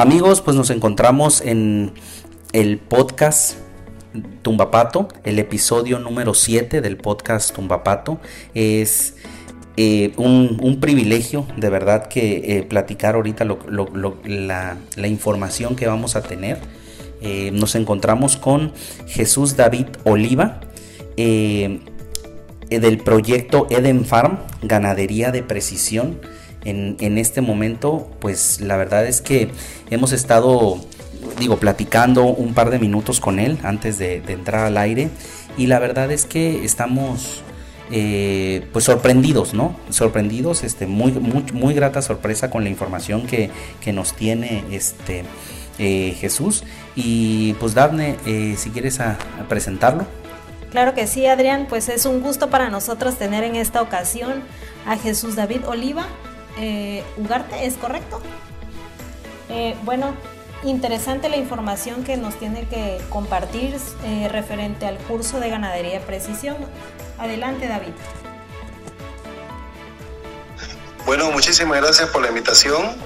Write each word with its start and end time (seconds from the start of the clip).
amigos, 0.00 0.40
pues 0.40 0.56
nos 0.56 0.70
encontramos 0.70 1.42
en 1.42 1.92
el 2.54 2.78
podcast 2.78 3.58
Tumbapato, 4.40 5.08
el 5.24 5.38
episodio 5.38 5.98
número 5.98 6.32
7 6.32 6.80
del 6.80 6.96
podcast 6.96 7.54
Tumbapato. 7.54 8.18
Es 8.54 9.16
eh, 9.76 10.14
un, 10.16 10.78
privilegio 10.80 11.46
de 11.58 11.68
verdad 11.68 12.06
que 12.06 12.56
eh, 12.56 12.62
platicar 12.62 13.14
ahorita 13.14 13.44
la, 13.44 15.06
información 15.06 15.76
que 15.76 15.86
vamos 15.86 16.16
a 16.16 16.22
tener. 16.22 16.58
Eh, 17.20 17.50
nos 17.52 17.74
encontramos 17.74 18.38
con 18.38 18.72
Jesús 19.06 19.54
David 19.54 19.86
Oliva 20.04 20.60
del 21.16 22.98
proyecto 23.04 23.66
Eden 23.68 24.06
Farm, 24.06 24.38
ganadería 24.62 25.30
de 25.30 25.42
precisión. 25.42 26.18
En, 26.64 27.18
este 27.18 27.40
momento, 27.40 28.08
pues 28.20 28.60
la 28.60 28.76
verdad 28.76 29.06
es 29.06 29.20
que 29.20 29.50
hemos 29.88 30.12
estado, 30.12 30.78
digo, 31.38 31.56
platicando 31.56 32.24
un 32.24 32.52
par 32.52 32.70
de 32.70 32.78
minutos 32.78 33.18
con 33.18 33.38
él 33.38 33.58
antes 33.62 33.98
de, 33.98 34.22
entrar 34.28 34.66
al 34.66 34.76
aire 34.76 35.08
y 35.56 35.66
la 35.66 35.78
verdad 35.78 36.12
es 36.12 36.26
que 36.26 36.64
estamos 36.64 37.42
eh, 37.90 38.66
pues 38.72 38.84
sorprendidos, 38.84 39.52
¿no? 39.52 39.74
Sorprendidos, 39.90 40.62
este, 40.62 40.86
muy, 40.86 41.12
muy, 41.12 41.44
muy 41.52 41.74
grata 41.74 42.02
sorpresa 42.02 42.50
con 42.50 42.62
la 42.62 42.70
información 42.70 43.26
que, 43.26 43.50
nos 43.92 44.12
tiene 44.14 44.64
este 44.70 45.24
eh, 45.78 46.14
Jesús. 46.20 46.62
Y 46.94 47.54
pues 47.54 47.74
Daphne, 47.74 48.16
eh, 48.26 48.54
si 48.56 48.70
quieres 48.70 49.00
a, 49.00 49.18
presentarlo. 49.48 50.06
Claro 50.70 50.94
que 50.94 51.08
sí, 51.08 51.26
Adrián, 51.26 51.66
pues 51.68 51.88
es 51.88 52.06
un 52.06 52.20
gusto 52.20 52.48
para 52.48 52.70
nosotros 52.70 53.16
tener 53.16 53.42
en 53.42 53.56
esta 53.56 53.82
ocasión 53.82 54.42
a 54.86 54.96
Jesús 54.96 55.34
David 55.34 55.62
Oliva. 55.66 56.06
Ugarte, 57.16 57.66
¿es 57.66 57.76
correcto? 57.76 58.20
bueno, 59.84 60.14
interesante 60.62 61.28
la 61.28 61.36
información 61.36 62.04
que 62.04 62.16
nos 62.16 62.38
tiene 62.38 62.68
que 62.68 63.00
compartir 63.08 63.76
referente 64.30 64.86
al 64.86 64.96
curso 64.98 65.40
de 65.40 65.50
ganadería 65.50 65.98
de 65.98 66.00
precisión. 66.00 66.56
Adelante, 67.18 67.66
David. 67.66 67.92
Bueno, 71.04 71.30
muchísimas 71.32 71.80
gracias 71.80 72.08
por 72.10 72.22
la 72.22 72.28
invitación. 72.28 72.96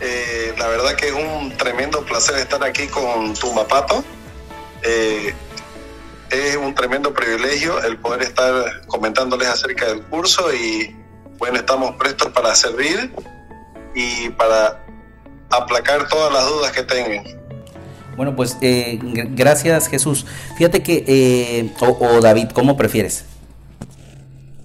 Eh, 0.00 0.54
la 0.58 0.68
verdad 0.68 0.94
que 0.94 1.08
es 1.08 1.12
un 1.12 1.56
tremendo 1.56 2.04
placer 2.04 2.36
estar 2.38 2.62
aquí 2.64 2.86
con 2.86 3.34
tu 3.34 3.52
mapato. 3.52 4.04
Eh, 4.82 5.34
es 6.30 6.56
un 6.56 6.74
tremendo 6.74 7.12
privilegio 7.12 7.82
el 7.82 7.98
poder 7.98 8.22
estar 8.22 8.86
comentándoles 8.86 9.48
acerca 9.48 9.86
del 9.86 10.02
curso 10.04 10.52
y 10.54 10.96
bueno, 11.38 11.58
estamos 11.58 11.96
prestos 11.96 12.32
para 12.32 12.54
servir 12.54 13.12
y 13.94 14.30
para 14.30 14.84
aplacar 15.50 16.08
todas 16.08 16.32
las 16.32 16.46
dudas 16.48 16.72
que 16.72 16.82
tengan. 16.82 17.24
Bueno, 18.16 18.34
pues 18.34 18.56
eh, 18.62 18.98
gracias 19.02 19.88
Jesús. 19.88 20.26
Fíjate 20.56 20.82
que, 20.82 21.72
o 21.78 22.20
David, 22.20 22.48
¿cómo 22.54 22.76
prefieres? 22.76 23.24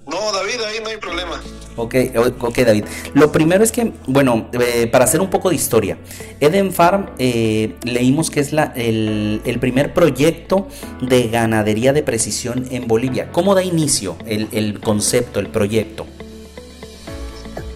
No, 0.06 0.32
David, 0.32 0.60
ahí 0.62 0.80
no 0.82 0.88
hay 0.88 0.96
problema. 0.96 1.40
Ok, 1.76 1.94
ok, 2.40 2.58
David. 2.58 2.84
Lo 3.14 3.32
primero 3.32 3.64
es 3.64 3.72
que, 3.72 3.92
bueno, 4.06 4.50
eh, 4.52 4.86
para 4.88 5.04
hacer 5.04 5.20
un 5.20 5.30
poco 5.30 5.48
de 5.48 5.54
historia, 5.54 5.96
Eden 6.40 6.72
Farm 6.72 7.10
eh, 7.18 7.76
leímos 7.82 8.30
que 8.30 8.40
es 8.40 8.52
la, 8.52 8.72
el, 8.76 9.40
primer 9.60 9.94
proyecto 9.94 10.68
de 11.00 11.28
ganadería 11.28 11.92
de 11.92 12.02
precisión 12.02 12.66
en 12.70 12.86
Bolivia. 12.86 13.30
¿Cómo 13.32 13.54
da 13.54 13.62
inicio 13.62 14.16
el, 14.26 14.80
concepto, 14.80 15.40
el 15.40 15.48
proyecto? 15.48 16.06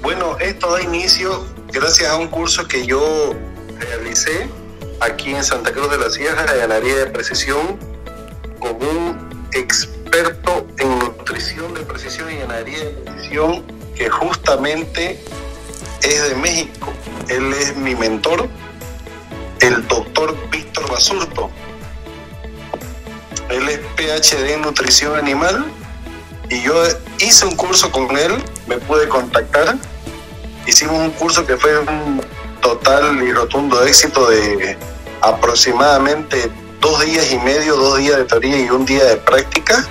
Bueno, 0.06 0.36
esto 0.38 0.70
da 0.70 0.80
inicio 0.80 1.44
gracias 1.72 2.08
a 2.08 2.16
un 2.16 2.28
curso 2.28 2.68
que 2.68 2.86
yo 2.86 3.34
realicé 3.80 4.48
aquí 5.00 5.34
en 5.34 5.42
Santa 5.42 5.72
Cruz 5.72 5.90
de 5.90 5.98
la 5.98 6.08
Sierra 6.10 6.44
de 6.44 6.60
ganadería 6.60 6.94
de 6.94 7.06
precisión 7.06 7.76
con 8.60 8.76
un 8.76 9.48
experto 9.52 10.64
en 10.78 11.00
nutrición 11.00 11.74
de 11.74 11.80
precisión 11.80 12.30
y 12.30 12.36
ganadería 12.36 12.84
de 12.84 12.90
precisión 12.90 13.64
que 13.96 14.08
justamente 14.08 15.20
es 16.02 16.28
de 16.28 16.36
México. 16.36 16.92
Él 17.28 17.52
es 17.54 17.76
mi 17.76 17.96
mentor, 17.96 18.48
el 19.58 19.88
doctor 19.88 20.36
Víctor 20.52 20.88
Basurto. 20.88 21.50
Él 23.50 23.68
es 23.68 23.80
PhD 23.96 24.52
en 24.52 24.62
nutrición 24.62 25.16
animal 25.16 25.66
y 26.48 26.62
yo 26.62 26.80
hice 27.18 27.44
un 27.44 27.56
curso 27.56 27.90
con 27.90 28.16
él, 28.16 28.40
me 28.68 28.78
pude 28.78 29.08
contactar. 29.08 29.76
Hicimos 30.66 30.98
un 30.98 31.10
curso 31.12 31.46
que 31.46 31.56
fue 31.56 31.78
un 31.78 32.20
total 32.60 33.22
y 33.22 33.32
rotundo 33.32 33.84
éxito 33.84 34.28
de 34.28 34.76
aproximadamente 35.22 36.50
dos 36.80 37.04
días 37.04 37.32
y 37.32 37.38
medio, 37.38 37.76
dos 37.76 37.98
días 37.98 38.16
de 38.16 38.24
teoría 38.24 38.58
y 38.58 38.70
un 38.70 38.84
día 38.84 39.04
de 39.04 39.16
práctica. 39.16 39.86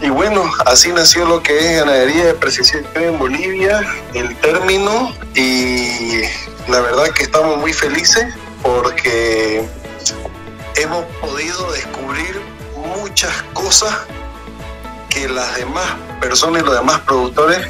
Y 0.00 0.08
bueno, 0.08 0.50
así 0.64 0.92
nació 0.92 1.26
lo 1.26 1.42
que 1.42 1.58
es 1.58 1.80
ganadería 1.80 2.26
de 2.26 2.34
precisión 2.34 2.86
en 2.94 3.18
Bolivia, 3.18 3.80
el 4.14 4.34
término, 4.36 5.14
y 5.34 6.22
la 6.68 6.80
verdad 6.80 7.10
que 7.10 7.24
estamos 7.24 7.58
muy 7.58 7.72
felices 7.72 8.26
porque 8.62 9.62
hemos 10.76 11.04
podido 11.20 11.70
descubrir 11.72 12.40
muchas 12.96 13.42
cosas 13.52 13.94
que 15.10 15.28
las 15.28 15.54
demás 15.56 15.84
personas 16.20 16.62
y 16.62 16.64
los 16.64 16.74
demás 16.74 17.00
productores 17.00 17.68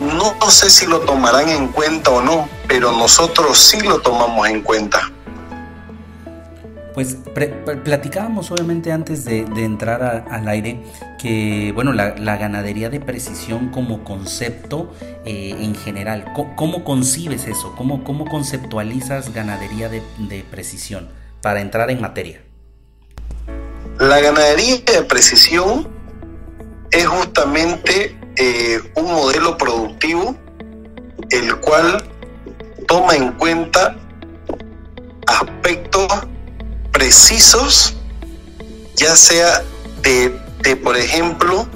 no 0.00 0.50
sé 0.50 0.70
si 0.70 0.86
lo 0.86 1.00
tomarán 1.00 1.48
en 1.48 1.68
cuenta 1.68 2.10
o 2.10 2.20
no, 2.20 2.48
pero 2.68 2.92
nosotros 2.92 3.58
sí 3.58 3.80
lo 3.80 4.00
tomamos 4.00 4.48
en 4.48 4.62
cuenta. 4.62 5.10
Pues 6.96 7.18
platicábamos 7.84 8.50
obviamente 8.50 8.90
antes 8.90 9.26
de, 9.26 9.40
entrar 9.40 10.24
al 10.30 10.48
aire 10.48 10.80
que, 11.18 11.70
bueno, 11.74 11.92
la, 11.92 12.36
ganadería 12.38 12.88
de 12.88 13.00
precisión 13.00 13.68
como 13.68 14.02
concepto 14.02 14.94
eh, 15.26 15.54
en 15.60 15.74
general, 15.74 16.32
¿cómo, 16.56 16.84
concibes 16.84 17.48
eso? 17.48 17.74
¿Cómo, 17.76 18.02
¿Cómo 18.02 18.24
conceptualizas 18.24 19.34
ganadería 19.34 19.90
de, 19.90 20.00
precisión 20.50 21.10
para 21.42 21.60
entrar 21.60 21.90
en 21.90 22.00
materia? 22.00 22.40
La 23.98 24.18
ganadería 24.20 24.78
de 24.78 25.02
precisión 25.02 25.88
es 26.90 27.06
justamente 27.06 28.18
eh, 28.36 28.80
un 28.94 29.06
modelo 29.06 29.56
productivo 29.56 30.36
el 31.30 31.56
cual 31.56 32.02
toma 32.86 33.16
en 33.16 33.32
cuenta 33.32 33.96
aspectos 35.26 36.06
precisos, 36.92 37.96
ya 38.94 39.16
sea 39.16 39.62
de, 40.02 40.76
por 40.76 40.96
ejemplo, 40.96 41.66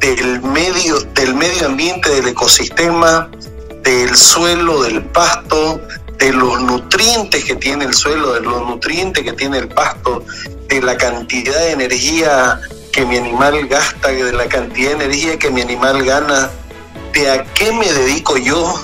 del 0.00 0.42
medio, 0.42 1.00
del 1.14 1.34
medio 1.34 1.66
ambiente, 1.66 2.10
del 2.10 2.28
ecosistema, 2.28 3.30
del 3.82 4.14
suelo, 4.14 4.82
del 4.82 5.02
pasto, 5.04 5.80
de 6.18 6.32
los 6.32 6.60
nutrientes 6.62 7.44
que 7.44 7.56
tiene 7.56 7.84
el 7.84 7.94
suelo, 7.94 8.34
de 8.34 8.40
los 8.40 8.66
nutrientes 8.66 9.22
que 9.22 9.32
tiene 9.32 9.58
el 9.58 9.68
pasto, 9.68 10.24
de 10.68 10.82
la 10.82 10.96
cantidad 10.96 11.58
de 11.58 11.72
energía 11.72 12.60
que 12.94 13.04
mi 13.04 13.16
animal 13.16 13.66
gasta, 13.66 14.08
de 14.08 14.32
la 14.32 14.46
cantidad 14.46 14.90
de 14.90 15.04
energía 15.04 15.36
que 15.36 15.50
mi 15.50 15.60
animal 15.60 16.04
gana, 16.04 16.48
de 17.12 17.28
a 17.28 17.42
qué 17.42 17.72
me 17.72 17.92
dedico 17.92 18.36
yo 18.36 18.80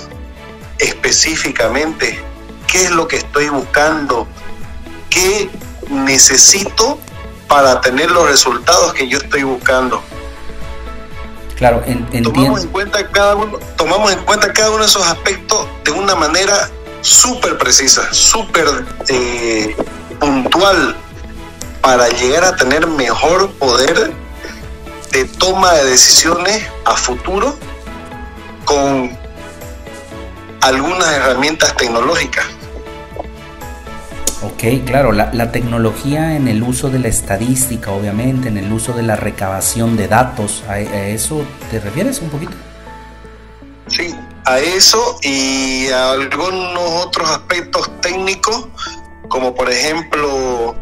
específicamente, 0.78 2.20
qué 2.66 2.86
es 2.86 2.90
lo 2.90 3.06
que 3.06 3.16
estoy 3.18 3.50
buscando, 3.50 4.26
qué 5.10 5.48
necesito 5.88 6.98
para 7.46 7.80
tener 7.80 8.10
los 8.10 8.28
resultados 8.28 8.94
que 8.94 9.06
yo 9.06 9.18
estoy 9.18 9.44
buscando. 9.44 10.02
Claro, 11.54 11.80
entiendo. 11.86 12.32
Tomamos 12.32 12.64
en, 12.64 12.68
cuenta 12.70 13.06
cada 13.10 13.36
uno, 13.36 13.58
tomamos 13.76 14.12
en 14.12 14.24
cuenta 14.24 14.52
cada 14.52 14.70
uno 14.70 14.80
de 14.80 14.86
esos 14.86 15.06
aspectos 15.06 15.68
de 15.84 15.92
una 15.92 16.16
manera 16.16 16.68
súper 17.00 17.58
precisa, 17.58 18.12
súper 18.12 18.66
eh, 19.06 19.76
puntual, 20.18 20.96
para 21.80 22.08
llegar 22.08 22.44
a 22.44 22.56
tener 22.56 22.86
mejor 22.86 23.50
poder 23.52 24.12
de 25.12 25.24
toma 25.24 25.72
de 25.72 25.84
decisiones 25.90 26.66
a 26.84 26.96
futuro 26.96 27.56
con 28.64 29.16
algunas 30.60 31.08
herramientas 31.12 31.74
tecnológicas. 31.76 32.44
Ok, 34.42 34.86
claro, 34.86 35.12
la, 35.12 35.52
tecnología 35.52 36.34
en 36.34 36.48
el 36.48 36.62
uso 36.62 36.88
de 36.88 36.98
la 36.98 37.08
estadística, 37.08 37.90
obviamente, 37.90 38.48
en 38.48 38.56
el 38.56 38.72
uso 38.72 38.94
de 38.94 39.02
la 39.02 39.16
recabación 39.16 39.98
de 39.98 40.08
datos, 40.08 40.64
¿a, 40.66 40.78
eso 40.78 41.44
te 41.70 41.78
refieres 41.78 42.20
un 42.20 42.30
poquito? 42.30 42.52
Sí, 43.88 44.14
a 44.46 44.58
eso 44.58 45.18
y 45.22 45.88
a 45.88 46.12
algunos 46.12 47.04
otros 47.04 47.28
aspectos 47.28 47.90
técnicos, 48.00 48.68
como 49.28 49.54
por 49.54 49.70
ejemplo, 49.70 50.74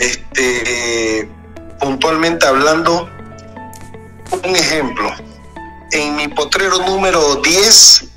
este, 0.00 1.28
puntualmente 1.78 2.46
hablando, 2.46 3.08
un 4.44 4.56
ejemplo, 4.56 5.10
en 5.92 6.16
mi 6.16 6.28
potrero 6.28 6.78
número 6.78 7.36
10 7.36 8.10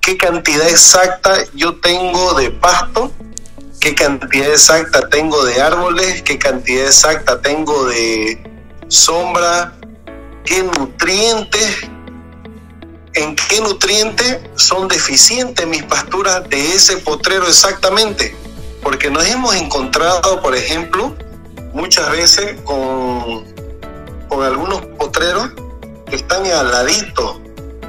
qué 0.00 0.16
cantidad 0.16 0.68
exacta 0.68 1.30
yo 1.54 1.78
tengo 1.80 2.34
de 2.34 2.50
pasto, 2.50 3.12
qué 3.80 3.94
cantidad 3.94 4.50
exacta 4.50 5.08
tengo 5.08 5.44
de 5.44 5.60
árboles, 5.60 6.22
qué 6.22 6.38
cantidad 6.38 6.86
exacta 6.86 7.40
tengo 7.40 7.86
de 7.86 8.42
sombra, 8.88 9.74
qué 10.44 10.62
nutrientes, 10.62 11.82
en 13.14 13.36
qué 13.36 13.60
nutrientes 13.60 14.38
son 14.56 14.88
deficientes 14.88 15.66
mis 15.66 15.82
pasturas 15.84 16.48
de 16.48 16.74
ese 16.74 16.96
potrero 16.98 17.46
exactamente. 17.46 18.34
Porque 18.82 19.10
nos 19.10 19.26
hemos 19.26 19.54
encontrado, 19.54 20.40
por 20.40 20.54
ejemplo, 20.54 21.14
muchas 21.72 22.10
veces 22.10 22.60
con, 22.64 23.44
algunos 24.42 24.80
potreros 24.98 25.50
que 26.08 26.16
están 26.16 26.46
al 26.46 26.70
ladito 26.70 27.40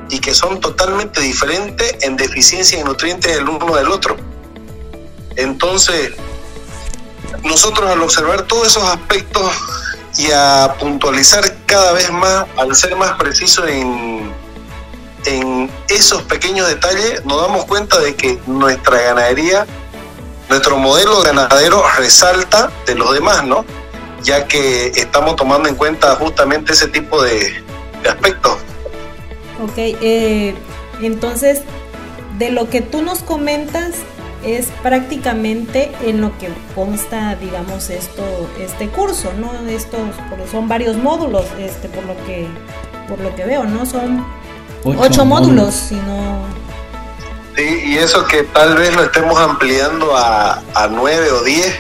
y 0.10 0.20
que 0.20 0.34
son 0.34 0.60
totalmente 0.60 1.22
diferentes 1.22 1.96
en 2.02 2.18
deficiencia 2.18 2.78
de 2.78 2.84
nutrientes 2.84 3.38
el 3.38 3.48
uno 3.48 3.76
del 3.76 3.88
otro. 3.88 4.18
Entonces, 5.38 6.12
nosotros 7.44 7.90
al 7.90 8.02
observar 8.02 8.44
todos 8.44 8.68
esos 8.68 8.84
aspectos 8.84 9.52
y 10.18 10.30
a 10.32 10.76
puntualizar 10.80 11.56
cada 11.66 11.94
vez 11.94 12.12
más, 12.12 12.46
al 12.58 12.76
ser 12.76 12.96
más 12.98 13.14
preciso 13.14 13.66
en, 13.66 14.34
en 15.26 15.72
esos 15.88 16.22
pequeños 16.24 16.68
detalles, 16.68 17.24
nos 17.26 17.42
damos 17.42 17.66
cuenta 17.66 18.00
de 18.00 18.16
que 18.16 18.40
nuestra 18.46 19.02
ganadería, 19.02 19.66
nuestro 20.52 20.78
modelo 20.78 21.22
ganadero 21.22 21.82
resalta 21.98 22.70
de 22.86 22.96
los 22.96 23.14
demás, 23.14 23.46
¿no? 23.46 23.64
Ya 24.22 24.48
que 24.48 24.88
estamos 24.88 25.38
tomando 25.38 25.70
en 25.70 25.76
cuenta 25.76 26.14
justamente 26.16 26.74
ese 26.74 26.90
tipo 26.90 27.24
de, 27.24 27.64
de 28.04 28.10
aspectos. 28.10 28.58
Ok, 29.64 29.78
eh, 29.78 30.54
entonces, 31.02 31.62
de 32.38 32.52
lo 32.52 32.70
que 32.70 32.82
tú 32.82 33.02
nos 33.02 33.20
comentas 33.20 33.92
es 34.44 34.68
prácticamente 34.84 35.90
en 36.04 36.20
lo 36.20 36.38
que 36.38 36.50
consta, 36.76 37.36
digamos, 37.36 37.90
esto, 37.90 38.24
este 38.60 38.90
curso, 38.90 39.32
¿no? 39.40 39.54
Estos 39.70 40.02
son 40.52 40.68
varios 40.68 40.98
módulos, 40.98 41.46
este, 41.60 41.88
por 41.88 42.04
lo 42.04 42.16
que, 42.26 42.46
por 43.08 43.20
lo 43.22 43.34
que 43.36 43.46
veo, 43.46 43.64
¿no? 43.64 43.86
Son 43.86 44.26
ocho, 44.84 45.24
módulos, 45.24 45.74
si 45.74 45.96
no. 45.96 46.61
Sí, 47.56 47.82
y 47.86 47.98
eso 47.98 48.26
que 48.26 48.44
tal 48.44 48.76
vez 48.78 48.96
lo 48.96 49.04
estemos 49.04 49.38
ampliando 49.40 50.16
a, 50.16 50.62
a 50.74 50.88
nueve 50.88 51.32
o 51.32 51.44
diez, 51.44 51.76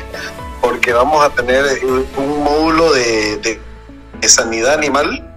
porque 0.61 0.93
vamos 0.93 1.23
a 1.23 1.29
tener 1.29 1.65
un 1.83 2.43
módulo 2.43 2.91
de, 2.93 3.59
de 4.19 4.29
sanidad 4.29 4.73
animal 4.73 5.27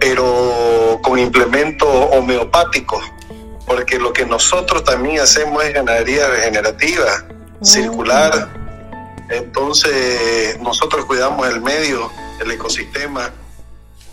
pero 0.00 0.98
con 1.02 1.18
implementos 1.18 1.88
homeopáticos, 2.12 3.04
porque 3.66 3.98
lo 3.98 4.12
que 4.12 4.24
nosotros 4.24 4.82
también 4.82 5.20
hacemos 5.20 5.62
es 5.62 5.74
ganadería 5.74 6.26
regenerativa, 6.26 7.24
circular. 7.62 8.48
Entonces 9.28 10.58
nosotros 10.60 11.04
cuidamos 11.04 11.46
el 11.46 11.60
medio, 11.60 12.10
el 12.40 12.50
ecosistema. 12.50 13.30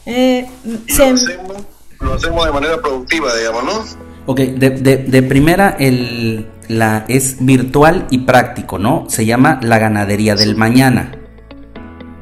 Eh, 0.06 0.48
y 0.64 0.98
lo, 0.98 1.06
hacemos, 1.06 1.58
lo, 2.00 2.14
hacemos, 2.14 2.46
de 2.46 2.52
manera 2.52 2.82
productiva, 2.82 3.34
digamos, 3.34 3.64
¿no? 3.64 4.07
Ok, 4.28 4.40
de, 4.40 4.70
de, 4.70 4.98
de 4.98 5.24
primera 5.24 5.76
el, 5.80 6.48
la, 6.68 7.06
es 7.08 7.38
virtual 7.40 8.08
y 8.12 8.20
práctico, 8.20 8.78
¿no? 8.78 9.06
Se 9.08 9.26
llama 9.26 9.60
la 9.64 9.80
ganadería 9.80 10.36
del 10.36 10.56
mañana. 10.56 11.14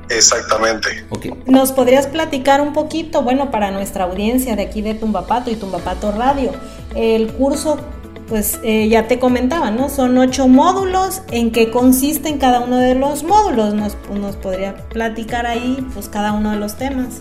Exactamente. 0.10 0.88
Okay. 1.10 1.34
¿Nos 1.48 1.72
podrías 1.72 2.06
platicar 2.06 2.62
un 2.62 2.74
poquito, 2.74 3.24
bueno, 3.24 3.50
para 3.50 3.72
nuestra 3.72 4.04
audiencia 4.04 4.56
de 4.56 4.62
aquí 4.62 4.84
de 4.84 4.94
Tumbapato 4.94 5.50
y 5.50 5.56
Tumbapato 5.56 6.12
Radio? 6.12 6.52
El 6.94 7.34
curso, 7.34 7.80
pues 8.28 8.60
eh, 8.64 8.88
ya 8.88 9.08
te 9.08 9.18
comentaba, 9.18 9.72
¿no? 9.72 9.90
Son 9.90 10.16
ocho 10.20 10.48
módulos. 10.48 11.24
¿En 11.32 11.52
qué 11.52 11.72
consisten 11.72 12.38
cada 12.38 12.60
uno 12.60 12.78
de 12.78 12.94
los 12.94 13.24
módulos? 13.24 13.74
¿Nos, 13.74 13.98
nos 14.14 14.36
podría 14.36 14.76
platicar 14.90 15.48
ahí, 15.48 15.84
pues, 15.96 16.08
cada 16.08 16.34
uno 16.34 16.52
de 16.52 16.58
los 16.58 16.76
temas? 16.76 17.20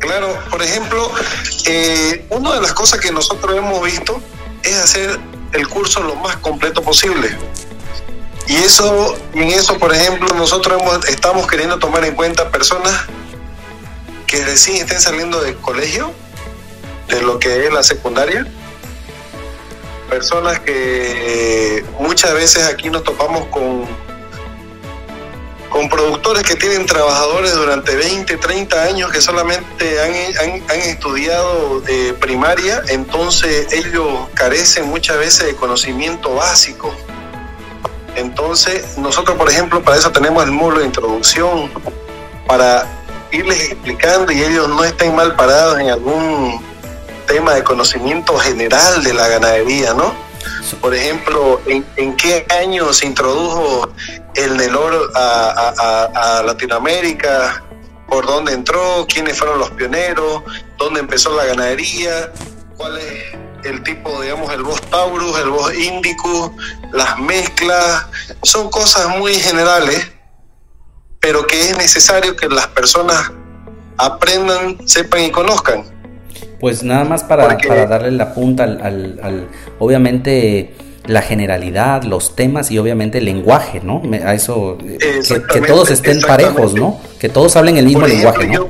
Claro, 0.00 0.36
por 0.50 0.62
ejemplo, 0.62 1.12
eh, 1.66 2.24
una 2.30 2.54
de 2.54 2.62
las 2.62 2.72
cosas 2.72 3.00
que 3.00 3.12
nosotros 3.12 3.56
hemos 3.56 3.82
visto 3.82 4.20
es 4.62 4.76
hacer 4.76 5.20
el 5.52 5.68
curso 5.68 6.02
lo 6.02 6.14
más 6.16 6.36
completo 6.38 6.82
posible. 6.82 7.36
Y 8.46 8.56
eso, 8.56 9.16
en 9.34 9.50
eso, 9.50 9.78
por 9.78 9.94
ejemplo, 9.94 10.26
nosotros 10.34 10.80
hemos, 10.80 11.06
estamos 11.06 11.46
queriendo 11.46 11.78
tomar 11.78 12.04
en 12.04 12.14
cuenta 12.14 12.50
personas 12.50 12.92
que 14.26 14.42
recién 14.44 14.78
estén 14.78 15.00
saliendo 15.00 15.42
del 15.42 15.56
colegio, 15.56 16.12
de 17.08 17.20
lo 17.20 17.38
que 17.38 17.66
es 17.66 17.72
la 17.72 17.82
secundaria. 17.82 18.46
Personas 20.08 20.60
que 20.60 21.84
muchas 22.00 22.32
veces 22.32 22.64
aquí 22.64 22.88
nos 22.88 23.04
topamos 23.04 23.46
con, 23.48 23.86
con 25.70 25.88
productores 25.88 26.42
que 26.42 26.56
tienen 26.56 26.84
trabajadores 26.84 27.54
durante 27.54 27.94
20, 27.94 28.36
30 28.36 28.82
años 28.82 29.10
que 29.10 29.20
solamente 29.20 30.00
han, 30.00 30.62
han, 30.68 30.80
estudiado 30.80 31.82
primaria, 32.20 32.82
entonces 32.88 33.72
ellos 33.72 34.28
carecen 34.34 34.88
muchas 34.88 35.16
veces 35.18 35.46
de 35.46 35.56
conocimiento 35.56 36.34
básico 36.34 36.94
entonces, 38.16 38.98
nosotros, 38.98 39.36
por 39.36 39.48
ejemplo, 39.48 39.82
para 39.82 39.96
eso 39.96 40.10
tenemos 40.10 40.44
el 40.44 40.50
módulo 40.50 40.80
de 40.80 40.86
introducción, 40.86 41.70
para 42.46 42.86
irles 43.30 43.70
explicando 43.70 44.32
y 44.32 44.42
ellos 44.42 44.68
no 44.68 44.84
estén 44.84 45.14
mal 45.14 45.36
parados 45.36 45.78
en 45.78 45.90
algún 45.90 46.60
tema 47.26 47.54
de 47.54 47.62
conocimiento 47.62 48.36
general 48.38 49.02
de 49.04 49.14
la 49.14 49.28
ganadería, 49.28 49.94
¿no? 49.94 50.12
Por 50.80 50.94
ejemplo, 50.94 51.60
¿en, 51.66 51.84
en 51.96 52.16
qué 52.16 52.46
año 52.60 52.92
se 52.92 53.06
introdujo 53.06 53.92
el 54.34 54.56
Nelor 54.56 55.10
a, 55.14 56.42
Latinoamérica? 56.44 57.62
¿Por 58.08 58.26
dónde 58.26 58.52
entró? 58.52 59.06
¿Quiénes 59.08 59.38
fueron 59.38 59.58
los 59.58 59.70
pioneros? 59.70 60.42
¿Dónde 60.78 61.00
empezó 61.00 61.34
la 61.36 61.44
ganadería? 61.44 62.32
¿Cuál 62.76 62.98
es 62.98 63.38
el 63.64 63.82
tipo, 63.82 64.20
digamos, 64.22 64.52
el 64.52 64.62
voz 64.62 64.80
Taurus, 64.90 65.38
el 65.38 65.50
voz 65.50 65.74
Indicus, 65.74 66.50
las 66.92 67.18
mezclas, 67.18 68.06
son 68.42 68.70
cosas 68.70 69.08
muy 69.18 69.34
generales, 69.34 70.10
pero 71.20 71.46
que 71.46 71.60
es 71.60 71.76
necesario 71.76 72.36
que 72.36 72.48
las 72.48 72.66
personas 72.68 73.30
aprendan, 73.98 74.78
sepan 74.88 75.24
y 75.24 75.30
conozcan. 75.30 75.99
Pues 76.60 76.82
nada 76.82 77.04
más 77.04 77.24
para, 77.24 77.48
Porque, 77.48 77.68
para 77.68 77.86
darle 77.86 78.10
la 78.12 78.34
punta 78.34 78.64
al, 78.64 78.80
al, 78.82 79.20
al, 79.22 79.48
obviamente 79.78 80.74
la 81.06 81.22
generalidad, 81.22 82.02
los 82.02 82.36
temas 82.36 82.70
y 82.70 82.78
obviamente 82.78 83.18
el 83.18 83.24
lenguaje, 83.24 83.80
¿no? 83.82 84.02
A 84.24 84.34
eso, 84.34 84.76
que, 84.78 85.42
que, 85.52 85.60
todos 85.62 85.90
estén 85.90 86.20
parejos, 86.20 86.74
¿no? 86.74 87.00
Que 87.18 87.28
todos 87.28 87.56
hablen 87.56 87.78
el 87.78 87.86
mismo 87.86 88.04
ejemplo, 88.06 88.30
lenguaje, 88.30 88.46
¿no? 88.48 88.54
Yo, 88.54 88.68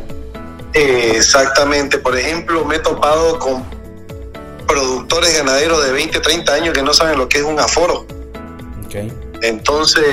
eh, 0.74 1.12
exactamente, 1.16 1.98
por 1.98 2.16
ejemplo, 2.16 2.64
me 2.64 2.76
he 2.76 2.78
topado 2.78 3.38
con 3.38 3.64
productores 4.66 5.36
ganaderos 5.36 5.84
de 5.84 5.92
20, 5.92 6.20
30 6.20 6.54
años 6.54 6.74
que 6.74 6.82
no 6.82 6.94
saben 6.94 7.18
lo 7.18 7.28
que 7.28 7.38
es 7.38 7.44
un 7.44 7.58
aforo. 7.58 8.06
Okay. 8.86 9.12
Entonces, 9.42 10.04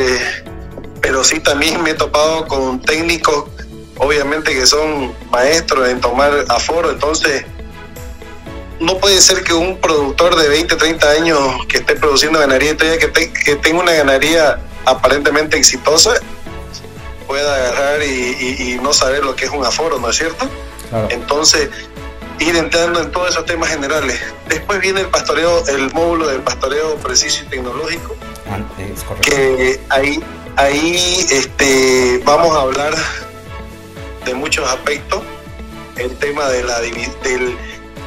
pero 1.01 1.24
sí 1.24 1.39
también 1.39 1.81
me 1.84 1.91
he 1.91 1.93
topado 1.93 2.48
con 2.48 2.81
técnicos, 2.81 3.46
obviamente 4.00 4.53
que 4.53 4.65
son 4.65 5.13
maestros 5.31 5.88
en 5.89 6.01
tomar 6.01 6.46
aforo, 6.50 6.91
entonces 6.91 7.46
no 8.79 8.98
puede 8.98 9.22
ser 9.22 9.43
que 9.43 9.53
un 9.53 9.77
productor 9.77 10.36
de 10.36 10.50
20, 10.50 10.75
30 10.75 11.10
años 11.10 11.39
que 11.67 11.77
esté 11.77 11.96
produciendo 11.96 12.39
ganadería, 12.39 12.75
que, 12.75 13.07
te, 13.07 13.31
que 13.31 13.55
tenga 13.55 13.81
una 13.81 13.93
ganadería 13.93 14.60
aparentemente 14.86 15.57
exitosa, 15.57 16.13
pueda 17.25 17.55
agarrar 17.55 18.03
y, 18.03 18.05
y, 18.39 18.72
y, 18.72 18.79
no 18.79 18.93
saber 18.93 19.24
lo 19.24 19.36
que 19.36 19.46
es 19.46 19.51
un 19.51 19.65
aforo, 19.65 20.00
¿no 20.00 20.10
es 20.10 20.15
cierto? 20.15 20.48
Claro. 20.89 21.07
Entonces, 21.12 21.69
ir 22.39 22.55
entrando 22.55 23.01
en 23.01 23.12
todos 23.12 23.31
esos 23.31 23.46
temas 23.46 23.69
generales. 23.69 24.19
Después 24.48 24.79
viene 24.79 25.01
el 25.01 25.07
pastoreo, 25.07 25.65
el 25.67 25.91
módulo 25.93 26.27
del 26.27 26.41
pastoreo 26.41 26.96
preciso 26.96 27.43
y 27.43 27.50
tecnológico, 27.50 28.15
ah, 28.50 28.60
es 28.79 29.03
que 29.22 29.81
ahí, 29.89 30.24
ahí 30.55 31.25
este, 31.31 32.22
vamos 32.24 32.55
a 32.55 32.62
hablar 32.62 32.96
de 34.25 34.34
muchos 34.34 34.69
aspectos. 34.69 35.22
El 35.98 36.15
tema 36.17 36.48
de 36.50 36.63
la, 36.63 36.79
del 36.79 37.57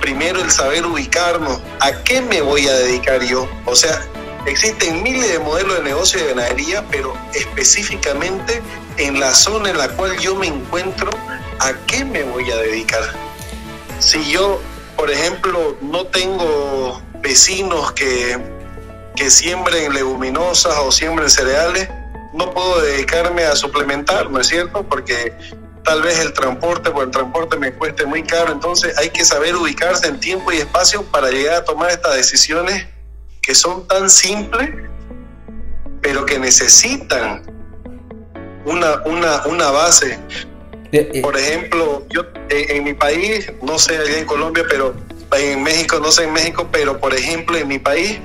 primero 0.00 0.40
el 0.40 0.50
saber 0.50 0.86
ubicarnos, 0.86 1.60
a 1.80 1.92
qué 2.04 2.20
me 2.20 2.40
voy 2.40 2.66
a 2.66 2.72
dedicar 2.72 3.22
yo. 3.22 3.48
O 3.66 3.76
sea, 3.76 4.02
existen 4.46 5.02
miles 5.02 5.30
de 5.30 5.38
modelos 5.38 5.76
de 5.76 5.82
negocio 5.84 6.20
de 6.20 6.34
ganadería, 6.34 6.84
pero 6.90 7.14
específicamente 7.34 8.62
en 8.96 9.20
la 9.20 9.32
zona 9.34 9.70
en 9.70 9.78
la 9.78 9.88
cual 9.90 10.18
yo 10.18 10.34
me 10.34 10.46
encuentro, 10.46 11.10
¿a 11.58 11.72
qué 11.86 12.04
me 12.04 12.22
voy 12.24 12.50
a 12.50 12.56
dedicar? 12.56 13.02
si 14.00 14.30
yo, 14.30 14.60
por 14.96 15.10
ejemplo, 15.10 15.76
no 15.82 16.06
tengo 16.06 17.00
vecinos 17.20 17.92
que, 17.92 18.38
que 19.14 19.30
siembren 19.30 19.92
leguminosas 19.92 20.74
o 20.78 20.90
siembren 20.90 21.28
cereales, 21.28 21.88
no 22.32 22.50
puedo 22.52 22.80
dedicarme 22.80 23.44
a 23.44 23.54
suplementar, 23.54 24.30
¿no 24.30 24.40
es 24.40 24.48
cierto? 24.48 24.82
Porque 24.84 25.36
tal 25.84 26.02
vez 26.02 26.18
el 26.20 26.32
transporte, 26.32 26.90
porque 26.90 27.06
el 27.06 27.10
transporte 27.10 27.58
me 27.58 27.72
cueste 27.72 28.06
muy 28.06 28.22
caro, 28.22 28.52
entonces 28.52 28.96
hay 28.98 29.10
que 29.10 29.24
saber 29.24 29.56
ubicarse 29.56 30.08
en 30.08 30.20
tiempo 30.20 30.52
y 30.52 30.56
espacio 30.56 31.02
para 31.04 31.30
llegar 31.30 31.56
a 31.56 31.64
tomar 31.64 31.90
estas 31.90 32.14
decisiones 32.14 32.86
que 33.42 33.54
son 33.54 33.86
tan 33.88 34.08
simples, 34.10 34.70
pero 36.02 36.26
que 36.26 36.38
necesitan 36.38 37.42
una, 38.64 39.02
una, 39.04 39.46
una 39.46 39.70
base. 39.70 40.18
Eh, 40.92 41.10
eh. 41.14 41.22
Por 41.22 41.36
ejemplo, 41.36 42.06
yo 42.10 42.24
en, 42.48 42.84
mi 42.84 42.94
país, 42.94 43.50
no 43.62 43.78
sé 43.78 43.96
allá 43.96 44.18
en 44.18 44.26
Colombia, 44.26 44.64
pero 44.68 44.94
en 45.32 45.62
México, 45.62 45.98
no 46.00 46.10
sé 46.10 46.24
en 46.24 46.32
México, 46.32 46.68
pero 46.70 46.98
por 46.98 47.14
ejemplo 47.14 47.56
en 47.56 47.68
mi 47.68 47.78
país 47.78 48.18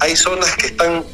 hay 0.00 0.16
zonas 0.16 0.56
que 0.56 0.66
están 0.66 1.04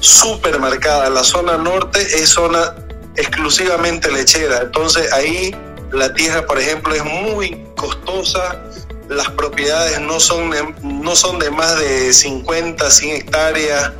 súper 0.00 0.58
marcadas. 0.58 1.10
La 1.10 1.22
zona 1.22 1.58
norte 1.58 2.00
es 2.00 2.30
zona 2.30 2.74
exclusivamente 3.16 4.10
lechera. 4.10 4.60
Entonces 4.62 5.12
ahí 5.12 5.54
la 5.92 6.12
tierra, 6.14 6.46
por 6.46 6.58
ejemplo, 6.58 6.94
es 6.94 7.04
muy 7.04 7.64
costosa. 7.76 8.62
Las 9.08 9.28
propiedades 9.30 10.00
no 10.00 10.20
son, 10.20 10.50
de, 10.50 10.74
no 10.82 11.14
son 11.14 11.38
de 11.38 11.50
más 11.50 11.78
de 11.78 12.12
50, 12.12 12.90
100 12.90 13.16
hectáreas, 13.16 13.92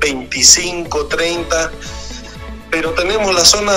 25, 0.00 1.06
30. 1.06 1.70
Pero 2.70 2.92
tenemos 2.92 3.34
la 3.34 3.44
zona 3.44 3.72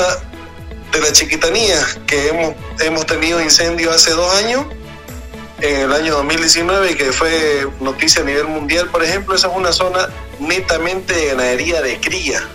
de 0.92 1.02
la 1.02 1.12
chiquitanía, 1.12 1.80
que 2.06 2.30
hemos, 2.30 2.54
hemos 2.82 3.06
tenido 3.08 3.42
incendio 3.42 3.90
hace 3.90 4.12
dos 4.12 4.32
años, 4.36 4.66
en 5.62 5.80
el 5.80 5.94
año 5.94 6.14
2019, 6.16 6.96
que 6.96 7.12
fue 7.12 7.68
noticia 7.80 8.22
a 8.22 8.26
nivel 8.26 8.48
mundial, 8.48 8.90
por 8.90 9.04
ejemplo, 9.04 9.34
esa 9.34 9.48
es 9.48 9.54
una 9.56 9.72
zona 9.72 10.10
netamente 10.40 11.14
de 11.14 11.28
ganadería 11.28 11.82
de 11.82 12.00
cría. 12.00 12.48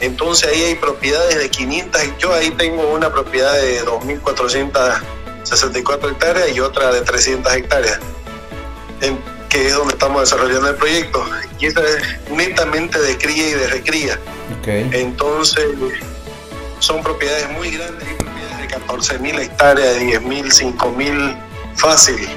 Entonces 0.00 0.50
ahí 0.52 0.62
hay 0.62 0.74
propiedades 0.74 1.38
de 1.38 1.48
500, 1.48 2.02
yo 2.18 2.34
ahí 2.34 2.50
tengo 2.50 2.86
una 2.88 3.10
propiedad 3.10 3.54
de 3.54 3.82
2.464 3.84 6.10
hectáreas 6.10 6.54
y 6.54 6.60
otra 6.60 6.92
de 6.92 7.00
300 7.00 7.54
hectáreas, 7.54 7.98
que 9.48 9.66
es 9.66 9.74
donde 9.74 9.94
estamos 9.94 10.20
desarrollando 10.20 10.68
el 10.68 10.76
proyecto. 10.76 11.26
Y 11.58 11.64
esta 11.66 11.82
es 11.82 12.20
netamente 12.30 13.00
de 13.00 13.16
cría 13.16 13.48
y 13.48 13.52
de 13.52 13.66
recría. 13.68 14.20
Entonces 14.66 15.64
son 16.80 17.02
propiedades 17.02 17.48
muy 17.50 17.70
grandes, 17.70 18.06
hay 18.06 18.16
propiedades 18.16 18.58
de 18.58 18.68
14.000 18.68 19.40
hectáreas, 19.40 19.94
de 19.94 20.20
10.000, 20.20 20.76
5.000 20.76 21.38
fácil, 21.76 22.28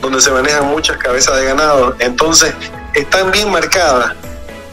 donde 0.00 0.20
se 0.20 0.32
manejan 0.32 0.66
muchas 0.66 0.96
cabezas 0.96 1.36
de 1.36 1.44
ganado. 1.44 1.94
Entonces 2.00 2.52
están 2.94 3.30
bien 3.30 3.52
marcadas 3.52 4.16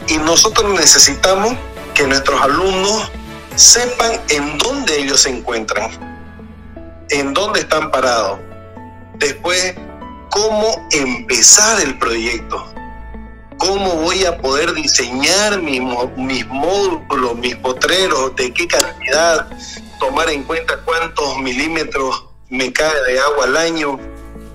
y 0.08 0.18
nosotros 0.18 0.78
necesitamos 0.78 1.56
que 1.94 2.06
nuestros 2.06 2.40
alumnos 2.40 3.10
sepan 3.56 4.12
en 4.28 4.58
dónde 4.58 5.00
ellos 5.00 5.22
se 5.22 5.30
encuentran, 5.30 5.90
en 7.10 7.32
dónde 7.34 7.60
están 7.60 7.90
parados. 7.90 8.38
Después, 9.14 9.74
cómo 10.30 10.86
empezar 10.92 11.80
el 11.80 11.98
proyecto, 11.98 12.64
cómo 13.58 13.94
voy 13.96 14.24
a 14.24 14.36
poder 14.38 14.74
diseñar 14.74 15.62
mis, 15.62 15.80
mis 16.16 16.46
módulos, 16.46 17.36
mis 17.36 17.56
potreros, 17.56 18.36
de 18.36 18.52
qué 18.52 18.68
cantidad, 18.68 19.48
tomar 19.98 20.28
en 20.28 20.44
cuenta 20.44 20.76
cuántos 20.84 21.38
milímetros 21.38 22.24
me 22.50 22.72
cae 22.72 23.02
de 23.08 23.18
agua 23.18 23.44
al 23.44 23.56
año, 23.56 23.98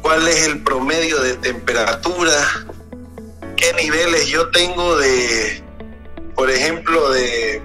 cuál 0.01 0.27
es 0.27 0.45
el 0.45 0.63
promedio 0.63 1.19
de 1.19 1.35
temperatura, 1.37 2.31
qué 3.61 3.73
niveles 3.73 4.27
yo 4.27 4.49
tengo 4.49 4.97
de, 4.97 5.63
por 6.35 6.49
ejemplo, 6.49 7.11
de, 7.11 7.61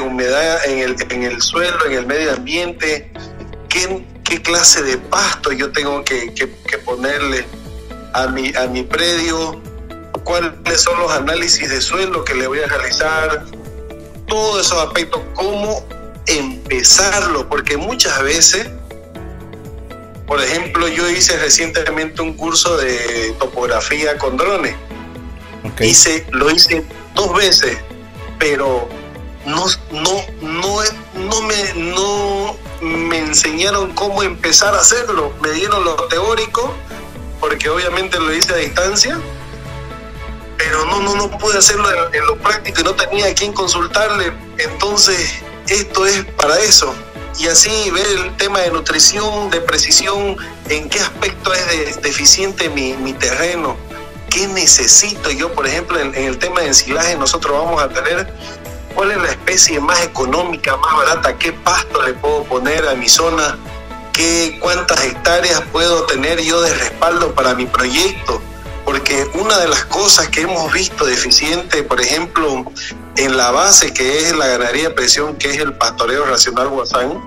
humedad 0.00 0.64
en 0.66 0.78
el, 0.78 0.96
en 1.10 1.22
el 1.22 1.40
suelo, 1.40 1.86
en 1.86 1.92
el 1.92 2.06
medio 2.06 2.32
ambiente, 2.32 3.12
qué, 3.68 4.04
qué 4.24 4.42
clase 4.42 4.82
de 4.82 4.98
pasto 4.98 5.52
yo 5.52 5.70
tengo 5.70 6.04
que, 6.04 6.32
ponerle 6.84 7.46
a 8.12 8.26
mi, 8.26 8.52
a 8.56 8.66
mi 8.66 8.82
predio, 8.82 9.60
cuáles 10.24 10.80
son 10.80 10.98
los 10.98 11.12
análisis 11.12 11.68
de 11.70 11.80
suelo 11.80 12.24
que 12.24 12.34
le 12.34 12.46
voy 12.46 12.58
a 12.60 12.66
realizar, 12.66 13.44
todos 14.26 14.66
esos 14.66 14.78
aspectos, 14.78 15.22
cómo 15.34 15.86
empezarlo, 16.26 17.48
porque 17.48 17.76
muchas 17.76 18.20
veces, 18.22 18.68
por 20.26 20.40
ejemplo, 20.40 20.88
yo 20.88 21.08
hice 21.08 21.36
recientemente 21.38 22.20
un 22.20 22.34
curso 22.34 22.76
de 22.76 23.34
topografía 23.38 24.18
con 24.18 24.36
drones 24.36 24.74
Hice, 25.80 26.26
lo 26.30 26.50
hice 26.50 26.84
dos 27.14 27.34
veces, 27.34 27.78
pero 28.38 28.88
no, 29.46 29.66
no, 29.90 30.24
no, 30.42 30.82
no, 31.14 31.42
me, 31.42 31.74
no 31.74 32.56
me 32.80 33.18
enseñaron 33.18 33.92
cómo 33.94 34.22
empezar 34.22 34.74
a 34.74 34.80
hacerlo. 34.80 35.32
Me 35.40 35.50
dieron 35.52 35.84
lo 35.84 35.94
teórico, 36.08 36.74
porque 37.40 37.68
obviamente 37.68 38.18
lo 38.20 38.32
hice 38.32 38.52
a 38.52 38.56
distancia, 38.56 39.18
pero 40.58 40.84
no, 40.86 41.00
no, 41.00 41.14
no 41.14 41.38
pude 41.38 41.58
hacerlo 41.58 41.88
en, 42.12 42.26
lo 42.26 42.36
práctico 42.36 42.80
y 42.80 42.84
no 42.84 42.94
tenía 42.94 43.26
a 43.26 43.34
quién 43.34 43.52
consultarle. 43.52 44.32
Entonces, 44.58 45.42
esto 45.68 46.06
es 46.06 46.24
para 46.36 46.58
eso. 46.60 46.94
Y 47.38 47.48
así 47.48 47.90
ver 47.90 48.06
el 48.06 48.36
tema 48.36 48.60
de 48.60 48.70
nutrición, 48.70 49.50
de 49.50 49.60
precisión, 49.60 50.36
en 50.68 50.88
qué 50.88 51.00
aspecto 51.00 51.52
es 51.52 52.00
deficiente 52.00 52.68
mi, 52.68 52.92
mi 52.92 53.12
terreno 53.14 53.76
¿Qué 54.34 54.48
necesito 54.48 55.30
yo, 55.30 55.52
por 55.52 55.64
ejemplo, 55.64 55.96
en, 56.00 56.12
el 56.12 56.38
tema 56.38 56.62
de 56.62 56.66
ensilaje, 56.66 57.16
nosotros 57.16 57.56
vamos 57.56 57.80
a 57.80 57.88
tener 57.88 58.34
cuál 58.92 59.12
es 59.12 59.18
la 59.18 59.28
especie 59.28 59.78
más 59.78 60.02
económica, 60.02 60.76
más 60.76 60.92
barata, 60.92 61.38
qué 61.38 61.52
pasto 61.52 62.02
le 62.02 62.14
puedo 62.14 62.42
poner 62.42 62.88
a 62.88 62.96
mi 62.96 63.08
zona, 63.08 63.56
qué, 64.12 64.58
cuántas 64.60 65.04
hectáreas 65.04 65.62
puedo 65.70 66.02
tener 66.06 66.40
yo 66.40 66.60
de 66.62 66.74
respaldo 66.74 67.32
para 67.32 67.54
mi 67.54 67.66
proyecto. 67.66 68.42
Porque 68.84 69.24
una 69.34 69.56
de 69.58 69.68
las 69.68 69.84
cosas 69.84 70.26
que 70.30 70.40
hemos 70.40 70.72
visto 70.72 71.06
deficiente, 71.06 71.84
por 71.84 72.00
ejemplo, 72.00 72.64
en 73.16 73.36
la 73.36 73.52
base 73.52 73.94
que 73.94 74.18
es 74.18 74.34
la 74.34 74.48
ganadería 74.48 74.88
de 74.88 74.94
presión, 74.96 75.36
que 75.36 75.52
es 75.52 75.58
el 75.58 75.74
pastoreo 75.74 76.26
racional 76.26 76.70
guasán, 76.70 77.22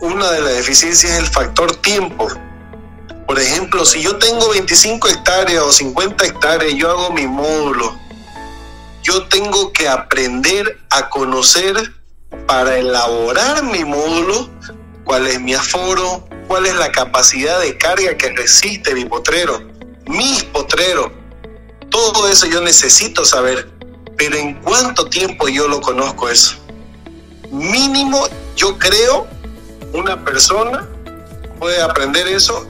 una 0.00 0.32
de 0.32 0.40
las 0.40 0.54
deficiencias 0.54 1.12
es 1.12 1.18
el 1.20 1.26
factor 1.26 1.76
tiempo. 1.76 2.26
Por 3.26 3.38
ejemplo, 3.38 3.84
si 3.84 4.02
yo 4.02 4.16
tengo 4.16 4.50
25 4.50 5.08
hectáreas 5.08 5.62
o 5.62 5.72
50 5.72 6.26
hectáreas, 6.26 6.74
yo 6.74 6.90
hago 6.90 7.10
mi 7.10 7.26
módulo. 7.26 7.98
Yo 9.02 9.26
tengo 9.28 9.72
que 9.72 9.88
aprender 9.88 10.78
a 10.90 11.08
conocer 11.08 11.92
para 12.46 12.76
elaborar 12.76 13.62
mi 13.64 13.84
módulo 13.84 14.50
cuál 15.04 15.26
es 15.26 15.40
mi 15.40 15.54
aforo, 15.54 16.26
cuál 16.48 16.66
es 16.66 16.74
la 16.74 16.90
capacidad 16.92 17.60
de 17.60 17.76
carga 17.78 18.16
que 18.16 18.30
resiste 18.30 18.94
mi 18.94 19.04
potrero, 19.04 19.62
mis 20.06 20.44
potreros. 20.44 21.10
Todo 21.90 22.28
eso 22.28 22.46
yo 22.46 22.60
necesito 22.60 23.24
saber, 23.24 23.70
pero 24.16 24.36
¿en 24.36 24.54
cuánto 24.62 25.06
tiempo 25.06 25.48
yo 25.48 25.68
lo 25.68 25.80
conozco 25.80 26.28
eso? 26.28 26.56
Mínimo, 27.50 28.26
yo 28.56 28.78
creo, 28.78 29.26
una 29.92 30.22
persona 30.24 30.88
puede 31.58 31.80
aprender 31.80 32.26
eso 32.26 32.66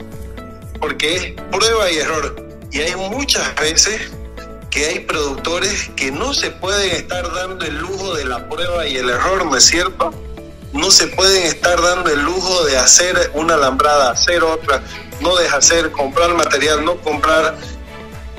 porque 0.79 1.15
es 1.15 1.31
prueba 1.51 1.91
y 1.91 1.97
error. 1.97 2.35
Y 2.71 2.81
hay 2.81 2.95
muchas 2.95 3.55
veces 3.55 4.11
que 4.69 4.85
hay 4.85 4.99
productores 4.99 5.89
que 5.95 6.11
no 6.11 6.33
se 6.33 6.51
pueden 6.51 6.91
estar 6.91 7.23
dando 7.33 7.65
el 7.65 7.77
lujo 7.77 8.13
de 8.15 8.25
la 8.25 8.49
prueba 8.49 8.85
y 8.87 8.97
el 8.97 9.09
error, 9.09 9.45
¿no 9.45 9.55
es 9.55 9.65
cierto? 9.65 10.13
No 10.73 10.91
se 10.91 11.07
pueden 11.07 11.43
estar 11.43 11.81
dando 11.81 12.11
el 12.11 12.21
lujo 12.21 12.65
de 12.65 12.77
hacer 12.77 13.31
una 13.33 13.53
alambrada, 13.53 14.11
hacer 14.11 14.43
otra, 14.43 14.83
no 15.21 15.35
deshacer, 15.37 15.91
comprar 15.91 16.33
material, 16.33 16.83
no 16.83 16.97
comprar. 16.97 17.55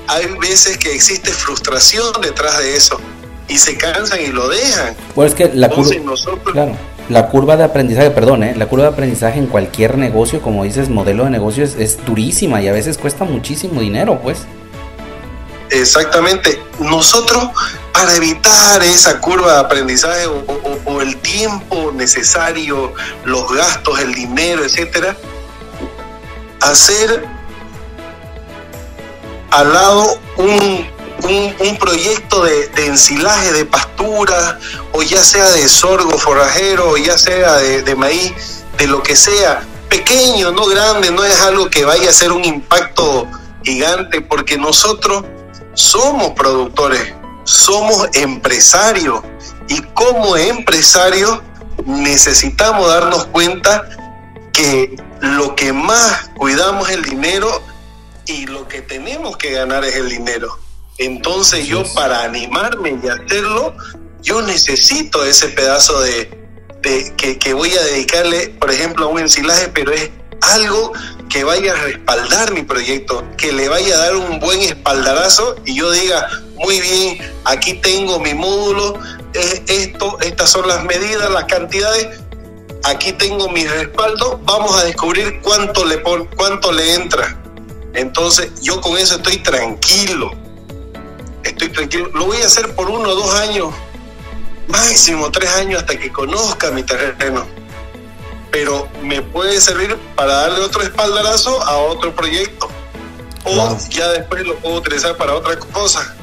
Hay 0.09 0.27
veces 0.39 0.77
que 0.77 0.95
existe 0.95 1.31
frustración 1.31 2.13
detrás 2.21 2.59
de 2.59 2.77
eso 2.77 3.01
y 3.49 3.57
se 3.57 3.79
cansan 3.79 4.21
y 4.21 4.27
lo 4.27 4.49
dejan. 4.49 4.95
Pues 5.15 5.33
es 5.33 5.37
que 5.37 5.55
la 5.55 5.69
Entonces, 5.69 6.03
nosotros, 6.03 6.53
claro 6.53 6.77
la 7.09 7.29
curva 7.29 7.57
de 7.57 7.65
aprendizaje, 7.65 8.11
perdón, 8.11 8.43
¿eh? 8.43 8.55
la 8.57 8.67
curva 8.67 8.87
de 8.87 8.91
aprendizaje 8.91 9.39
en 9.39 9.47
cualquier 9.47 9.97
negocio, 9.97 10.43
como 10.43 10.65
dices, 10.65 10.89
modelo 10.89 11.25
de 11.25 11.31
negocio 11.31 11.65
es, 11.65 12.05
durísima 12.05 12.61
y 12.61 12.69
a 12.69 12.73
veces 12.73 12.99
cuesta 12.99 13.25
muchísimo 13.25 13.81
dinero, 13.81 14.21
pues. 14.23 14.39
Exactamente. 15.71 16.61
Nosotros, 16.81 17.49
para 17.93 18.15
evitar 18.15 18.83
esa 18.83 19.21
curva 19.21 19.55
de 19.55 19.59
aprendizaje 19.61 20.27
o, 20.27 21.01
el 21.01 21.17
tiempo 21.19 21.93
necesario, 21.93 22.93
los 23.25 23.53
gastos, 23.53 24.01
el 24.01 24.15
dinero, 24.15 24.65
etcétera, 24.65 25.17
hacer 26.61 27.25
al 29.51 29.73
lado 29.73 30.19
un 30.39 30.96
un, 31.23 31.77
proyecto 31.79 32.45
de, 32.45 32.71
ensilaje 32.87 33.53
de 33.53 33.65
pastura, 33.65 34.59
o 34.93 35.03
ya 35.03 35.23
sea 35.23 35.51
de 35.51 35.69
sorgo 35.69 36.19
forrajero, 36.19 36.91
o 36.91 36.97
ya 36.97 37.17
sea 37.17 37.57
de, 37.57 37.95
maíz, 37.95 38.65
de 38.79 38.87
lo 38.87 39.03
que 39.03 39.17
sea, 39.17 39.63
pequeño, 39.89 40.53
no 40.53 40.67
grande, 40.67 41.11
no 41.11 41.25
es 41.25 41.41
algo 41.43 41.71
que 41.71 41.85
vaya 41.85 42.11
a 42.11 42.13
ser 42.13 42.33
un 42.33 42.45
impacto 42.45 43.27
gigante, 43.65 44.21
porque 44.21 44.59
nosotros 44.59 45.25
somos 45.75 46.31
productores, 46.33 47.15
somos 47.45 48.09
empresarios, 48.15 49.23
y 49.69 49.81
como 49.95 50.37
empresarios 50.37 51.41
necesitamos 51.85 52.89
darnos 52.89 53.27
cuenta 53.27 53.89
que 54.53 54.97
lo 55.21 55.55
que 55.55 55.73
más 55.73 56.31
cuidamos 56.37 56.89
es 56.89 56.97
el 56.97 57.05
dinero 57.05 57.63
y 58.27 58.47
lo 58.47 58.67
que 58.67 58.81
tenemos 58.81 59.37
que 59.37 59.53
ganar 59.53 59.85
es 59.85 59.97
el 59.97 60.09
dinero. 60.09 60.66
Entonces 60.99 61.67
yo 61.67 61.85
para 61.95 62.25
animarme 62.25 62.99
y 63.03 63.09
hacerlo, 63.09 63.75
yo 64.23 64.43
necesito 64.43 65.25
ese 65.25 65.49
pedazo 65.49 66.01
de, 66.01 66.31
que, 67.17 67.39
que, 67.39 67.55
voy 67.55 67.71
a 67.71 67.83
dedicarle, 67.83 68.49
por 68.61 68.71
ejemplo, 68.71 69.07
a 69.07 69.09
un 69.09 69.19
ensilaje, 69.19 69.69
pero 69.69 69.93
es 69.93 70.11
algo 70.41 70.93
que 71.29 71.45
vaya 71.45 71.73
a 71.73 71.77
respaldar 71.77 72.53
mi 72.53 72.63
proyecto, 72.63 73.25
que 73.37 73.53
le 73.53 73.69
vaya 73.69 73.95
a 73.95 73.99
dar 73.99 74.17
un 74.17 74.39
buen 74.39 74.61
espaldarazo 74.61 75.57
y 75.65 75.75
yo 75.77 75.91
diga, 75.91 76.29
muy 76.57 76.81
bien, 76.81 77.19
aquí 77.45 77.75
tengo 77.75 78.19
mi 78.21 78.35
módulo, 78.35 78.99
esto, 79.35 80.19
estas 80.21 80.51
son 80.51 80.67
las 80.67 80.85
medidas, 80.85 81.31
las 81.31 81.45
cantidades, 81.45 82.21
aquí 82.85 83.13
tengo 83.13 83.49
mi 83.51 83.67
respaldo, 83.67 84.41
vamos 84.45 84.77
a 84.77 84.85
descubrir 84.85 85.41
cuánto 85.43 85.85
le, 85.85 86.01
cuánto 86.03 86.73
le 86.73 86.95
entra. 86.95 87.37
Entonces 87.95 88.51
yo 88.61 88.81
con 88.81 88.97
eso 88.97 89.17
estoy 89.17 89.39
tranquilo, 89.39 90.33
estoy 91.49 91.69
tranquilo. 91.69 92.11
Lo 92.15 92.27
voy 92.27 92.39
a 92.43 92.47
hacer 92.47 92.75
por 92.75 92.91
uno 92.91 93.09
o 93.09 93.15
dos 93.15 93.35
años, 93.35 93.73
máximo 94.69 95.31
tres 95.31 95.51
años 95.57 95.81
hasta 95.81 95.99
que 95.99 96.11
conozca 96.13 96.71
mi 96.71 96.83
terreno. 96.83 97.47
Pero 98.51 98.89
me 99.03 99.23
puede 99.23 99.61
servir 99.61 99.97
para 100.15 100.33
darle 100.33 100.61
otro 100.61 100.83
espaldarazo 100.83 101.63
a 101.63 101.77
otro 101.79 102.15
proyecto. 102.15 102.69
O 103.45 103.79
ya 103.91 104.09
después 104.09 104.45
lo 104.47 104.57
puedo 104.57 104.77
utilizar 104.77 105.17
para 105.17 105.35
otra 105.35 105.59
cosa. 105.59 106.15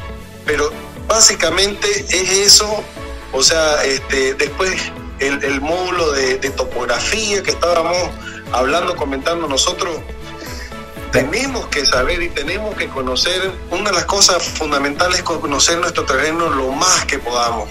Pero 0.46 0.72
básicamente 1.08 1.88
es 2.10 2.30
eso. 2.30 2.84
O 3.32 3.42
sea, 3.42 3.84
este, 3.84 4.34
después 4.36 4.92
el, 5.20 5.62
módulo 5.62 6.12
de, 6.12 6.38
de 6.38 6.50
topografía 6.50 7.42
que 7.42 7.52
estábamos 7.52 7.98
hablando, 8.52 8.96
comentando 8.96 9.48
nosotros, 9.48 9.98
tenemos 11.14 11.68
que 11.68 11.86
saber 11.86 12.22
y 12.24 12.30
tenemos 12.30 12.76
que 12.76 12.90
conocer, 12.90 13.52
una 13.70 13.92
de 13.92 13.96
las 13.96 14.06
cosas 14.06 14.42
fundamentales 14.42 15.20
es 15.20 15.24
conocer 15.24 15.78
nuestro 15.78 16.06
terreno 16.06 16.50
lo 16.50 16.72
más 16.72 17.06
que 17.06 17.20
podamos. 17.20 17.70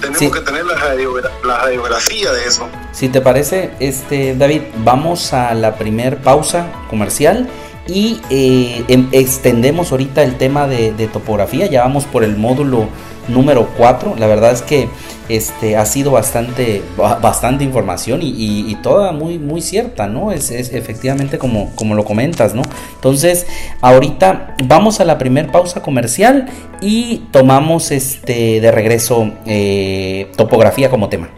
Tenemos 0.00 0.36
que 0.36 0.40
tener 0.40 0.66
la, 0.66 0.74
radiografía 0.74 2.32
de 2.32 2.44
eso. 2.44 2.68
Si 2.92 3.08
te 3.08 3.20
parece, 3.20 3.70
este 3.78 4.34
David, 4.34 4.62
vamos 4.78 5.32
a 5.32 5.54
la 5.54 5.76
primer 5.76 6.18
pausa 6.18 6.66
comercial 6.90 7.48
y 7.90 8.20
eh, 8.30 8.84
em, 8.88 9.08
extendemos 9.12 9.90
ahorita 9.90 10.22
el 10.22 10.36
tema 10.36 10.68
de, 10.68 10.92
topografía, 11.12 11.66
ya 11.66 11.82
vamos 11.82 12.04
por 12.04 12.22
el 12.22 12.36
módulo 12.36 12.88
número 13.28 13.68
4. 13.76 14.14
La 14.16 14.26
verdad 14.26 14.52
es 14.52 14.62
que 14.62 14.88
este, 15.28 15.76
ha 15.76 15.84
sido 15.86 16.12
bastante, 16.12 16.82
bastante 16.96 17.64
información 17.64 18.20
y, 18.22 18.74
toda 18.82 19.12
muy, 19.12 19.38
muy 19.38 19.60
cierta, 19.60 20.06
¿no? 20.06 20.30
Es, 20.32 20.50
efectivamente 20.50 21.38
como, 21.38 21.74
como 21.74 21.94
lo 21.94 22.04
comentas, 22.04 22.54
¿no? 22.54 22.62
Entonces, 22.94 23.46
ahorita 23.80 24.54
vamos 24.64 25.00
a 25.00 25.04
la 25.04 25.18
primer 25.18 25.50
pausa 25.50 25.82
comercial 25.82 26.46
y 26.80 27.24
tomamos 27.32 27.90
este, 27.90 28.60
de 28.60 28.70
regreso 28.70 29.32
eh, 29.46 30.30
topografía 30.36 30.90
como 30.90 31.08
tema. 31.08 31.28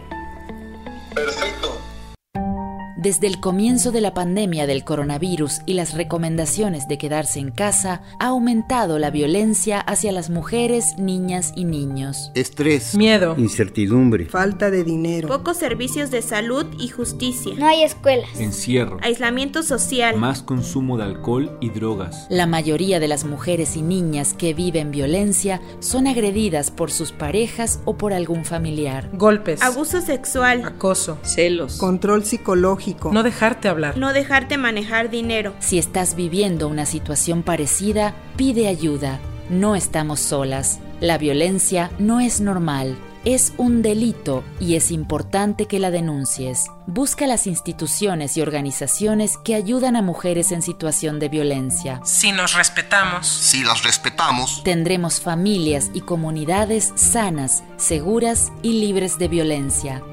Desde 3.03 3.27
el 3.27 3.41
comienzo 3.41 3.91
de 3.91 3.99
la 3.99 4.13
pandemia 4.13 4.65
del 4.65 4.85
coronavirus 4.85 5.59
y 5.65 5.73
las 5.73 5.93
recomendaciones 5.93 6.87
de 6.87 6.97
quedarse 6.97 7.41
en 7.41 7.51
casa, 7.51 8.01
ha 8.17 8.27
aumentado 8.27 8.97
la 8.97 9.11
violencia 9.11 9.81
hacia 9.81 10.13
las 10.13 10.29
mujeres, 10.29 10.97
niñas 10.97 11.51
y 11.57 11.65
niños. 11.65 12.31
Estrés, 12.33 12.95
miedo, 12.95 13.35
incertidumbre, 13.37 14.27
falta 14.27 14.71
de 14.71 14.85
dinero, 14.85 15.27
pocos 15.27 15.57
servicios 15.57 16.11
de 16.11 16.21
salud 16.21 16.65
y 16.79 16.87
justicia. 16.87 17.53
No 17.57 17.67
hay 17.67 17.83
escuelas, 17.83 18.39
encierro, 18.39 18.99
aislamiento 19.01 19.63
social, 19.63 20.15
más 20.15 20.41
consumo 20.41 20.95
de 20.95 21.03
alcohol 21.03 21.57
y 21.59 21.71
drogas. 21.71 22.25
La 22.29 22.47
mayoría 22.47 23.01
de 23.01 23.09
las 23.09 23.25
mujeres 23.25 23.75
y 23.75 23.81
niñas 23.81 24.33
que 24.33 24.53
viven 24.53 24.91
violencia 24.91 25.59
son 25.79 26.07
agredidas 26.07 26.71
por 26.71 26.89
sus 26.89 27.11
parejas 27.11 27.81
o 27.83 27.97
por 27.97 28.13
algún 28.13 28.45
familiar. 28.45 29.09
Golpes, 29.11 29.61
abuso 29.61 29.99
sexual, 29.99 30.63
acoso, 30.63 31.17
celos, 31.23 31.75
control 31.75 32.23
psicológico 32.23 32.92
no 33.11 33.23
dejarte 33.23 33.67
hablar. 33.69 33.97
No 33.97 34.13
dejarte 34.13 34.57
manejar 34.57 35.09
dinero. 35.09 35.53
Si 35.59 35.77
estás 35.77 36.15
viviendo 36.15 36.67
una 36.67 36.85
situación 36.85 37.43
parecida, 37.43 38.13
pide 38.35 38.67
ayuda. 38.67 39.19
No 39.49 39.75
estamos 39.75 40.19
solas. 40.19 40.79
La 40.99 41.17
violencia 41.17 41.91
no 41.99 42.19
es 42.19 42.39
normal. 42.39 42.97
Es 43.25 43.53
un 43.55 43.81
delito 43.81 44.43
y 44.59 44.75
es 44.75 44.91
importante 44.91 45.65
que 45.65 45.79
la 45.79 45.91
denuncies. 45.91 46.65
Busca 46.87 47.25
las 47.25 47.47
instituciones 47.47 48.35
y 48.35 48.41
organizaciones 48.41 49.37
que 49.37 49.55
ayudan 49.55 49.95
a 49.95 50.01
mujeres 50.01 50.51
en 50.51 50.61
situación 50.61 51.19
de 51.19 51.29
violencia. 51.29 52.01
Si 52.03 52.33
nos 52.33 52.53
respetamos, 52.53 53.25
si 53.25 53.63
las 53.63 53.83
respetamos, 53.83 54.61
tendremos 54.65 55.21
familias 55.21 55.89
y 55.93 56.01
comunidades 56.01 56.91
sanas, 56.95 57.63
seguras 57.77 58.51
y 58.61 58.81
libres 58.81 59.17
de 59.17 59.29
violencia 59.29 60.03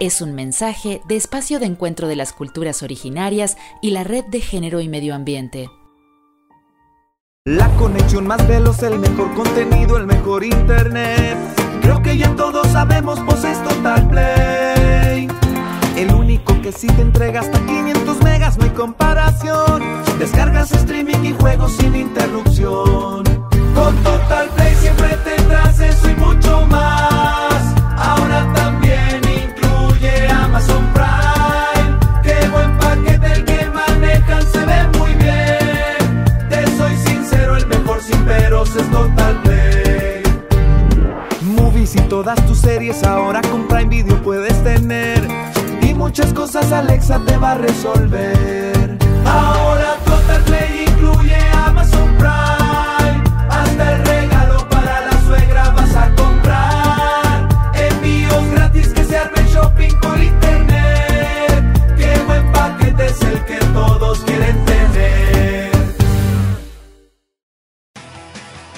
es 0.00 0.22
un 0.22 0.34
mensaje 0.34 1.02
de 1.06 1.16
espacio 1.16 1.60
de 1.60 1.66
encuentro 1.66 2.08
de 2.08 2.16
las 2.16 2.32
culturas 2.32 2.82
originarias 2.82 3.56
y 3.82 3.90
la 3.90 4.02
red 4.02 4.24
de 4.24 4.40
género 4.40 4.80
y 4.80 4.88
medio 4.88 5.14
ambiente. 5.14 5.68
La 7.44 7.68
conexión 7.76 8.26
más 8.26 8.46
veloz, 8.48 8.82
el 8.82 8.98
mejor 8.98 9.32
contenido, 9.34 9.98
el 9.98 10.06
mejor 10.06 10.42
internet. 10.42 11.36
Creo 11.82 12.02
que 12.02 12.16
ya 12.16 12.34
todos 12.34 12.66
sabemos, 12.68 13.20
pues 13.26 13.44
es 13.44 13.62
Total 13.62 14.08
Play. 14.08 15.28
El 15.96 16.14
único 16.14 16.60
que 16.62 16.72
sí 16.72 16.86
te 16.86 17.02
entrega 17.02 17.40
hasta 17.40 17.58
500 17.64 18.22
megas, 18.22 18.56
no 18.56 18.64
hay 18.64 18.70
comparación. 18.70 19.82
Descargas, 20.18 20.72
streaming 20.72 21.24
y 21.24 21.32
juegos 21.32 21.72
sin 21.76 21.94
interrupción. 21.94 23.24
Con 23.74 23.96
Total 24.02 24.48
Play 24.56 24.74
siempre 24.76 25.08
tendrás 25.24 25.78
eso 25.78 26.10
y 26.10 26.14
mucho 26.14 26.66
más. 26.66 27.39
Total 39.00 39.34
Play. 39.42 40.22
Movies 41.40 41.96
y 41.96 42.00
todas 42.02 42.36
tus 42.46 42.58
series 42.58 43.02
ahora 43.02 43.40
con 43.50 43.66
Prime 43.66 43.88
Video 43.88 44.22
puedes 44.22 44.62
tener. 44.62 45.26
Y 45.80 45.94
muchas 45.94 46.34
cosas 46.34 46.70
Alexa 46.70 47.18
te 47.24 47.38
va 47.38 47.52
a 47.52 47.54
resolver. 47.54 48.98
Ahora 49.24 49.96
Total 50.04 50.42
Play 50.42 50.84
incluye 50.86 51.34
Amazon 51.34 51.59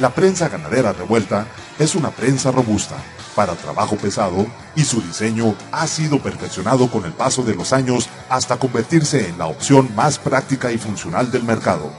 La 0.03 0.11
prensa 0.11 0.49
ganadera 0.49 0.93
revuelta 0.93 1.47
es 1.79 1.95
una 1.95 2.11
prensa 2.11 2.51
robusta 2.51 2.97
para 3.37 3.55
trabajo 3.55 3.95
pesado 3.95 4.49
y 4.75 4.83
su 4.83 5.01
diseño 5.01 5.55
ha 5.71 5.87
sido 5.87 6.19
perfeccionado 6.19 6.91
con 6.91 7.05
el 7.05 7.13
paso 7.13 7.45
de 7.45 7.55
los 7.55 7.73
años 7.73 8.09
hasta 8.29 8.57
convertirse 8.57 9.29
en 9.29 9.39
la 9.39 9.47
opción 9.47 9.95
más 9.95 10.19
práctica 10.19 10.73
y 10.73 10.77
funcional 10.77 11.31
del 11.31 11.45
mercado, 11.45 11.93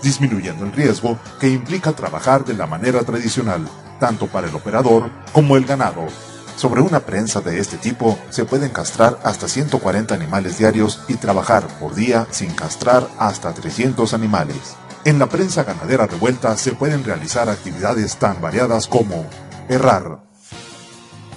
disminuyendo 0.00 0.64
el 0.64 0.70
riesgo 0.70 1.18
que 1.40 1.48
implica 1.48 1.90
trabajar 1.90 2.44
de 2.44 2.54
la 2.54 2.68
manera 2.68 3.02
tradicional, 3.02 3.66
tanto 3.98 4.28
para 4.28 4.46
el 4.46 4.54
operador 4.54 5.10
como 5.32 5.56
el 5.56 5.64
ganado 5.64 6.06
sobre 6.54 6.82
una 6.82 7.00
prensa 7.00 7.40
de 7.40 7.58
este 7.58 7.78
tipo 7.78 8.16
se 8.30 8.44
pueden 8.44 8.70
castrar 8.70 9.18
hasta 9.24 9.48
140 9.48 10.14
animales 10.14 10.56
diarios 10.56 11.02
y 11.08 11.14
trabajar 11.14 11.66
por 11.80 11.96
día 11.96 12.28
sin 12.30 12.52
castrar 12.52 13.08
hasta 13.18 13.52
300 13.52 14.14
animales. 14.14 14.76
En 15.06 15.20
la 15.20 15.28
prensa 15.28 15.62
ganadera 15.62 16.08
revuelta 16.08 16.56
se 16.56 16.72
pueden 16.72 17.04
realizar 17.04 17.48
actividades 17.48 18.16
tan 18.16 18.40
variadas 18.40 18.88
como 18.88 19.24
errar, 19.68 20.24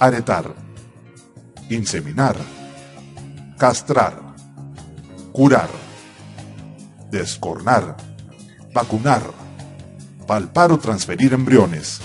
aretar, 0.00 0.56
inseminar, 1.68 2.34
castrar, 3.58 4.34
curar, 5.30 5.68
descornar, 7.12 7.96
vacunar, 8.74 9.22
palpar 10.26 10.72
o 10.72 10.78
transferir 10.80 11.32
embriones 11.32 12.00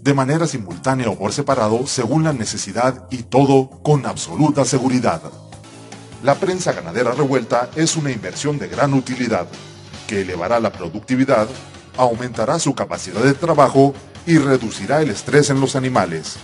de 0.00 0.14
manera 0.14 0.46
simultánea 0.46 1.10
o 1.10 1.18
por 1.18 1.34
separado 1.34 1.86
según 1.86 2.24
la 2.24 2.32
necesidad 2.32 3.06
y 3.10 3.24
todo 3.24 3.68
con 3.82 4.06
absoluta 4.06 4.64
seguridad. 4.64 5.20
La 6.22 6.36
prensa 6.36 6.72
ganadera 6.72 7.12
revuelta 7.12 7.68
es 7.76 7.96
una 7.96 8.10
inversión 8.10 8.58
de 8.58 8.68
gran 8.68 8.94
utilidad 8.94 9.46
que 10.10 10.22
elevará 10.22 10.58
la 10.58 10.72
productividad, 10.72 11.46
aumentará 11.96 12.58
su 12.58 12.74
capacidad 12.74 13.22
de 13.22 13.32
trabajo 13.32 13.94
y 14.26 14.38
reducirá 14.38 15.00
el 15.02 15.10
estrés 15.10 15.50
en 15.50 15.60
los 15.60 15.76
animales. 15.76 16.36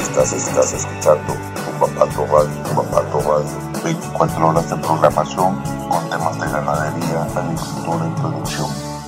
Estás, 0.00 0.32
estás 0.34 0.72
escuchando 0.72 1.34
Tumbapato 1.80 2.26
Radio, 2.26 2.62
Tumbapato 2.62 3.20
Radio. 3.22 3.82
24 3.82 4.48
horas 4.48 4.70
de 4.70 4.76
programación 4.76 5.62
con 5.90 6.10
temas 6.10 6.40
de 6.40 6.46
ganadería, 6.46 7.22
agricultura 7.34 8.06
y 8.06 8.20
producción. 8.20 8.98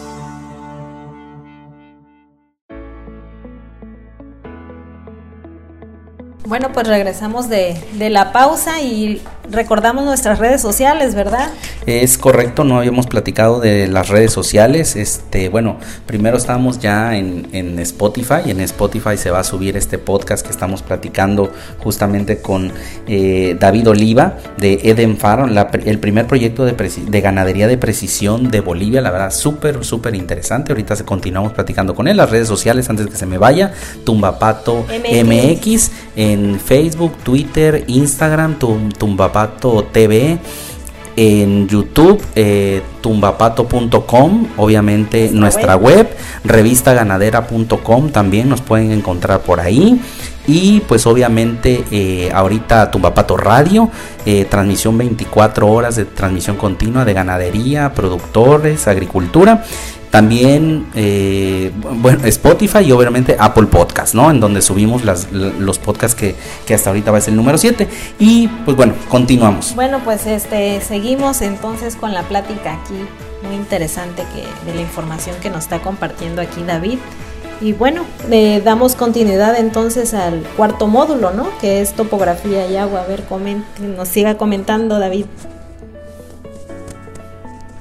Bueno, 6.47 6.73
pues 6.73 6.89
regresamos 6.89 7.49
de, 7.49 7.81
de, 7.93 8.11
la 8.11 8.33
pausa 8.33 8.81
y 8.81 9.23
recordamos 9.51 10.05
nuestras 10.05 10.39
redes 10.39 10.61
sociales, 10.61 11.15
¿verdad? 11.15 11.51
Es 11.87 12.19
correcto, 12.19 12.65
no 12.65 12.79
habíamos 12.79 13.07
platicado 13.07 13.61
de 13.61 13.89
las 13.89 14.09
redes 14.09 14.33
sociales. 14.33 14.97
Este, 14.97 15.49
bueno, 15.49 15.79
primero 16.07 16.37
estamos 16.37 16.79
ya 16.79 17.17
en, 17.17 17.49
en 17.53 17.79
Spotify. 17.81 18.43
En 18.47 18.61
Spotify 18.61 19.17
se 19.17 19.31
va 19.31 19.41
a 19.41 19.45
subir 19.45 19.77
este 19.77 19.99
podcast 19.99 20.45
que 20.45 20.53
estamos 20.53 20.83
platicando 20.83 21.53
justamente 21.79 22.41
con 22.41 22.73
eh, 23.07 23.57
David 23.59 23.89
Oliva 23.89 24.37
de 24.59 24.81
Eden 24.85 25.17
Farm, 25.17 25.53
la, 25.53 25.71
el 25.85 25.99
primer 25.99 26.27
proyecto 26.27 26.65
de, 26.65 26.73
de, 26.73 27.21
ganadería 27.21 27.67
de 27.67 27.79
precisión 27.79 28.51
de 28.51 28.61
Bolivia. 28.61 29.01
La 29.01 29.11
verdad, 29.11 29.33
súper, 29.33 29.85
súper 29.85 30.15
interesante. 30.15 30.73
Ahorita 30.73 30.97
se 30.97 31.05
continuamos 31.05 31.53
platicando 31.53 31.95
con 31.95 32.09
él. 32.09 32.17
Las 32.17 32.31
redes 32.31 32.49
sociales, 32.49 32.89
antes 32.89 33.07
que 33.07 33.17
se 33.17 33.27
me 33.27 33.39
vaya, 33.39 33.73
Tumbapato 34.05 34.87
MX, 34.89 35.25
MX 35.25 35.91
en 36.17 36.61
Facebook, 36.61 37.13
Twitter, 37.25 37.85
Instagram, 37.89 38.59
Tumbapato 38.59 39.40
TV, 39.49 40.39
en 41.17 41.69
YouTube, 41.69 42.23
eh, 42.35 42.83
tumbapato.com, 43.01 44.47
obviamente 44.57 45.31
nuestra, 45.33 45.77
web, 45.77 45.97
web 45.97 46.17
revistaganadera.com 46.45 48.11
también 48.11 48.49
nos 48.49 48.61
pueden 48.61 48.91
encontrar 48.93 49.41
por 49.41 49.61
ahí. 49.61 50.01
Y 50.47 50.81
pues 50.81 51.07
obviamente 51.07 51.85
eh, 51.91 52.31
ahorita 52.35 52.91
Tumbapato 52.91 53.37
Radio, 53.37 53.91
eh, 54.25 54.47
transmisión 54.47 54.97
24 54.97 55.69
horas 55.69 55.97
de 55.97 56.07
transmisión 56.07 56.57
continua 56.57 57.05
de 57.05 57.13
ganadería, 57.13 57.93
productores, 57.93 58.89
agricultura. 58.89 59.65
También, 60.11 60.87
eh, 60.95 61.71
bueno, 61.75 62.25
Spotify 62.25 62.81
y 62.81 62.91
obviamente 62.91 63.37
Apple 63.39 63.67
Podcast, 63.67 64.15
¿no? 64.15 64.29
En 64.31 64.41
donde 64.41 64.61
subimos 64.61 65.05
las, 65.05 65.31
los 65.31 65.79
podcasts 65.79 66.19
que, 66.19 66.35
que, 66.67 66.75
hasta 66.75 66.91
ahorita 66.91 67.13
va 67.13 67.19
a 67.19 67.21
ser 67.21 67.31
el 67.31 67.37
número 67.37 67.59
7. 67.59 67.89
Y 68.19 68.49
pues 68.49 68.77
bueno, 68.77 68.95
continuamos. 69.09 69.75
Bueno, 69.77 70.01
pues 70.05 70.27
este 70.27 70.81
seguimos 70.81 71.43
entonces 71.43 71.95
con 71.95 72.13
la 72.13 72.25
plática 72.25 72.75
aquí, 72.75 72.95
muy 73.47 73.55
interesante 73.55 74.25
que, 74.35 74.69
de 74.69 74.75
la 74.75 74.83
información 74.83 75.37
que 75.41 75.49
nos 75.49 75.65
está 75.65 75.79
compartiendo 75.79 76.43
aquí 76.43 76.65
David. 76.65 76.99
Y 77.61 77.73
bueno, 77.75 78.05
le 78.29 78.61
damos 78.63 78.97
continuidad 78.97 79.57
entonces 79.59 80.15
al 80.15 80.43
cuarto 80.57 80.89
módulo, 80.89 81.31
¿no? 81.31 81.51
Que 81.61 81.83
es 81.83 81.93
topografía 81.93 82.67
y 82.67 82.77
agua. 82.77 83.03
A 83.03 83.07
ver, 83.07 83.25
comente, 83.25 83.83
nos 83.83 84.09
siga 84.09 84.37
comentando 84.37 84.99
David. 84.99 85.27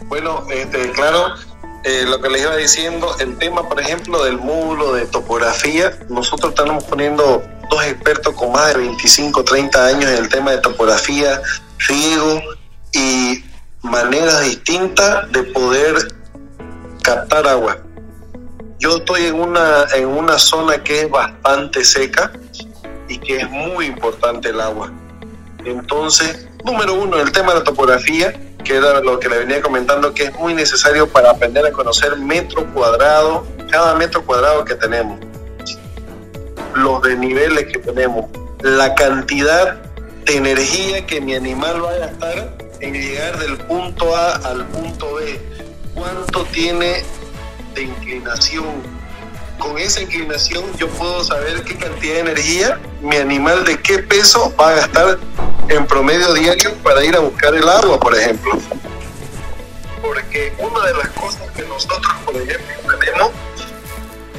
Bueno, 0.09 0.43
este, 0.51 0.91
claro, 0.91 1.35
eh, 1.83 2.05
lo 2.07 2.19
que 2.21 2.29
les 2.29 2.41
iba 2.41 2.55
diciendo, 2.55 3.15
el 3.19 3.37
tema, 3.37 3.67
por 3.67 3.79
ejemplo, 3.79 4.23
del 4.23 4.37
módulo 4.37 4.93
de 4.93 5.05
topografía, 5.05 5.97
nosotros 6.09 6.51
estamos 6.51 6.83
poniendo 6.83 7.41
dos 7.69 7.83
expertos 7.85 8.33
con 8.35 8.51
más 8.51 8.73
de 8.73 8.79
25, 8.79 9.43
30 9.43 9.85
años 9.85 10.05
en 10.05 10.17
el 10.17 10.29
tema 10.29 10.51
de 10.51 10.57
topografía, 10.57 11.41
riego 11.87 12.41
y 12.91 13.43
maneras 13.81 14.43
distintas 14.43 15.31
de 15.31 15.43
poder 15.43 15.95
captar 17.01 17.47
agua. 17.47 17.77
Yo 18.79 18.97
estoy 18.97 19.27
en 19.27 19.35
una, 19.35 19.85
en 19.95 20.07
una 20.07 20.37
zona 20.37 20.83
que 20.83 21.01
es 21.01 21.09
bastante 21.09 21.83
seca 21.83 22.31
y 23.07 23.17
que 23.17 23.37
es 23.37 23.49
muy 23.49 23.85
importante 23.85 24.49
el 24.49 24.59
agua. 24.59 24.91
Entonces, 25.65 26.47
número 26.63 26.93
uno, 26.93 27.17
el 27.17 27.31
tema 27.31 27.53
de 27.53 27.59
la 27.59 27.63
topografía, 27.63 28.33
que 28.63 28.75
era 28.75 28.99
lo 29.01 29.19
que 29.19 29.29
le 29.29 29.39
venía 29.39 29.61
comentando, 29.61 30.13
que 30.13 30.25
es 30.25 30.33
muy 30.35 30.53
necesario 30.53 31.07
para 31.07 31.31
aprender 31.31 31.65
a 31.65 31.71
conocer 31.71 32.15
metro 32.17 32.65
cuadrado, 32.73 33.45
cada 33.69 33.95
metro 33.95 34.25
cuadrado 34.25 34.65
que 34.65 34.75
tenemos, 34.75 35.19
los 36.75 37.01
desniveles 37.01 37.65
que 37.65 37.79
tenemos, 37.79 38.25
la 38.61 38.93
cantidad 38.95 39.81
de 40.25 40.37
energía 40.37 41.05
que 41.05 41.21
mi 41.21 41.35
animal 41.35 41.83
va 41.83 41.91
a 41.91 41.97
gastar 41.97 42.57
en 42.81 42.93
llegar 42.93 43.37
del 43.39 43.57
punto 43.57 44.15
A 44.15 44.35
al 44.35 44.65
punto 44.67 45.15
B, 45.15 45.39
cuánto 45.93 46.45
tiene 46.45 47.03
de 47.73 47.83
inclinación. 47.83 48.98
Con 49.59 49.77
esa 49.77 50.01
inclinación 50.01 50.65
yo 50.77 50.87
puedo 50.87 51.23
saber 51.23 51.63
qué 51.63 51.77
cantidad 51.77 52.15
de 52.15 52.19
energía 52.19 52.79
mi 53.01 53.17
animal 53.17 53.63
de 53.65 53.79
qué 53.81 53.99
peso 53.99 54.53
va 54.59 54.69
a 54.69 54.75
gastar 54.75 55.19
en 55.67 55.85
promedio 55.85 56.33
diario 56.33 56.73
para 56.83 57.03
ir 57.03 57.15
a 57.15 57.19
buscar 57.19 57.53
el 57.53 57.67
agua, 57.67 57.99
por 57.99 58.15
ejemplo. 58.15 58.53
Porque 60.01 60.53
una 60.57 60.85
de 60.85 60.93
las 60.93 61.09
cosas 61.09 61.49
que 61.55 61.63
nosotros, 61.63 62.13
por 62.25 62.35
ejemplo, 62.35 62.97
tenemos, 62.99 63.31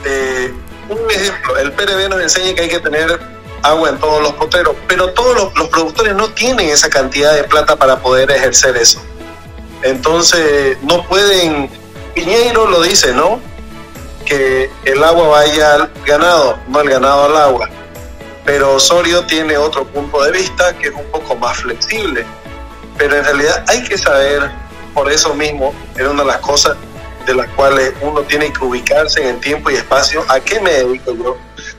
eh, 0.04 0.52
un 0.88 1.10
ejemplo, 1.10 1.58
el 1.58 1.72
PRB 1.72 2.08
nos 2.08 2.20
enseña 2.20 2.54
que 2.54 2.62
hay 2.62 2.68
que 2.68 2.80
tener 2.80 3.20
agua 3.62 3.90
en 3.90 3.98
todos 3.98 4.22
los 4.22 4.32
poteros, 4.32 4.74
pero 4.88 5.10
todos 5.12 5.36
los, 5.36 5.56
los 5.56 5.68
productores 5.68 6.14
no 6.14 6.30
tienen 6.30 6.68
esa 6.70 6.88
cantidad 6.88 7.34
de 7.34 7.44
plata 7.44 7.76
para 7.76 8.00
poder 8.00 8.30
ejercer 8.30 8.76
eso. 8.76 9.00
Entonces, 9.82 10.76
no 10.82 11.06
pueden, 11.06 11.70
Piñeiro 12.14 12.66
lo 12.66 12.82
dice, 12.82 13.12
¿no? 13.12 13.40
Que 14.30 14.70
el 14.84 15.04
agua 15.04 15.28
vaya 15.28 15.74
al 15.74 15.90
ganado, 16.06 16.58
no 16.68 16.80
el 16.80 16.88
ganado 16.88 17.24
al 17.24 17.36
agua 17.36 17.68
pero 18.50 18.74
Osorio 18.74 19.24
tiene 19.26 19.56
otro 19.56 19.86
punto 19.86 20.22
de 20.24 20.32
vista 20.32 20.76
que 20.78 20.88
es 20.88 20.94
un 20.94 21.04
poco 21.12 21.36
más 21.36 21.58
flexible. 21.58 22.24
Pero 22.98 23.16
en 23.16 23.24
realidad 23.24 23.64
hay 23.68 23.84
que 23.84 23.96
saber, 23.96 24.50
por 24.92 25.08
eso 25.08 25.34
mismo, 25.34 25.72
es 25.96 26.04
una 26.04 26.22
de 26.22 26.28
las 26.28 26.38
cosas 26.38 26.76
de 27.26 27.34
las 27.34 27.48
cuales 27.50 27.92
uno 28.00 28.22
tiene 28.22 28.52
que 28.52 28.64
ubicarse 28.64 29.20
en 29.22 29.36
el 29.36 29.40
tiempo 29.40 29.70
y 29.70 29.74
espacio, 29.74 30.24
¿a 30.28 30.40
qué 30.40 30.58
me 30.58 30.72
dedico 30.72 31.14
yo? 31.14 31.36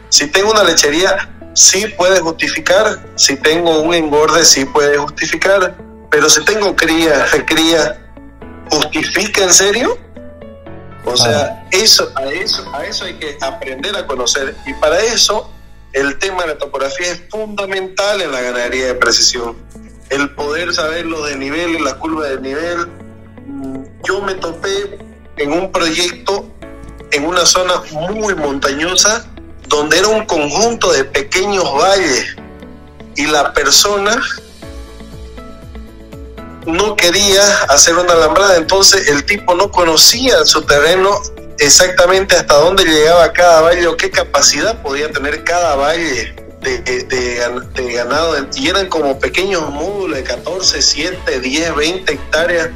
Si 0.08 0.28
tengo 0.28 0.52
una 0.52 0.64
lechería, 0.64 1.30
sí 1.54 1.88
puede 1.98 2.22
justificar, 2.22 3.06
si 3.16 3.36
tengo 3.36 3.82
un 3.82 3.94
engorde, 3.94 4.46
sí 4.46 4.66
puede 4.66 4.98
justificar, 4.98 5.76
pero 6.10 6.30
si 6.30 6.42
tengo 6.46 6.76
cría, 6.76 7.26
recría, 7.34 8.00
¿justifica 8.70 9.44
en 9.44 9.54
serio? 9.54 9.98
O 11.06 11.18
sea, 11.18 11.68
eso, 11.72 12.12
a 12.16 12.26
eso, 12.26 12.64
a 12.74 12.86
eso 12.86 13.06
hay 13.06 13.16
que 13.16 13.38
aprender 13.42 13.96
a 13.96 14.06
conocer 14.06 14.56
y 14.66 14.74
para 14.76 15.00
eso 15.00 15.52
el 15.94 16.18
tema 16.20 16.44
de 16.44 16.50
la 16.50 16.58
topografía 16.58 17.12
es 17.12 17.24
fundamental 17.30 18.22
en 18.22 18.32
la 18.32 18.42
ganadería 18.42 18.88
de 18.88 18.96
precisión. 18.96 19.58
El 20.10 20.34
poder 20.36 20.74
saber 20.74 21.06
los 21.06 21.28
desniveles, 21.28 21.82
la 21.82 21.98
curva 21.98 22.28
de 22.28 22.40
nivel. 22.40 22.88
Mm, 23.48 23.84
yo 24.04 24.22
me 24.22 24.36
topé 24.36 25.00
en 25.38 25.52
un 25.54 25.72
proyecto 25.72 26.46
en 27.12 27.26
una 27.26 27.46
zona 27.46 27.74
muy 27.92 28.36
montañosa 28.36 29.26
donde 29.68 30.00
era 30.00 30.08
un 30.08 30.26
conjunto 30.26 30.92
de 30.92 31.06
pequeños 31.06 31.66
valles 31.74 32.36
y 33.16 33.26
la 33.28 33.54
persona 33.54 34.22
no 36.65 36.95
quería 36.95 37.43
hacer 37.69 37.95
una 37.95 38.13
alambrada, 38.13 38.58
entonces 38.58 39.10
el 39.10 39.26
tipo 39.26 39.56
no 39.56 39.71
conocía 39.71 40.45
su 40.45 40.62
terreno 40.63 41.19
exactamente 41.60 42.36
hasta 42.36 42.56
dónde 42.56 42.84
llegaba 42.86 43.32
cada 43.34 43.62
valle 43.62 43.88
o 43.88 43.95
qué 43.97 44.10
capacidad 44.10 44.82
podía 44.82 45.12
tener 45.12 45.43
cada 45.43 45.76
valle 45.76 46.36
de, 46.62 47.93
ganado. 47.93 48.36
Y 48.56 48.69
eran 48.69 48.88
como 48.88 49.19
pequeños 49.19 49.69
módulos 49.69 50.17
de 50.17 50.24
14, 50.24 50.82
7, 50.82 51.39
10, 51.39 51.76
20 51.76 52.13
hectáreas. 52.13 52.69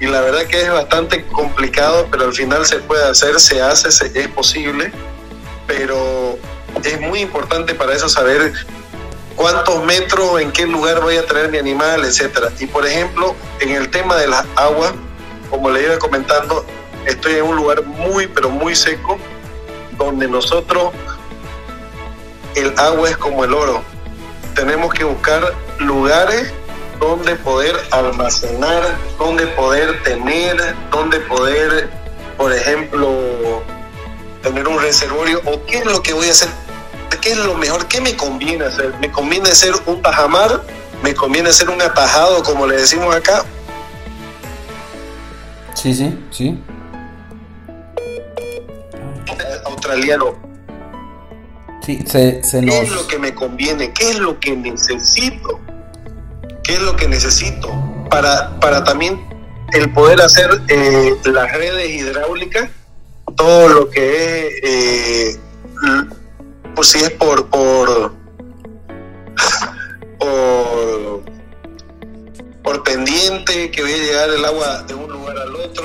Y 0.00 0.06
la 0.06 0.20
verdad 0.20 0.46
que 0.46 0.62
es 0.62 0.70
bastante 0.70 1.24
complicado, 1.26 2.08
pero 2.10 2.24
al 2.24 2.32
final 2.32 2.66
se 2.66 2.78
puede 2.78 3.04
hacer, 3.04 3.38
se 3.38 3.62
hace, 3.62 3.88
es 3.88 4.28
posible. 4.28 4.90
Pero 5.66 6.38
es 6.82 7.00
muy 7.00 7.20
importante 7.20 7.74
para 7.74 7.94
eso 7.94 8.08
saber 8.08 8.52
cuántos 9.36 9.84
metros, 9.84 10.40
en 10.40 10.52
qué 10.52 10.66
lugar 10.66 11.00
voy 11.00 11.16
a 11.16 11.26
tener 11.26 11.50
mi 11.50 11.58
animal, 11.58 12.04
etcétera. 12.04 12.50
Y 12.58 12.66
por 12.66 12.86
ejemplo, 12.86 13.34
en 13.60 13.70
el 13.70 13.90
tema 13.90 14.16
de 14.16 14.28
las 14.28 14.44
aguas, 14.56 14.92
como 15.50 15.70
le 15.70 15.84
iba 15.84 15.98
comentando, 15.98 16.64
estoy 17.06 17.34
en 17.34 17.44
un 17.44 17.56
lugar 17.56 17.84
muy, 17.84 18.26
pero 18.26 18.48
muy 18.48 18.74
seco, 18.74 19.18
donde 19.98 20.28
nosotros 20.28 20.92
el 22.54 22.72
agua 22.78 23.10
es 23.10 23.16
como 23.16 23.44
el 23.44 23.54
oro. 23.54 23.82
Tenemos 24.54 24.92
que 24.92 25.04
buscar 25.04 25.54
lugares 25.78 26.52
donde 27.00 27.34
poder 27.36 27.76
almacenar, 27.90 28.96
donde 29.18 29.46
poder 29.48 30.02
tener, 30.04 30.56
donde 30.90 31.18
poder, 31.20 31.90
por 32.36 32.52
ejemplo, 32.52 33.62
tener 34.42 34.68
un 34.68 34.80
reservorio 34.80 35.40
o 35.44 35.64
qué 35.66 35.78
es 35.78 35.86
lo 35.86 36.02
que 36.02 36.12
voy 36.12 36.28
a 36.28 36.30
hacer, 36.30 36.48
qué 37.16 37.32
es 37.32 37.38
lo 37.38 37.54
mejor, 37.54 37.86
qué 37.86 38.00
me 38.00 38.16
conviene 38.16 38.64
hacer. 38.64 38.94
Me 39.00 39.10
conviene 39.10 39.48
hacer 39.50 39.72
un 39.86 40.00
tajamar, 40.02 40.62
me 41.02 41.14
conviene 41.14 41.50
hacer 41.50 41.70
un 41.70 41.80
atajado, 41.80 42.42
como 42.42 42.66
le 42.66 42.76
decimos 42.76 43.14
acá. 43.14 43.44
Sí, 45.74 45.94
sí, 45.94 46.18
sí 46.30 46.58
australiano. 49.82 50.34
Sí, 51.84 51.98
se, 52.06 52.42
se 52.44 52.60
¿Qué 52.60 52.66
nos... 52.66 52.74
es 52.76 52.92
lo 52.92 53.06
que 53.08 53.18
me 53.18 53.34
conviene? 53.34 53.92
¿Qué 53.92 54.10
es 54.10 54.18
lo 54.18 54.38
que 54.38 54.56
necesito? 54.56 55.60
¿Qué 56.62 56.74
es 56.74 56.80
lo 56.80 56.94
que 56.94 57.08
necesito? 57.08 57.68
Para, 58.08 58.58
para 58.60 58.84
también 58.84 59.20
el 59.72 59.92
poder 59.92 60.20
hacer 60.20 60.62
eh, 60.68 61.16
las 61.24 61.52
redes 61.52 61.90
hidráulicas, 61.90 62.70
todo 63.36 63.68
lo 63.68 63.90
que 63.90 64.46
es, 64.46 64.54
eh, 64.62 65.40
pues 66.74 66.88
si 66.88 66.98
es 66.98 67.10
por, 67.10 67.46
por, 67.48 68.12
por, 72.62 72.82
pendiente, 72.84 73.70
que 73.70 73.82
voy 73.82 73.92
a 73.92 73.96
llegar 73.96 74.30
el 74.30 74.44
agua 74.44 74.82
de 74.82 74.94
un 74.94 75.10
lugar 75.10 75.38
al 75.38 75.54
otro, 75.54 75.84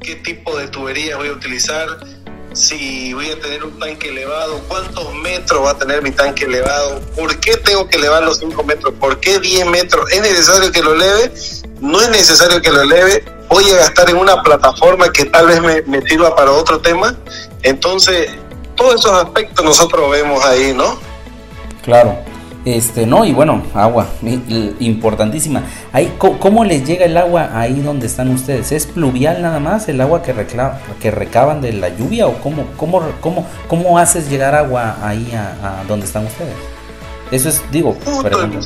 qué 0.00 0.16
tipo 0.16 0.56
de 0.56 0.68
tuberías 0.68 1.16
voy 1.18 1.28
a 1.28 1.32
utilizar, 1.32 1.88
si 2.52 3.12
voy 3.12 3.30
a 3.30 3.40
tener 3.40 3.64
un 3.64 3.78
tanque 3.78 4.10
elevado, 4.10 4.60
cuántos 4.68 5.12
metros 5.14 5.64
va 5.64 5.70
a 5.70 5.78
tener 5.78 6.02
mi 6.02 6.12
tanque 6.12 6.44
elevado, 6.44 7.00
por 7.16 7.38
qué 7.40 7.56
tengo 7.56 7.88
que 7.88 7.96
elevar 7.96 8.22
los 8.22 8.38
5 8.38 8.62
metros, 8.64 8.94
por 9.00 9.18
qué 9.20 9.40
10 9.40 9.66
metros, 9.66 10.10
es 10.12 10.20
necesario 10.20 10.70
que 10.70 10.82
lo 10.82 10.94
eleve, 10.94 11.32
no 11.80 12.00
es 12.00 12.10
necesario 12.10 12.60
que 12.60 12.70
lo 12.70 12.82
eleve, 12.82 13.24
voy 13.48 13.68
a 13.70 13.76
gastar 13.76 14.10
en 14.10 14.16
una 14.16 14.42
plataforma 14.42 15.10
que 15.10 15.24
tal 15.26 15.46
vez 15.46 15.60
me, 15.60 15.82
me 15.82 16.02
sirva 16.02 16.34
para 16.36 16.52
otro 16.52 16.80
tema, 16.80 17.16
entonces 17.62 18.30
todos 18.76 18.94
esos 18.96 19.12
aspectos 19.12 19.64
nosotros 19.64 20.10
vemos 20.10 20.44
ahí, 20.44 20.72
¿no? 20.74 20.96
Claro. 21.82 22.16
Este, 22.64 23.04
no, 23.06 23.26
y 23.26 23.32
bueno, 23.32 23.62
agua, 23.74 24.06
importantísima. 24.80 25.64
Ahí, 25.92 26.14
¿Cómo 26.18 26.64
les 26.64 26.82
llega 26.86 27.04
el 27.04 27.14
agua 27.18 27.50
ahí 27.52 27.80
donde 27.80 28.06
están 28.06 28.30
ustedes? 28.30 28.72
¿Es 28.72 28.86
pluvial 28.86 29.42
nada 29.42 29.60
más 29.60 29.86
el 29.90 30.00
agua 30.00 30.22
que, 30.22 30.34
recla- 30.34 30.78
que 30.98 31.10
recaban 31.10 31.60
de 31.60 31.74
la 31.74 31.90
lluvia 31.90 32.26
o 32.26 32.38
cómo, 32.40 32.64
cómo, 32.78 33.02
cómo, 33.20 33.46
cómo 33.68 33.98
haces 33.98 34.30
llegar 34.30 34.54
agua 34.54 34.96
ahí 35.02 35.30
a, 35.34 35.80
a 35.80 35.84
donde 35.84 36.06
están 36.06 36.24
ustedes? 36.24 36.54
Eso 37.30 37.50
es, 37.50 37.60
digo, 37.70 37.94
Justo 38.02 38.42
en, 38.42 38.58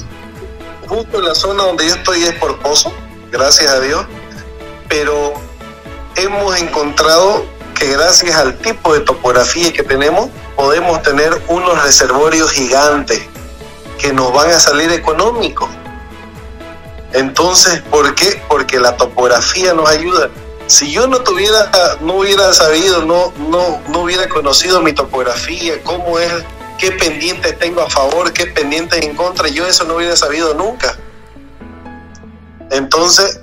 justo 0.86 1.18
en 1.18 1.24
la 1.24 1.34
zona 1.34 1.64
donde 1.64 1.88
yo 1.88 1.94
estoy 1.96 2.22
es 2.22 2.34
por 2.34 2.56
pozo, 2.60 2.92
gracias 3.32 3.68
a 3.68 3.80
Dios, 3.80 4.06
pero 4.88 5.32
hemos 6.14 6.56
encontrado 6.60 7.44
que 7.78 7.92
gracias 7.92 8.36
al 8.36 8.58
tipo 8.58 8.92
de 8.92 9.00
topografía 9.00 9.72
que 9.72 9.82
tenemos, 9.82 10.28
podemos 10.56 11.00
tener 11.02 11.40
unos 11.48 11.82
reservorios 11.82 12.50
gigantes 12.50 13.22
que 13.98 14.12
nos 14.12 14.32
van 14.32 14.50
a 14.50 14.58
salir 14.58 14.90
económicos. 14.92 15.68
Entonces, 17.12 17.82
¿por 17.90 18.14
qué? 18.14 18.42
Porque 18.48 18.78
la 18.78 18.96
topografía 18.96 19.72
nos 19.74 19.88
ayuda. 19.88 20.28
Si 20.66 20.90
yo 20.90 21.06
no 21.06 21.20
tuviera, 21.20 21.70
no 22.00 22.16
hubiera 22.16 22.52
sabido, 22.52 23.04
no, 23.04 23.32
no, 23.48 23.80
no 23.88 24.00
hubiera 24.00 24.28
conocido 24.28 24.82
mi 24.82 24.92
topografía, 24.92 25.82
cómo 25.82 26.18
es, 26.18 26.30
qué 26.76 26.92
pendientes 26.92 27.58
tengo 27.58 27.80
a 27.80 27.88
favor, 27.88 28.32
qué 28.32 28.46
pendientes 28.46 29.02
en 29.02 29.16
contra, 29.16 29.48
yo 29.48 29.66
eso 29.66 29.84
no 29.84 29.96
hubiera 29.96 30.16
sabido 30.16 30.54
nunca. 30.54 30.96
Entonces, 32.70 33.40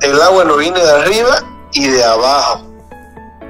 el 0.00 0.20
agua 0.22 0.44
no 0.44 0.56
viene 0.56 0.80
de 0.80 0.90
arriba 0.90 1.44
y 1.72 1.88
de 1.88 2.04
abajo. 2.04 2.73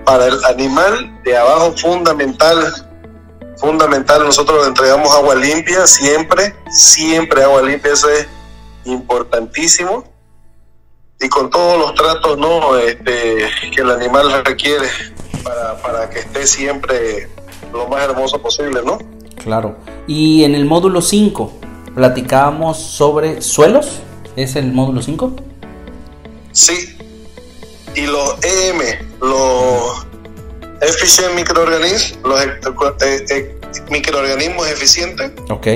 Para 0.04 0.26
el 0.26 0.44
animal, 0.44 1.22
de 1.24 1.36
abajo 1.36 1.72
fundamental, 1.76 2.56
fundamental, 3.56 4.24
nosotros 4.24 4.62
le 4.62 4.68
entregamos 4.68 5.10
agua 5.14 5.34
limpia 5.34 5.86
siempre, 5.86 6.54
siempre 6.70 7.42
agua 7.42 7.62
limpia, 7.62 7.92
eso 7.92 8.08
es 8.10 8.26
importantísimo. 8.84 10.04
Y 11.20 11.28
con 11.28 11.48
todos 11.48 11.78
los 11.78 11.94
tratos 11.94 12.36
no 12.36 12.76
este, 12.76 13.48
que 13.74 13.80
el 13.80 13.90
animal 13.90 14.44
requiere 14.44 14.88
para, 15.42 15.76
para 15.80 16.10
que 16.10 16.18
esté 16.20 16.46
siempre 16.46 17.28
lo 17.72 17.88
más 17.88 18.02
hermoso 18.04 18.40
posible, 18.40 18.82
¿no? 18.84 18.98
Claro. 19.36 19.76
Y 20.06 20.44
en 20.44 20.54
el 20.54 20.64
módulo 20.64 21.00
5, 21.00 21.52
platicábamos 21.94 22.78
sobre 22.78 23.42
suelos. 23.42 24.00
¿Es 24.36 24.56
el 24.56 24.72
módulo 24.72 25.02
5? 25.02 25.36
Sí. 26.52 26.96
Y 27.94 28.06
los 28.06 28.36
EM, 28.42 28.78
los 29.20 29.53
Efficient 30.84 31.34
Microorganisms, 31.34 32.18
los 32.24 32.40
eh, 32.42 33.24
eh, 33.30 33.60
microorganismos 33.90 34.68
eficientes, 34.68 35.30
Ok. 35.48 35.66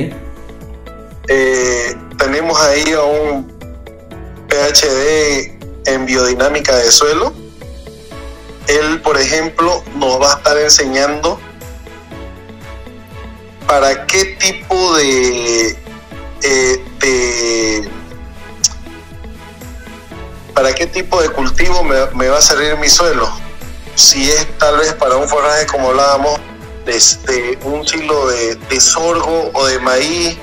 eh, 1.28 1.96
tenemos 2.18 2.60
ahí 2.60 2.92
a 2.92 3.02
un 3.02 3.46
PhD 4.48 5.56
en 5.86 6.04
biodinámica 6.06 6.76
de 6.76 6.90
suelo. 6.90 7.32
Él, 8.66 9.00
por 9.00 9.16
ejemplo, 9.18 9.82
nos 9.96 10.20
va 10.20 10.34
a 10.34 10.36
estar 10.36 10.58
enseñando 10.58 11.40
para 13.66 14.06
qué 14.06 14.24
tipo 14.38 14.96
de, 14.96 15.70
eh, 16.42 16.84
de 17.00 17.88
para 20.54 20.74
qué 20.74 20.86
tipo 20.86 21.20
de 21.22 21.28
cultivo 21.30 21.82
me, 21.84 21.96
me 22.14 22.28
va 22.28 22.38
a 22.38 22.40
servir 22.42 22.76
mi 22.78 22.88
suelo. 22.88 23.30
Si 23.98 24.30
es 24.30 24.46
tal 24.58 24.78
vez 24.78 24.92
para 24.94 25.16
un 25.16 25.28
forraje 25.28 25.66
como 25.66 25.88
hablábamos, 25.88 26.38
de, 26.86 27.58
un 27.64 27.84
silo 27.84 28.28
de, 28.28 28.54
de 28.54 28.80
sorgo 28.80 29.50
o 29.52 29.66
de 29.66 29.80
maíz 29.80 30.38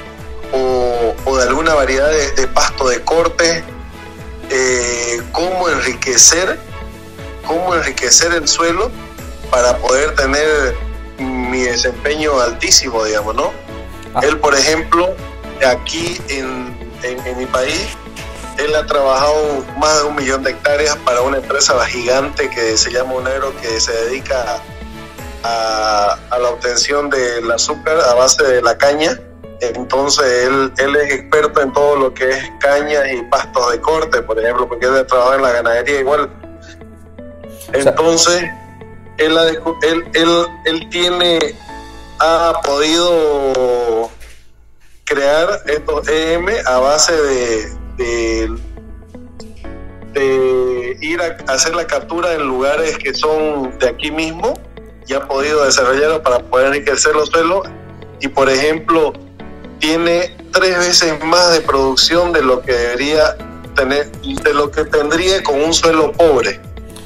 o, 0.51 1.15
o 1.23 1.37
de 1.37 1.43
alguna 1.43 1.73
variedad 1.73 2.09
de, 2.09 2.31
de 2.33 2.47
pasto 2.49 2.89
de 2.89 3.01
corte, 3.03 3.63
eh, 4.49 5.21
cómo 5.31 5.69
enriquecer, 5.69 6.59
cómo 7.47 7.73
enriquecer 7.75 8.33
el 8.33 8.45
suelo 8.45 8.91
para 9.49 9.77
poder 9.77 10.13
tener 10.15 10.75
mi 11.17 11.61
desempeño 11.61 12.37
altísimo, 12.41 13.05
digamos, 13.05 13.35
¿no? 13.35 13.53
Él, 14.21 14.37
por 14.37 14.53
ejemplo, 14.53 15.15
aquí 15.65 16.19
en, 16.27 16.77
en, 17.03 17.25
en 17.25 17.37
mi 17.37 17.45
país, 17.45 17.87
él 18.57 18.75
ha 18.75 18.85
trabajado 18.85 19.65
más 19.77 20.01
de 20.01 20.07
un 20.07 20.15
millón 20.15 20.43
de 20.43 20.51
hectáreas 20.51 20.95
para 20.97 21.21
una 21.21 21.37
empresa 21.37 21.83
gigante 21.85 22.49
que 22.49 22.77
se 22.77 22.91
llama 22.91 23.13
Unero, 23.13 23.55
que 23.61 23.79
se 23.79 23.91
dedica 24.05 24.61
a, 25.43 26.17
a 26.29 26.39
la 26.39 26.49
obtención 26.49 27.09
del 27.09 27.51
azúcar 27.51 27.97
a 27.99 28.13
base 28.13 28.43
de 28.43 28.61
la 28.61 28.77
caña. 28.77 29.19
Entonces 29.61 30.47
él, 30.47 30.71
él 30.77 30.95
es 30.95 31.13
experto 31.13 31.61
en 31.61 31.71
todo 31.73 31.95
lo 31.95 32.13
que 32.13 32.29
es 32.29 32.51
cañas 32.59 33.03
y 33.13 33.21
pastos 33.23 33.71
de 33.71 33.81
corte, 33.81 34.21
por 34.21 34.39
ejemplo, 34.39 34.67
porque 34.67 34.85
él 34.85 35.05
trabaja 35.07 35.35
en 35.35 35.41
la 35.41 35.51
ganadería 35.51 35.99
igual. 35.99 36.29
Entonces, 37.73 38.43
él, 39.17 39.37
él, 39.81 40.05
él, 40.13 40.47
él 40.65 40.89
tiene, 40.89 41.39
ha 42.19 42.53
podido 42.63 44.09
crear 45.05 45.61
estos 45.67 46.07
EM 46.07 46.47
a 46.65 46.77
base 46.79 47.13
de, 47.13 47.84
de, 47.97 48.49
de 50.13 50.97
ir 51.01 51.19
a 51.21 51.51
hacer 51.51 51.75
la 51.75 51.85
captura 51.85 52.33
en 52.33 52.47
lugares 52.47 52.97
que 52.97 53.13
son 53.13 53.77
de 53.79 53.89
aquí 53.89 54.11
mismo 54.11 54.53
y 55.07 55.13
ha 55.13 55.27
podido 55.27 55.65
desarrollarlo 55.65 56.21
para 56.23 56.39
poder 56.39 56.67
enriquecer 56.67 57.13
los 57.15 57.29
suelos. 57.29 57.67
Y 58.21 58.27
por 58.27 58.49
ejemplo 58.49 59.13
tiene 59.79 60.35
tres 60.51 60.77
veces 60.77 61.23
más 61.23 61.53
de 61.53 61.61
producción 61.61 62.31
de 62.31 62.41
lo 62.41 62.61
que 62.61 62.73
debería 62.73 63.37
tener 63.75 64.09
de 64.11 64.53
lo 64.53 64.71
que 64.71 64.85
tendría 64.85 65.43
con 65.43 65.61
un 65.61 65.73
suelo 65.73 66.11
pobre. 66.13 66.59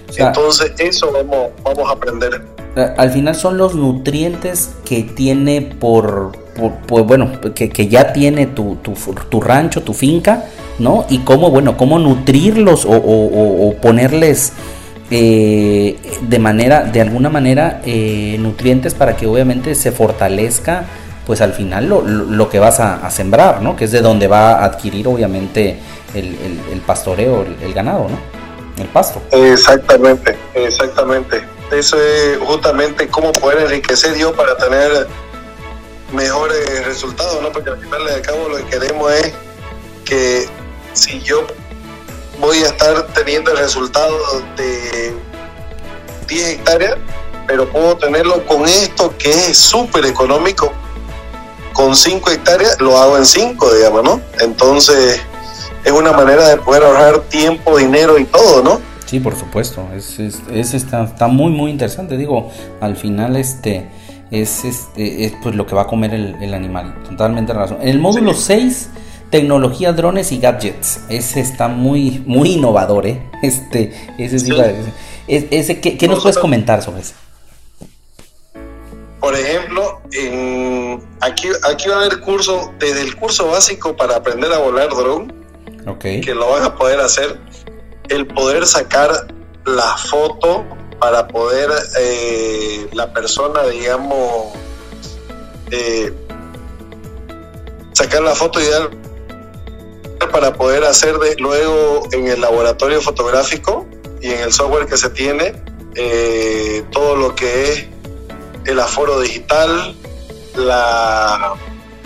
Sea, 0.10 0.28
entonces 0.28 0.72
eso 0.78 1.12
vamos 1.12 1.52
vamos 1.64 1.90
a 1.90 1.94
aprender. 1.94 2.42
Al 2.76 3.12
final 3.12 3.36
son 3.36 3.58
los 3.58 3.76
nutrientes 3.76 4.70
que 4.86 5.04
tiene 5.04 5.62
por, 5.62 6.32
por- 6.60 7.04
bueno, 7.04 7.32
que, 7.56 7.70
que 7.70 7.88
ya 7.88 8.14
tiene 8.14 8.46
tu, 8.48 8.76
tu, 8.78 8.94
tu 9.30 9.42
rancho, 9.42 9.82
tu 9.82 9.94
finca, 9.94 10.46
¿no? 10.80 11.06
Y 11.10 11.20
cómo, 11.20 11.50
bueno, 11.50 11.76
cómo 11.78 11.98
nutrirlos 12.00 12.86
o, 12.86 12.92
o- 12.92 13.76
ponerles 13.82 14.54
eh, 15.12 15.98
de 16.22 16.40
manera, 16.40 16.84
de 16.84 17.02
alguna 17.02 17.30
manera, 17.30 17.82
eh, 17.86 18.38
nutrientes 18.40 18.94
para 18.94 19.16
que 19.18 19.26
obviamente 19.26 19.74
se 19.76 19.92
fortalezca, 19.92 20.84
pues 21.26 21.42
al 21.42 21.54
final 21.54 21.88
lo, 21.90 22.02
lo- 22.02 22.50
que 22.50 22.60
vas 22.60 22.80
a, 22.80 23.10
sembrar, 23.10 23.62
¿no? 23.62 23.76
Que 23.76 23.86
es 23.86 23.92
de 23.92 24.02
donde 24.02 24.28
va 24.28 24.54
a 24.60 24.66
adquirir 24.66 25.08
obviamente 25.08 25.78
el, 26.14 26.26
el- 26.26 26.62
el 26.74 26.80
pastoreo, 26.82 27.44
el, 27.44 27.56
el 27.64 27.74
ganado, 27.74 28.08
¿no? 28.10 28.18
El 28.82 28.88
pasto. 28.90 29.22
Exactamente, 29.32 30.36
exactamente. 30.54 31.42
Eso 31.72 31.98
es 31.98 32.38
justamente 32.40 33.08
cómo 33.10 33.32
poder 33.34 33.60
enriquecer 33.64 34.18
yo 34.18 34.34
para 34.34 34.56
tener 34.58 35.08
mejores 36.14 36.86
resultados, 36.86 37.42
¿no? 37.42 37.52
Porque 37.52 37.70
al 37.72 37.80
final 37.80 38.06
de 38.06 38.22
cabo 38.22 38.50
lo 38.50 38.58
que 38.58 38.66
queremos 38.66 39.12
es 39.14 39.34
que 40.06 40.48
si 40.94 41.22
yo 41.22 41.46
voy 42.40 42.58
a 42.60 42.68
estar 42.68 43.08
teniendo 43.14 43.52
el 43.52 43.58
resultado 43.58 44.16
de 44.58 45.14
10 46.28 46.48
hectáreas, 46.50 46.98
pero 47.48 47.68
puedo 47.70 47.98
tenerlo 47.98 48.46
con 48.46 48.66
esto 48.66 49.14
que 49.18 49.30
es 49.32 49.58
súper 49.58 50.06
económico, 50.06 50.72
con 51.74 51.96
5 51.96 52.30
hectáreas 52.32 52.80
lo 52.80 52.98
hago 52.98 53.18
en 53.18 53.26
5, 53.26 53.74
digamos, 53.76 54.04
¿no? 54.04 54.22
Entonces 54.40 55.20
es 55.84 55.92
una 55.92 56.12
manera 56.12 56.48
de 56.50 56.58
poder 56.58 56.84
ahorrar 56.84 57.22
tiempo, 57.22 57.78
dinero 57.78 58.18
y 58.18 58.26
todo, 58.26 58.62
¿no? 58.64 58.82
Sí, 59.06 59.20
por 59.20 59.36
supuesto, 59.36 59.88
es, 59.96 60.20
es- 60.20 60.40
es- 60.52 60.74
está, 60.76 61.04
está 61.04 61.28
muy 61.28 61.52
muy 61.52 61.72
interesante, 61.72 62.16
digo, 62.18 62.52
al 62.80 62.96
final 62.96 63.36
este 63.38 63.90
es, 64.32 64.66
este, 64.66 65.26
es 65.26 65.34
pues 65.42 65.56
lo 65.56 65.66
que 65.66 65.76
va 65.76 65.84
a 65.84 65.88
comer 65.88 66.14
el, 66.14 66.36
el 66.42 66.54
animal. 66.54 67.04
Totalmente 67.04 67.54
razón. 67.54 67.78
En 67.82 67.90
el 67.90 68.00
módulo 68.00 68.34
6, 68.34 68.90
tecnología, 69.30 69.94
drones 69.94 70.32
y 70.32 70.40
gadgets. 70.40 71.02
Ese 71.10 71.40
está 71.40 71.68
muy, 71.68 72.24
muy 72.26 72.54
innovador, 72.54 73.08
¿eh? 73.08 73.30
Este, 73.42 73.94
ese 74.18 74.40
sí, 74.40 74.52
ese, 75.28 75.48
ese, 75.52 75.80
¿qué, 75.80 75.98
qué 75.98 76.08
nos 76.08 76.22
puedes 76.22 76.38
comentar 76.38 76.82
sobre 76.82 77.02
eso? 77.02 77.14
Por 79.20 79.36
ejemplo, 79.36 80.02
en, 80.12 81.04
aquí, 81.22 81.50
aquí 81.70 81.90
va 81.90 81.96
a 81.98 82.06
haber 82.06 82.22
curso, 82.22 82.72
desde 82.80 83.02
el 83.02 83.16
curso 83.16 83.48
básico 83.48 83.96
para 83.96 84.16
aprender 84.16 84.52
a 84.54 84.60
volar 84.60 84.90
dron, 84.90 85.34
okay. 85.88 86.22
que 86.22 86.34
lo 86.34 86.50
vas 86.50 86.64
a 86.64 86.76
poder 86.76 87.00
hacer, 87.00 87.40
el 88.08 88.26
poder 88.28 88.66
sacar 88.66 89.28
la 89.66 89.98
foto 89.98 90.66
para 91.00 91.28
poder 91.28 91.70
eh, 91.98 92.88
la 92.94 93.12
persona, 93.14 93.64
digamos, 93.68 94.54
eh, 95.72 96.14
sacar 97.94 98.22
la 98.22 98.36
foto 98.36 98.60
ideal 98.62 98.90
para 100.32 100.54
poder 100.54 100.84
hacer 100.84 101.18
de, 101.18 101.36
luego 101.38 102.08
en 102.12 102.28
el 102.28 102.42
laboratorio 102.42 103.02
fotográfico 103.02 103.88
y 104.22 104.28
en 104.32 104.42
el 104.42 104.54
software 104.54 104.86
que 104.86 104.98
se 104.98 105.10
tiene 105.10 105.54
eh, 105.96 106.84
todo 106.92 107.16
lo 107.16 107.36
que 107.36 107.72
es 107.72 107.88
el 108.66 108.80
aforo 108.80 109.20
digital, 109.20 109.96
la, 110.56 111.56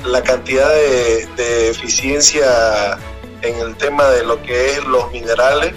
la 0.06 0.24
cantidad 0.24 0.70
de, 0.70 1.28
de, 1.36 1.70
eficiencia 1.70 2.98
en 3.42 3.60
el 3.60 3.76
tema 3.76 4.08
de 4.10 4.24
lo 4.24 4.42
que 4.44 4.72
es 4.72 4.86
los 4.86 5.12
minerales 5.12 5.74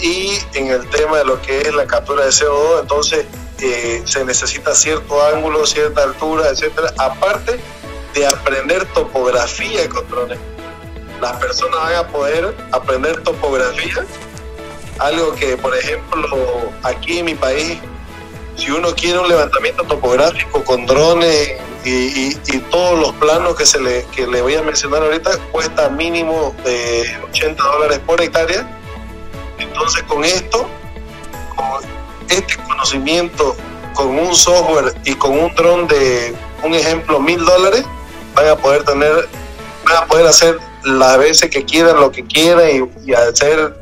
y 0.00 0.38
en 0.54 0.68
el 0.68 0.88
tema 0.90 1.18
de 1.18 1.24
lo 1.24 1.40
que 1.42 1.60
es 1.60 1.74
la 1.74 1.86
captura 1.86 2.24
de 2.24 2.30
CO2, 2.30 2.80
entonces 2.80 3.26
eh, 3.60 4.02
se 4.04 4.24
necesita 4.24 4.74
cierto 4.74 5.22
ángulo, 5.26 5.66
cierta 5.66 6.04
altura, 6.04 6.48
etcétera, 6.48 6.92
aparte 6.98 7.58
de 8.14 8.26
aprender 8.26 8.84
topografía 8.92 9.88
con 9.88 10.08
drones. 10.08 10.38
Las 11.20 11.36
personas 11.36 11.78
van 11.80 11.94
a 11.96 12.06
poder 12.08 12.54
aprender 12.70 13.22
topografía, 13.22 14.06
algo 14.98 15.34
que, 15.34 15.56
por 15.56 15.76
ejemplo, 15.76 16.72
aquí 16.82 17.18
en 17.18 17.24
mi 17.24 17.34
país 17.34 17.78
si 18.58 18.72
uno 18.72 18.94
quiere 18.94 19.18
un 19.20 19.28
levantamiento 19.28 19.84
topográfico 19.84 20.64
con 20.64 20.84
drones 20.84 21.52
y, 21.84 21.90
y, 21.90 22.38
y, 22.48 22.58
todos 22.70 22.98
los 22.98 23.12
planos 23.14 23.54
que, 23.54 23.64
se 23.64 23.80
le, 23.80 24.04
que 24.14 24.26
le 24.26 24.42
voy 24.42 24.56
a 24.56 24.62
mencionar 24.62 25.02
ahorita, 25.02 25.38
cuesta 25.52 25.88
mínimo 25.88 26.54
de 26.64 27.06
80 27.30 27.62
dólares 27.62 28.00
por 28.04 28.20
hectárea. 28.20 28.68
Entonces 29.58 30.02
con 30.04 30.24
esto, 30.24 30.68
con 31.56 31.66
este 32.28 32.56
conocimiento, 32.64 33.56
con 33.94 34.18
un 34.18 34.34
software 34.34 34.94
y 35.04 35.14
con 35.14 35.38
un 35.38 35.54
dron 35.54 35.88
de, 35.88 36.34
un 36.62 36.74
ejemplo, 36.74 37.20
mil 37.20 37.44
dólares, 37.44 37.84
van 38.34 38.48
a 38.48 38.56
poder 38.56 38.84
tener, 38.84 39.28
van 39.84 39.96
a 39.96 40.06
poder 40.06 40.26
hacer 40.26 40.58
las 40.84 41.18
veces 41.18 41.50
que 41.50 41.64
quieran, 41.64 41.96
lo 42.00 42.10
que 42.10 42.24
quieran 42.24 42.68
y, 42.70 43.10
y 43.10 43.14
hacer 43.14 43.74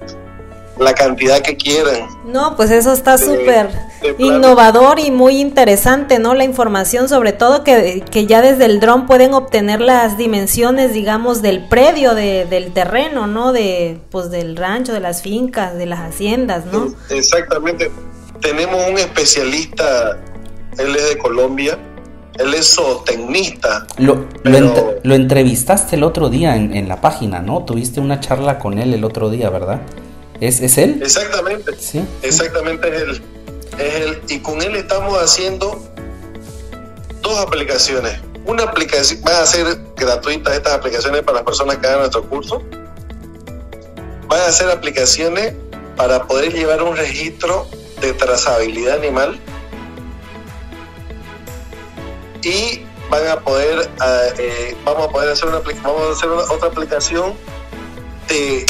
la 0.79 0.95
cantidad 0.95 1.41
que 1.41 1.57
quieran. 1.57 2.09
No, 2.27 2.57
pues 2.57 2.71
eso 2.71 2.93
está 2.93 3.17
súper 3.19 3.71
innovador 4.19 4.99
y 4.99 5.11
muy 5.11 5.41
interesante, 5.41 6.19
¿no? 6.19 6.35
La 6.35 6.45
información, 6.45 7.09
sobre 7.09 7.33
todo 7.33 7.65
que, 7.65 8.05
que 8.11 8.27
ya 8.27 8.43
desde 8.43 8.67
el 8.67 8.81
dron 8.81 9.07
pueden 9.07 9.35
obtener 9.35 9.81
las 9.81 10.19
dimensiones, 10.19 10.93
digamos, 10.93 11.43
del 11.43 11.67
predio, 11.69 12.15
de, 12.15 12.45
del 12.47 12.73
terreno, 12.73 13.27
¿no? 13.27 13.53
De, 13.53 14.01
pues 14.11 14.31
del 14.31 14.57
rancho, 14.57 14.93
de 14.93 15.01
las 15.01 15.23
fincas, 15.23 15.77
de 15.77 15.87
las 15.87 16.01
haciendas, 16.01 16.67
¿no? 16.67 16.95
Exactamente. 17.11 17.91
Tenemos 18.41 18.87
un 18.89 18.99
especialista, 18.99 20.19
él 20.79 20.95
es 20.95 21.09
de 21.09 21.19
Colombia, 21.19 21.79
él 22.39 22.53
es 22.53 22.75
zootecnista. 22.75 23.87
Lo, 23.97 24.29
pero... 24.43 24.61
lo, 24.61 24.67
ent 24.67 25.05
lo, 25.05 25.15
entrevistaste 25.15 25.97
el 25.97 26.03
otro 26.03 26.29
día 26.29 26.55
en, 26.55 26.75
en, 26.77 26.87
la 26.87 27.01
página, 27.01 27.41
¿no? 27.41 27.65
Tuviste 27.65 27.99
una 27.99 28.21
charla 28.21 28.59
con 28.59 28.79
él 28.79 28.93
el 28.93 29.05
otro 29.05 29.31
día, 29.31 29.49
¿verdad? 29.49 29.81
¿Es, 30.41 30.61
es 30.61 30.79
él? 30.79 31.01
Exactamente. 31.03 31.73
Sí. 31.79 32.05
Exactamente 32.23 32.89
es 32.89 33.03
él. 33.03 33.23
Es 33.79 33.95
él. 33.95 34.23
Y 34.29 34.39
con 34.41 34.63
él 34.63 34.77
estamos 34.77 35.21
haciendo 35.21 35.83
dos 37.23 37.39
aplicaciones. 37.39 38.21
Una 38.45 38.65
aplicación, 38.65 39.21
van 39.23 39.43
a 39.43 39.47
ser 39.47 39.79
gratuitas 39.97 40.55
estas 40.55 40.75
aplicaciones 40.75 41.23
para 41.23 41.37
las 41.37 41.45
personas 41.45 41.79
que 41.79 41.87
hagan 41.87 42.01
nuestro 42.01 42.23
curso. 42.29 42.63
Van 44.29 44.41
a 44.41 44.53
ser 44.53 44.71
aplicaciones 44.71 45.55
para 45.97 46.27
poder 46.27 46.53
llevar 46.53 46.83
un 46.83 46.97
registro 46.97 47.67
de 48.01 48.13
trazabilidad 48.13 48.99
animal 48.99 49.41
y 52.43 52.83
van 53.11 53.27
a 53.29 53.41
poder 53.41 53.89
eh, 54.39 54.77
vamos 54.85 55.09
a 55.09 55.11
poder 55.11 55.31
hacer 55.31 55.49
una 55.49 55.61
vamos 55.83 56.09
a 56.09 56.13
hacer 56.13 56.29
una, 56.29 56.43
otra 56.43 56.69
aplicación 56.69 57.35
de 58.29 58.67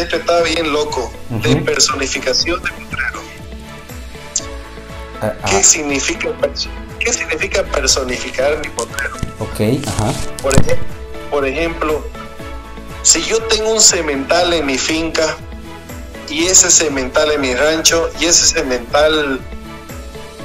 esto 0.00 0.16
está 0.16 0.42
bien 0.42 0.72
loco 0.72 1.10
uh 1.30 1.34
-huh. 1.34 1.42
de 1.42 1.56
personificación 1.62 2.62
de 2.62 2.70
potrero 2.70 3.20
uh, 5.22 5.48
¿Qué, 5.48 5.56
uh. 5.56 5.64
significa, 5.64 6.28
¿Qué 7.00 7.12
significa 7.12 7.62
personificar 7.64 8.58
mi 8.58 8.68
potrero? 8.70 9.16
Ok, 9.38 9.86
ajá. 9.86 10.12
Por 11.30 11.46
ejemplo, 11.46 12.04
si 13.02 13.22
yo 13.22 13.40
tengo 13.44 13.70
un 13.72 13.80
cemental 13.80 14.52
en 14.52 14.66
mi 14.66 14.78
finca 14.78 15.36
y 16.28 16.44
ese 16.44 16.70
cemental 16.70 17.30
en 17.30 17.40
mi 17.40 17.54
rancho 17.54 18.10
y 18.20 18.26
ese 18.26 18.46
cemental 18.46 19.40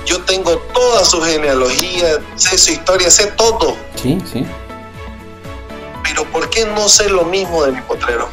yo 0.06 0.22
tengo 0.22 0.58
toda 0.74 1.04
su 1.06 1.22
genealogía, 1.22 2.20
sé 2.36 2.58
su 2.58 2.72
historia, 2.72 3.10
sé 3.10 3.28
todo. 3.28 3.76
Sí, 4.02 4.18
sí. 4.32 4.46
Pero 6.04 6.26
¿por 6.26 6.50
qué 6.50 6.66
no 6.66 6.90
sé 6.90 7.10
lo 7.10 7.24
mismo 7.26 7.64
de 7.64 7.72
mi 7.72 7.82
potrero? 7.82 8.30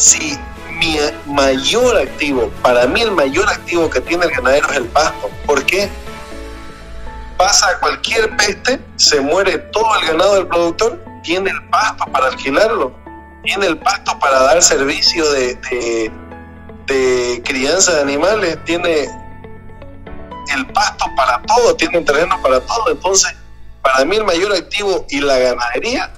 Si 0.00 0.34
mi 0.78 0.96
mayor 1.26 1.94
activo, 1.98 2.50
para 2.62 2.86
mí 2.86 3.02
el 3.02 3.10
mayor 3.10 3.46
activo 3.50 3.90
que 3.90 4.00
tiene 4.00 4.24
el 4.24 4.30
ganadero 4.30 4.66
es 4.70 4.76
el 4.78 4.86
pasto. 4.86 5.28
¿Por 5.44 5.62
qué? 5.66 5.90
Pasa 7.36 7.78
cualquier 7.80 8.34
peste, 8.38 8.80
se 8.96 9.20
muere 9.20 9.58
todo 9.58 9.94
el 10.00 10.06
ganado 10.06 10.36
del 10.36 10.46
productor, 10.46 11.04
tiene 11.22 11.50
el 11.50 11.62
pasto 11.68 12.06
para 12.10 12.28
alquilarlo, 12.28 12.94
tiene 13.44 13.66
el 13.66 13.76
pasto 13.76 14.18
para 14.18 14.40
dar 14.40 14.62
servicio 14.62 15.30
de, 15.32 15.54
de, 15.56 16.10
de 16.86 17.42
crianza 17.44 17.96
de 17.96 18.00
animales, 18.00 18.58
tiene 18.64 19.02
el 20.54 20.66
pasto 20.72 21.04
para 21.14 21.42
todo, 21.42 21.76
tienen 21.76 22.06
terreno 22.06 22.40
para 22.42 22.58
todo. 22.60 22.90
Entonces, 22.90 23.34
para 23.82 24.06
mí 24.06 24.16
el 24.16 24.24
mayor 24.24 24.54
activo 24.54 25.04
y 25.10 25.20
la 25.20 25.38
ganadería 25.38 26.10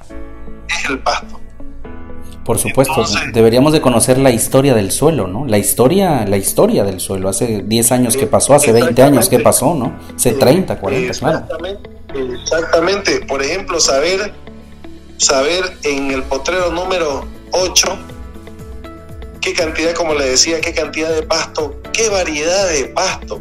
es 0.68 0.84
el 0.88 1.00
pasto. 1.00 1.41
Por 2.44 2.58
supuesto, 2.58 2.94
Entonces, 2.94 3.32
deberíamos 3.32 3.72
de 3.72 3.80
conocer 3.80 4.18
la 4.18 4.30
historia 4.30 4.74
del 4.74 4.90
suelo, 4.90 5.28
¿no? 5.28 5.46
La 5.46 5.58
historia, 5.58 6.26
la 6.26 6.36
historia 6.36 6.84
del 6.84 6.98
suelo. 7.00 7.28
Hace 7.28 7.62
10 7.62 7.92
años 7.92 8.16
que 8.16 8.26
pasó, 8.26 8.54
hace 8.54 8.72
20 8.72 9.02
años 9.02 9.28
que 9.28 9.38
pasó, 9.38 9.74
¿no? 9.74 9.98
Hace 10.14 10.32
30, 10.32 10.78
40, 10.78 11.06
exactamente, 11.06 11.88
claro. 12.12 12.34
Exactamente. 12.34 13.20
Por 13.26 13.42
ejemplo, 13.42 13.78
saber, 13.78 14.32
saber 15.18 15.64
en 15.84 16.10
el 16.10 16.22
potrero 16.24 16.70
número 16.70 17.26
8 17.52 17.98
qué 19.40 19.52
cantidad, 19.52 19.92
como 19.94 20.14
le 20.14 20.30
decía, 20.30 20.60
qué 20.60 20.72
cantidad 20.72 21.12
de 21.12 21.22
pasto, 21.22 21.76
qué 21.92 22.08
variedad 22.08 22.68
de 22.68 22.86
pasto 22.86 23.40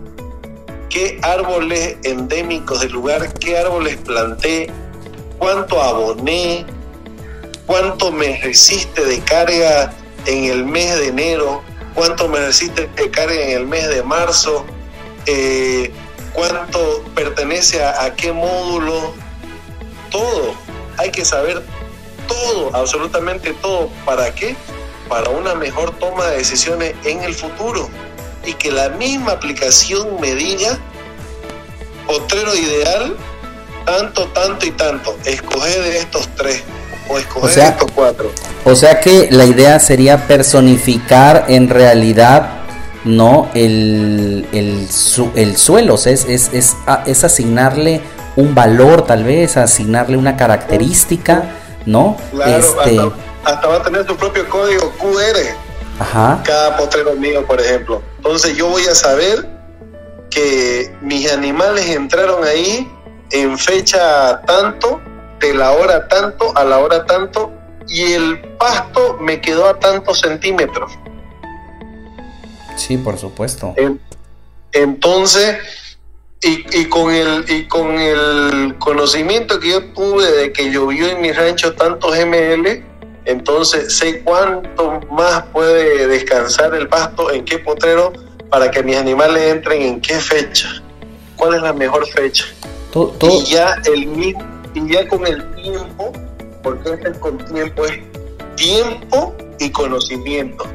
qué 0.91 1.19
árboles 1.23 1.95
endémicos 2.03 2.81
del 2.81 2.91
lugar, 2.91 3.33
qué 3.35 3.57
árboles 3.57 3.97
planté, 3.97 4.69
cuánto 5.39 5.81
aboné, 5.81 6.65
cuánto 7.65 8.11
me 8.11 8.37
resiste 8.41 9.03
de 9.03 9.19
carga 9.21 9.93
en 10.25 10.45
el 10.45 10.65
mes 10.65 10.97
de 10.99 11.07
enero, 11.07 11.63
cuánto 11.93 12.27
me 12.27 12.39
resiste 12.39 12.87
de 12.95 13.11
carga 13.11 13.35
en 13.35 13.57
el 13.57 13.67
mes 13.67 13.87
de 13.89 14.03
marzo, 14.03 14.65
eh, 15.25 15.91
cuánto 16.33 17.03
pertenece 17.15 17.83
a, 17.83 18.13
qué 18.15 18.31
módulo, 18.31 19.13
todo. 20.09 20.53
Hay 20.97 21.11
que 21.11 21.25
saber 21.25 21.63
todo, 22.27 22.75
absolutamente 22.75 23.53
todo. 23.53 23.89
¿Para 24.05 24.33
qué? 24.33 24.55
Para 25.07 25.29
una 25.29 25.55
mejor 25.55 25.91
toma 25.99 26.27
de 26.27 26.37
decisiones 26.37 26.95
en 27.03 27.23
el 27.23 27.33
futuro 27.33 27.89
y 28.45 28.53
que 28.53 28.71
la 28.71 28.89
misma 28.89 29.33
aplicación 29.33 30.19
me 30.19 30.35
diga 30.35 30.77
potrero 32.07 32.55
ideal, 32.55 33.15
tanto, 33.85 34.27
tanto 34.29 34.65
y 34.65 34.71
tanto. 34.71 35.17
Escoge 35.25 35.79
de 35.79 35.97
estos 35.97 36.27
tres 36.35 36.63
o 37.09 37.47
sea, 37.47 37.69
estos 37.69 37.91
cuatro. 37.91 38.31
O 38.63 38.75
sea 38.75 38.99
que 38.99 39.29
la 39.31 39.45
idea 39.45 39.79
sería 39.79 40.27
personificar 40.27 41.45
en 41.47 41.69
realidad 41.69 42.61
no 43.03 43.49
el, 43.53 44.47
el, 44.51 44.89
su, 44.89 45.31
el 45.35 45.57
suelo, 45.57 45.95
o 45.95 45.97
sea, 45.97 46.13
es, 46.13 46.25
es, 46.25 46.53
es, 46.53 46.75
es 47.05 47.23
asignarle 47.23 48.01
un 48.35 48.53
valor 48.53 49.05
tal 49.05 49.23
vez, 49.23 49.57
asignarle 49.57 50.17
una 50.17 50.37
característica, 50.37 51.43
¿no? 51.85 52.17
Claro, 52.31 52.57
este... 52.57 52.99
hasta, 52.99 53.11
hasta 53.43 53.67
va 53.67 53.75
a 53.77 53.83
tener 53.83 54.05
su 54.05 54.15
propio 54.15 54.47
código 54.47 54.91
QR. 54.97 55.55
Ajá. 55.99 56.41
Cada 56.45 56.77
potrero 56.77 57.15
mío, 57.15 57.45
por 57.45 57.59
ejemplo. 57.59 58.01
Entonces 58.17 58.55
yo 58.55 58.67
voy 58.67 58.83
a 58.85 58.95
saber 58.95 59.49
que 60.29 60.95
mis 61.01 61.31
animales 61.31 61.89
entraron 61.89 62.43
ahí 62.43 62.89
en 63.31 63.57
fecha 63.57 64.41
tanto, 64.41 65.01
de 65.41 65.53
la 65.53 65.71
hora 65.71 66.07
tanto, 66.07 66.55
a 66.55 66.63
la 66.63 66.79
hora 66.79 67.05
tanto, 67.05 67.51
y 67.87 68.13
el 68.13 68.39
pasto 68.57 69.17
me 69.19 69.41
quedó 69.41 69.67
a 69.67 69.79
tantos 69.79 70.19
centímetros. 70.21 70.91
Sí, 72.77 72.97
por 72.97 73.17
supuesto. 73.17 73.75
Entonces, 74.71 75.57
y, 76.41 76.85
con 76.85 77.11
el, 77.13 77.45
y 77.47 77.67
con 77.67 77.99
el 77.99 78.75
conocimiento 78.79 79.59
que 79.59 79.69
yo 79.71 79.83
tuve 79.93 80.31
de 80.31 80.53
que 80.53 80.71
llovió 80.71 81.07
en 81.09 81.21
mi 81.21 81.31
rancho 81.31 81.73
tantos 81.75 82.17
ml, 82.17 82.83
entonces 83.25 83.95
sé 83.95 84.21
cuánto 84.21 84.99
más 85.11 85.43
puede 85.53 86.07
descansar 86.07 86.73
el 86.73 86.87
pasto, 86.87 87.31
en 87.31 87.45
qué 87.45 87.59
potrero, 87.59 88.13
para 88.49 88.71
que 88.71 88.81
mis 88.83 88.97
animales 88.97 89.43
entren 89.43 89.81
en 89.81 90.01
qué 90.01 90.15
fecha, 90.15 90.81
cuál 91.35 91.55
es 91.55 91.61
la 91.61 91.73
mejor 91.73 92.07
fecha. 92.07 92.45
Y 93.21 93.43
ya 93.45 93.75
el 93.85 94.03
y 94.03 94.35
ya 94.73 95.07
con 95.07 95.25
el 95.27 95.55
tiempo, 95.55 96.11
porque 96.63 96.93
este 96.93 97.11
con 97.19 97.37
tiempo 97.37 97.85
es 97.85 97.99
tiempo 98.55 99.35
y 99.59 99.69
conocimiento, 99.71 100.65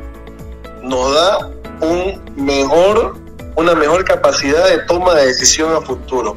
nos 0.83 1.15
da 1.15 1.51
un 1.81 2.23
mejor, 2.37 3.17
una 3.57 3.75
mejor 3.75 4.05
capacidad 4.05 4.69
de 4.69 4.79
toma 4.87 5.15
de 5.15 5.27
decisión 5.27 5.75
a 5.75 5.81
futuro. 5.81 6.37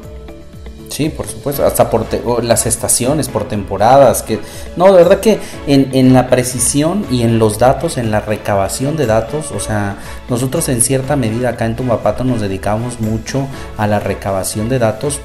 Sí, 0.90 1.08
por 1.08 1.28
supuesto, 1.28 1.64
hasta 1.64 1.88
por 1.88 2.04
las 2.42 2.66
estaciones, 2.66 3.28
por 3.28 3.46
temporadas, 3.46 4.22
que 4.22 4.40
no, 4.76 4.86
de 4.86 4.92
verdad 4.92 5.20
que 5.20 5.38
en, 5.68 5.90
en, 5.92 6.12
la 6.12 6.28
precisión 6.28 7.06
y 7.12 7.22
en 7.22 7.38
los 7.38 7.60
datos, 7.60 7.96
en 7.96 8.10
la 8.10 8.20
recabación 8.20 8.96
de 8.96 9.06
datos, 9.06 9.52
o 9.52 9.60
sea, 9.60 9.98
nosotros 10.28 10.68
en 10.68 10.82
cierta 10.82 11.14
medida 11.14 11.50
acá 11.50 11.66
en 11.66 11.76
Tumbapato 11.76 12.24
nos 12.24 12.40
dedicamos 12.40 12.98
mucho 12.98 13.46
a 13.76 13.86
la 13.86 14.00
recabación 14.00 14.68
de 14.68 14.80
datos 14.80 15.20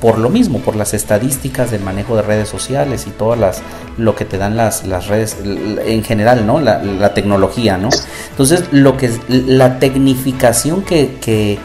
por 0.00 0.18
lo 0.18 0.28
mismo, 0.28 0.60
por 0.60 0.76
las 0.76 0.94
estadísticas 0.94 1.70
del 1.70 1.82
manejo 1.82 2.16
de 2.16 2.22
redes 2.22 2.48
sociales 2.48 3.06
y 3.06 3.10
todas 3.10 3.38
las 3.38 3.62
lo 3.96 4.14
que 4.14 4.24
te 4.24 4.38
dan 4.38 4.56
las, 4.56 4.86
las 4.86 5.08
redes 5.08 5.36
en 5.44 6.04
general, 6.04 6.46
¿no? 6.46 6.60
La, 6.60 7.14
tecnología, 7.14 7.78
¿no? 7.78 7.88
Entonces, 8.30 8.64
lo 8.70 8.96
que 8.96 9.10
la 9.28 9.78
tecnificación 9.78 10.82
que, 10.82 11.16
que, 11.20 11.58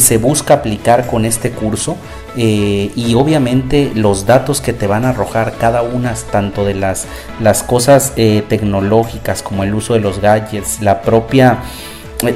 se 0.00 0.18
busca 0.18 0.54
aplicar 0.54 1.08
con 1.08 1.24
este 1.24 1.50
curso 1.50 1.96
eh, 2.36 2.92
y 2.94 3.14
obviamente 3.14 3.90
los 3.92 4.24
datos 4.24 4.60
que 4.60 4.72
te 4.72 4.86
van 4.86 5.04
a 5.04 5.08
arrojar 5.10 5.54
cada 5.58 5.82
una, 5.82 6.14
tanto 6.30 6.64
de 6.64 6.74
las, 6.74 7.06
las 7.40 7.64
cosas 7.64 8.12
eh, 8.14 8.44
tecnológicas 8.48 9.42
como 9.42 9.64
el 9.64 9.74
uso 9.74 9.94
de 9.94 10.00
los 10.00 10.20
gadgets, 10.20 10.80
la 10.80 11.02
propia, 11.02 11.58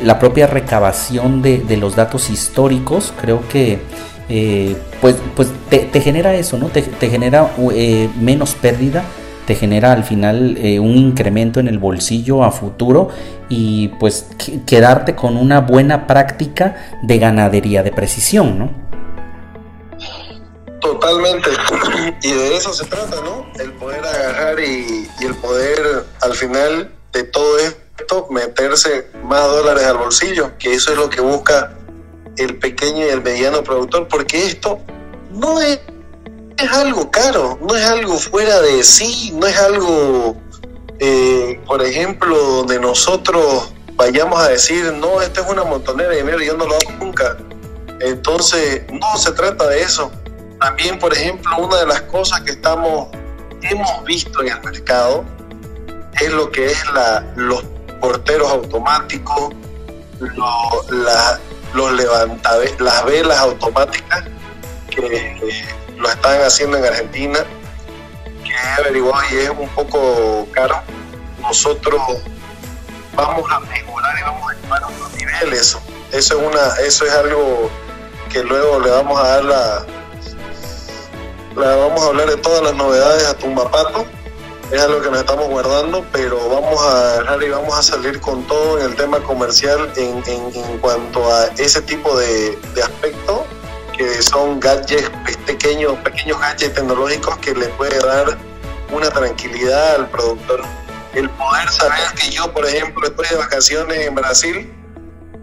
la 0.03 0.19
propia 0.19 0.49
recabación 0.49 1.43
de, 1.43 1.59
de 1.59 1.77
los 1.77 1.95
datos 1.95 2.29
históricos, 2.29 3.15
creo 3.21 3.47
que 3.49 3.81
eh, 4.29 4.77
pues, 5.01 5.17
pues 5.37 5.49
te, 5.69 6.01
genera 6.01 6.35
eso, 6.35 6.57
¿no? 6.57 6.69
Te, 6.69 6.83
genera 7.11 7.55
eh, 7.73 8.09
menos 8.19 8.55
pérdida, 8.55 9.05
te 9.47 9.55
genera 9.55 9.93
al 9.93 10.05
final 10.05 10.57
eh, 10.57 10.81
un 10.81 10.97
incremento 10.97 11.61
en 11.61 11.69
el 11.69 11.79
bolsillo 11.79 12.43
a 12.43 12.51
futuro 12.51 13.11
y 13.51 13.89
pues 14.01 14.27
quedarte 14.67 15.15
con 15.15 15.37
una 15.37 15.61
buena 15.61 16.07
práctica 16.07 16.99
de 17.03 17.19
ganadería 17.19 17.83
de 17.83 17.93
precisión, 17.93 18.59
¿no? 18.59 18.85
Totalmente. 20.81 21.51
Y 22.23 22.33
de 22.33 22.57
eso 22.57 22.73
se 22.73 22.85
trata, 22.85 23.17
¿no? 23.23 23.47
El 23.59 23.73
poder 23.73 24.05
agarrar 24.05 24.61
y, 24.61 25.09
y 25.21 25.25
el 25.25 25.35
poder 25.35 26.05
al 26.23 26.35
final 26.35 26.91
de 27.13 27.25
todo 27.25 27.59
esto 27.59 28.27
meterse 28.31 29.11
más 29.23 29.47
dólares 29.47 29.85
al 29.85 29.99
bolsillo, 29.99 30.53
que 30.59 30.75
eso 30.75 30.93
es 30.93 30.99
lo 30.99 31.09
que 31.09 31.21
busca 31.21 31.73
el 32.37 32.59
pequeño 32.59 33.07
y 33.07 33.11
el 33.11 33.23
mediano 33.23 33.63
productor, 33.63 34.09
porque 34.09 34.47
esto 34.47 34.81
no 35.31 35.61
es, 35.61 35.81
es 36.57 36.71
algo 36.73 37.11
caro, 37.11 37.59
no 37.61 37.75
es 37.75 37.85
algo 37.85 38.17
fuera 38.19 38.61
de 38.61 38.83
sí, 38.83 39.33
no 39.35 39.47
es 39.47 39.59
algo, 39.59 40.37
eh, 40.99 41.61
por 41.67 41.83
ejemplo, 41.83 42.37
donde 42.37 42.79
nosotros 42.79 43.73
vayamos 43.97 44.41
a 44.41 44.49
decir, 44.49 44.93
no, 44.93 45.21
esto 45.21 45.43
es 45.43 45.51
una 45.51 45.65
montonera 45.65 46.11
de 46.11 46.17
dinero 46.17 46.41
yo 46.41 46.57
no 46.57 46.67
lo 46.67 46.75
hago 46.75 46.91
nunca. 46.99 47.37
Entonces, 48.01 48.83
no 48.91 49.17
se 49.17 49.33
trata 49.33 49.69
de 49.69 49.83
eso. 49.83 50.11
También, 50.61 50.99
por 50.99 51.13
ejemplo, 51.13 51.57
una 51.59 51.79
de 51.79 51.87
las 51.87 52.03
cosas 52.03 52.41
que 52.41 52.53
estamos, 52.53 53.09
hemos 53.63 54.05
visto 54.05 54.43
en 54.43 54.49
el 54.49 54.63
mercado 54.63 55.25
es 56.21 56.33
lo 56.33 56.51
que 56.51 56.67
es 56.67 56.93
la, 56.93 57.25
los 57.37 57.65
porteros 58.01 58.51
automáticos, 58.51 59.55
la, 60.91 61.41
los 61.75 61.93
levantaves, 61.93 62.81
las 62.81 63.05
velas 63.05 63.39
automáticas 63.39 64.25
que, 64.91 65.37
lo 65.97 66.09
están 66.09 66.41
haciendo 66.43 66.79
en 66.79 66.85
Argentina, 66.85 67.41
que 68.45 68.51
he 68.51 68.81
averiguado 68.81 69.23
y 69.31 69.37
es 69.37 69.51
un 69.51 69.69
poco 69.71 70.47
caro. 70.53 70.81
Nosotros 71.41 72.01
vamos 73.15 73.51
a 73.51 73.61
mejorar 73.61 74.19
y 74.19 74.23
vamos 74.23 74.51
a 74.51 74.55
llevar 74.55 74.83
a 74.83 74.87
otro 74.87 75.09
nivel 75.17 75.53
eso. 75.53 75.81
Eso 76.13 76.41
es 76.41 76.47
una, 76.47 76.77
eso 76.87 77.05
es 77.07 77.13
algo 77.13 77.71
que 78.33 78.43
luego 78.43 78.81
le 78.81 78.91
vamos 78.91 79.19
a 79.21 79.29
dar 79.29 79.45
la, 79.45 79.87
la 81.57 81.77
vamos 81.77 82.03
a 82.03 82.07
hablar 82.07 82.29
de 82.29 82.37
todas 82.37 82.63
las 82.63 82.75
novedades 82.75 83.25
a 83.27 83.35
Tumbapato 83.35 84.07
es 84.75 84.83
algo 84.83 85.01
que 85.01 85.11
nos 85.11 85.21
estamos 85.21 85.49
guardando, 85.49 86.05
pero 86.11 86.49
vamos 86.49 86.83
a 86.85 87.21
dejar 87.21 87.43
y 87.43 87.49
vamos 87.51 87.79
a 87.79 87.83
salir 87.83 88.21
con 88.21 88.43
todo 88.47 88.81
en 88.81 88.87
el 88.87 88.97
tema 88.97 89.21
comercial 89.21 89.93
en, 89.97 90.23
en, 90.27 90.79
cuanto 90.79 91.33
a 91.33 91.47
ese 91.59 91.81
tipo 91.83 92.17
de, 92.19 92.57
de 92.75 92.83
aspectos 92.83 93.43
que 93.97 94.21
son 94.23 94.59
gadgets 94.59 95.11
pequeños, 95.47 95.97
pequeños 95.99 96.41
gadgets 96.41 96.75
tecnológicos 96.75 97.39
que 97.39 97.55
le 97.55 97.67
puede 97.69 97.99
dar 98.01 98.37
una 98.93 99.09
tranquilidad 99.11 99.95
al 99.95 100.09
productor. 100.11 100.63
El 101.15 101.31
poder 101.31 101.69
saber 101.69 102.13
que 102.21 102.31
yo, 102.31 102.53
por 102.53 102.67
ejemplo, 102.67 103.07
estoy 103.07 103.27
de 103.29 103.37
vacaciones 103.37 103.99
en 104.09 104.15
Brasil 104.17 104.73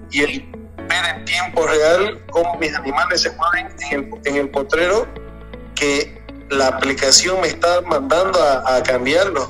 y 0.10 0.24
el 0.24 0.52
ver 0.90 1.06
en 1.16 1.24
tiempo 1.24 1.66
real 1.66 2.22
cómo 2.32 2.56
mis 2.56 2.76
animales 2.76 3.22
se 3.22 3.32
mueven 3.32 3.74
en 3.90 4.00
el, 4.00 4.10
en 4.26 4.36
el 4.36 4.50
potrero, 4.50 5.08
que 5.76 6.21
la 6.52 6.68
aplicación 6.68 7.40
me 7.42 7.48
está 7.48 7.82
mandando 7.82 8.40
a, 8.42 8.84
cambiarlo 8.84 9.50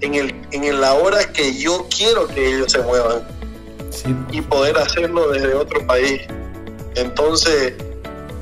en, 0.00 0.14
el, 0.14 0.34
en 0.50 0.80
la 0.80 0.94
hora 0.94 1.32
que 1.32 1.54
yo 1.54 1.86
quiero 1.96 2.26
que 2.26 2.54
ellos 2.54 2.72
se 2.72 2.80
muevan 2.80 3.22
y 4.32 4.40
poder 4.40 4.76
hacerlo 4.78 5.30
desde 5.30 5.54
otro 5.54 5.86
país. 5.86 6.22
Entonces, 6.96 7.74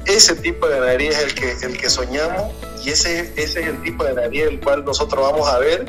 ese 0.07 0.37
tipo 0.37 0.67
de 0.69 0.81
ganadería 0.81 1.11
es 1.11 1.19
el 1.19 1.35
que, 1.35 1.53
el 1.67 1.77
que 1.77 1.91
soñamos 1.91 2.53
y 2.83 2.91
ese, 2.91 3.33
ese 3.37 3.61
es 3.61 3.67
el 3.67 3.83
tipo 3.83 4.05
de 4.05 4.15
ganadería 4.15 4.45
el 4.47 4.59
cual 4.61 4.85
nosotros 4.85 5.31
vamos 5.31 5.47
a 5.49 5.59
ver. 5.59 5.85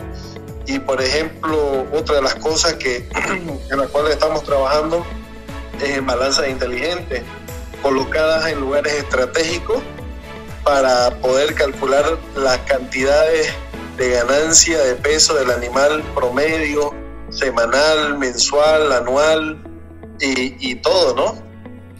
Y 0.67 0.77
por 0.79 1.01
ejemplo, 1.01 1.87
otra 1.93 2.17
de 2.17 2.21
las 2.21 2.35
cosas 2.35 2.73
que, 2.73 3.07
en 3.71 3.77
las 3.77 3.87
cuales 3.89 4.13
estamos 4.13 4.43
trabajando 4.43 5.05
es 5.81 5.97
en 5.97 6.05
balanzas 6.05 6.49
inteligentes, 6.49 7.23
colocadas 7.81 8.51
en 8.51 8.59
lugares 8.59 8.93
estratégicos 8.93 9.81
para 10.63 11.11
poder 11.21 11.53
calcular 11.55 12.03
las 12.35 12.57
cantidades 12.59 13.53
de 13.97 14.09
ganancia 14.09 14.79
de 14.79 14.95
peso 14.95 15.35
del 15.35 15.51
animal 15.51 16.03
promedio, 16.15 16.93
semanal, 17.29 18.17
mensual, 18.17 18.91
anual 18.91 19.63
y, 20.19 20.75
todo, 20.75 21.15
¿no? 21.15 21.35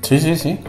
Sí, 0.02 0.20
sí, 0.20 0.36
sí, 0.36 0.60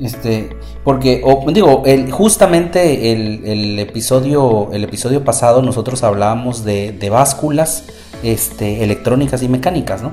Este, 0.00 0.56
porque, 0.84 1.22
digo, 1.48 1.82
el, 1.86 2.10
justamente 2.10 3.12
el, 3.12 3.78
episodio, 3.78 4.70
el 4.72 4.84
episodio 4.84 5.24
pasado 5.24 5.62
nosotros 5.62 6.02
hablábamos 6.02 6.64
de, 6.64 6.92
de 6.92 7.10
básculas 7.10 7.84
este, 8.22 8.82
electrónicas 8.82 9.42
y 9.42 9.48
mecánicas, 9.48 10.02
¿no? 10.02 10.12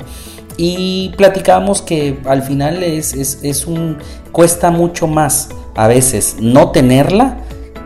Y 0.57 1.11
platicábamos 1.17 1.81
que 1.81 2.19
al 2.25 2.43
final 2.43 2.83
es, 2.83 3.13
es, 3.13 3.39
es 3.43 3.65
un, 3.65 3.97
cuesta 4.31 4.71
mucho 4.71 5.07
más 5.07 5.49
a 5.75 5.87
veces 5.87 6.37
no 6.39 6.71
tenerla 6.71 7.37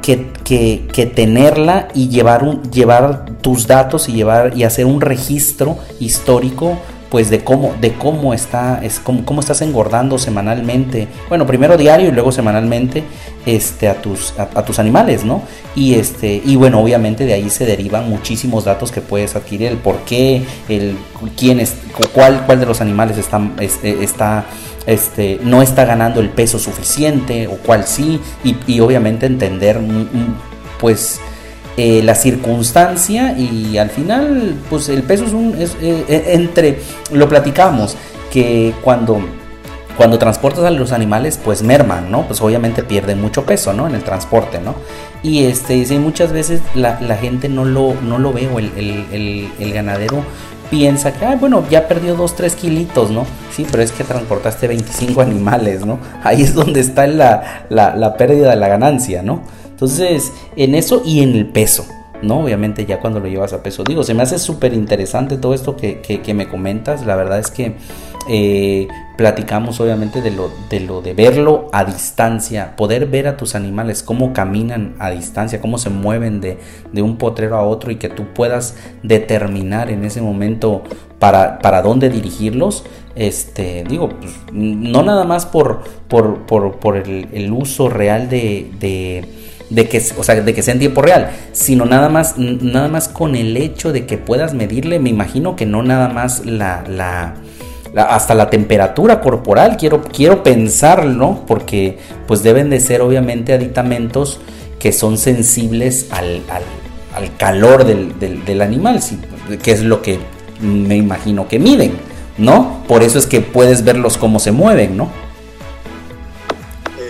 que, 0.01 0.31
que, 0.43 1.05
tenerla 1.07 1.87
y 1.95 2.09
llevar, 2.09 2.43
un, 2.43 2.61
llevar 2.71 3.25
tus 3.41 3.65
datos 3.65 4.07
y, 4.07 4.13
llevar, 4.13 4.55
y 4.55 4.63
hacer 4.63 4.85
un 4.85 5.01
registro 5.01 5.79
histórico 5.99 6.77
pues 7.09 7.29
de 7.29 7.43
cómo, 7.43 7.73
de 7.79 7.93
cómo 7.93 8.33
está, 8.33 8.79
es 8.83 8.99
cómo, 8.99 9.25
cómo, 9.25 9.39
estás 9.41 9.61
engordando 9.61 10.17
semanalmente, 10.17 11.07
bueno, 11.29 11.45
primero 11.45 11.77
diario 11.77 12.09
y 12.09 12.11
luego 12.11 12.31
semanalmente, 12.31 13.03
este, 13.45 13.87
a 13.87 14.01
tus, 14.01 14.33
a, 14.37 14.65
tus 14.65 14.79
animales, 14.79 15.23
¿no? 15.23 15.43
Y 15.75 15.95
este, 15.95 16.41
y 16.43 16.55
bueno, 16.55 16.81
obviamente 16.81 17.25
de 17.25 17.33
ahí 17.33 17.49
se 17.49 17.65
derivan 17.65 18.09
muchísimos 18.09 18.65
datos 18.65 18.91
que 18.91 19.01
puedes 19.01 19.35
adquirir, 19.35 19.67
el 19.67 19.77
por 19.77 19.97
qué, 19.99 20.43
el 20.67 20.97
quién 21.37 21.59
es, 21.59 21.75
cuál, 22.13 22.43
cuál 22.45 22.59
de 22.59 22.65
los 22.65 22.81
animales 22.81 23.17
está, 23.17 23.41
está 23.59 24.45
este, 24.85 25.39
no 25.43 25.61
está 25.61 25.85
ganando 25.85 26.19
el 26.19 26.29
peso 26.29 26.59
suficiente 26.59 27.47
o 27.47 27.57
cuál 27.57 27.85
sí, 27.87 28.19
y, 28.43 28.79
obviamente 28.79 29.25
entender 29.25 29.79
mm, 29.79 30.01
mm, 30.01 30.35
pues 30.79 31.19
eh, 31.77 32.01
la 32.03 32.15
circunstancia 32.15 33.37
y 33.37 33.77
al 33.77 33.89
final 33.89 34.55
pues 34.69 34.87
el 34.87 35.03
peso 35.03 35.25
es 35.25 35.33
un, 35.33 35.55
eh, 35.59 36.05
eh, 36.07 36.23
entre, 36.27 36.79
lo 37.11 37.27
platicamos, 37.27 37.97
que 38.31 38.73
cuando 38.81 39.19
cuando 39.97 40.19
transportas 40.19 40.65
a 40.65 40.71
los 40.71 40.91
animales, 40.91 41.39
pues 41.41 41.63
merman, 41.63 42.11
¿no? 42.11 42.27
Pues 42.27 42.41
obviamente 42.41 42.83
pierden 42.83 43.21
mucho 43.21 43.45
peso, 43.45 43.71
¿no? 43.71 43.87
En 43.87 43.95
el 43.95 44.03
transporte, 44.03 44.59
¿no? 44.59 44.75
Y 45.23 45.45
este, 45.45 45.85
muchas 45.99 46.33
veces 46.33 46.61
la, 46.75 46.99
la 46.99 47.15
gente 47.15 47.47
no 47.47 47.63
lo, 47.63 47.93
no 48.01 48.19
lo 48.19 48.33
ve 48.33 48.49
o 48.53 48.59
el, 48.59 49.47
el 49.57 49.73
ganadero 49.73 50.23
piensa 50.69 51.13
que, 51.13 51.25
ah, 51.25 51.37
bueno, 51.39 51.63
ya 51.69 51.87
perdió 51.87 52.15
2, 52.15 52.35
3 52.35 52.55
kilitos, 52.55 53.11
¿no? 53.11 53.25
Sí, 53.51 53.65
pero 53.69 53.83
es 53.83 53.91
que 53.91 54.03
transportaste 54.03 54.67
25 54.67 55.21
animales, 55.21 55.85
¿no? 55.85 55.99
Ahí 56.23 56.41
es 56.41 56.53
donde 56.53 56.79
está 56.79 57.07
la, 57.07 57.65
la, 57.69 57.95
la 57.95 58.17
pérdida 58.17 58.49
de 58.49 58.55
la 58.55 58.67
ganancia, 58.67 59.21
¿no? 59.21 59.41
Entonces, 59.69 60.31
en 60.55 60.75
eso 60.75 61.01
y 61.05 61.21
en 61.21 61.35
el 61.35 61.47
peso. 61.47 61.85
¿No? 62.25 62.41
Obviamente 62.41 62.85
ya 62.85 62.99
cuando 62.99 63.19
lo 63.19 63.27
llevas 63.27 63.53
a 63.53 63.63
peso. 63.63 63.83
Digo, 63.83 64.03
se 64.03 64.13
me 64.13 64.23
hace 64.23 64.39
súper 64.39 64.73
interesante 64.73 65.37
todo 65.37 65.53
esto 65.53 65.75
que, 65.75 66.01
que, 66.01 66.33
me 66.33 66.47
comentas. 66.47 67.05
La 67.05 67.15
verdad 67.15 67.39
es 67.39 67.51
que 67.51 67.75
eh, 68.29 68.87
platicamos 69.17 69.79
obviamente 69.79 70.21
de 70.21 70.31
lo, 70.31 70.49
de 70.69 70.79
lo 70.79 71.01
de 71.01 71.13
verlo 71.13 71.67
a 71.71 71.85
distancia, 71.85 72.75
poder 72.75 73.05
ver 73.05 73.27
a 73.27 73.37
tus 73.37 73.55
animales, 73.55 74.03
cómo 74.03 74.33
caminan 74.33 74.95
a 74.99 75.11
distancia, 75.11 75.61
cómo 75.61 75.77
se 75.77 75.89
mueven 75.89 76.41
de, 76.41 76.57
de 76.91 77.01
un 77.01 77.17
potrero 77.17 77.55
a 77.55 77.63
otro 77.63 77.91
y 77.91 77.97
que 77.97 78.09
tú 78.09 78.33
puedas 78.33 78.75
determinar 79.03 79.89
en 79.89 80.03
ese 80.03 80.21
momento 80.21 80.83
para, 81.19 81.59
para 81.59 81.81
dónde 81.81 82.09
dirigirlos. 82.09 82.83
Este, 83.15 83.85
digo, 83.87 84.09
pues, 84.09 84.33
no 84.51 85.01
nada 85.03 85.23
más 85.23 85.45
por, 85.45 85.83
por, 86.09 86.45
por, 86.45 86.79
por 86.79 86.97
el, 86.97 87.51
uso 87.53 87.87
real 87.87 88.29
de 88.29 89.23
de 89.69 89.87
que, 89.89 90.03
o 90.17 90.23
sea, 90.23 90.35
de 90.35 90.53
que 90.53 90.61
sea 90.61 90.73
en 90.73 90.79
tiempo 90.79 91.01
real, 91.01 91.31
sino 91.51 91.85
nada 91.85 92.09
más, 92.09 92.37
nada 92.37 92.87
más 92.87 93.07
con 93.07 93.35
el 93.35 93.57
hecho 93.57 93.91
de 93.91 94.05
que 94.05 94.17
puedas 94.17 94.53
medirle, 94.53 94.99
me 94.99 95.09
imagino 95.09 95.55
que 95.55 95.65
no 95.65 95.83
nada 95.83 96.09
más 96.09 96.45
la, 96.45 96.83
la, 96.87 97.35
hasta 98.03 98.35
la 98.35 98.49
temperatura 98.49 99.21
corporal, 99.21 99.77
quiero, 99.77 100.03
quiero 100.03 100.43
pensar, 100.43 101.05
¿no? 101.05 101.45
Porque 101.47 101.97
pues 102.27 102.43
deben 102.43 102.69
de 102.69 102.79
ser 102.79 103.01
obviamente 103.01 103.53
aditamentos 103.53 104.39
que 104.79 104.91
son 104.91 105.17
sensibles 105.17 106.07
al, 106.11 106.43
al, 106.49 106.63
al 107.15 107.37
calor 107.37 107.85
del, 107.85 108.19
del, 108.19 108.61
animal, 108.61 109.01
¿sí? 109.01 109.19
que 109.63 109.71
es 109.71 109.81
lo 109.81 110.01
que 110.01 110.19
me 110.61 110.95
imagino 110.95 111.47
que 111.47 111.59
miden, 111.59 111.93
¿no? 112.37 112.83
Por 112.87 113.01
eso 113.01 113.17
es 113.17 113.25
que 113.25 113.41
puedes 113.41 113.83
verlos 113.83 114.17
cómo 114.17 114.39
se 114.39 114.51
mueven, 114.51 114.97
¿no? 114.97 115.09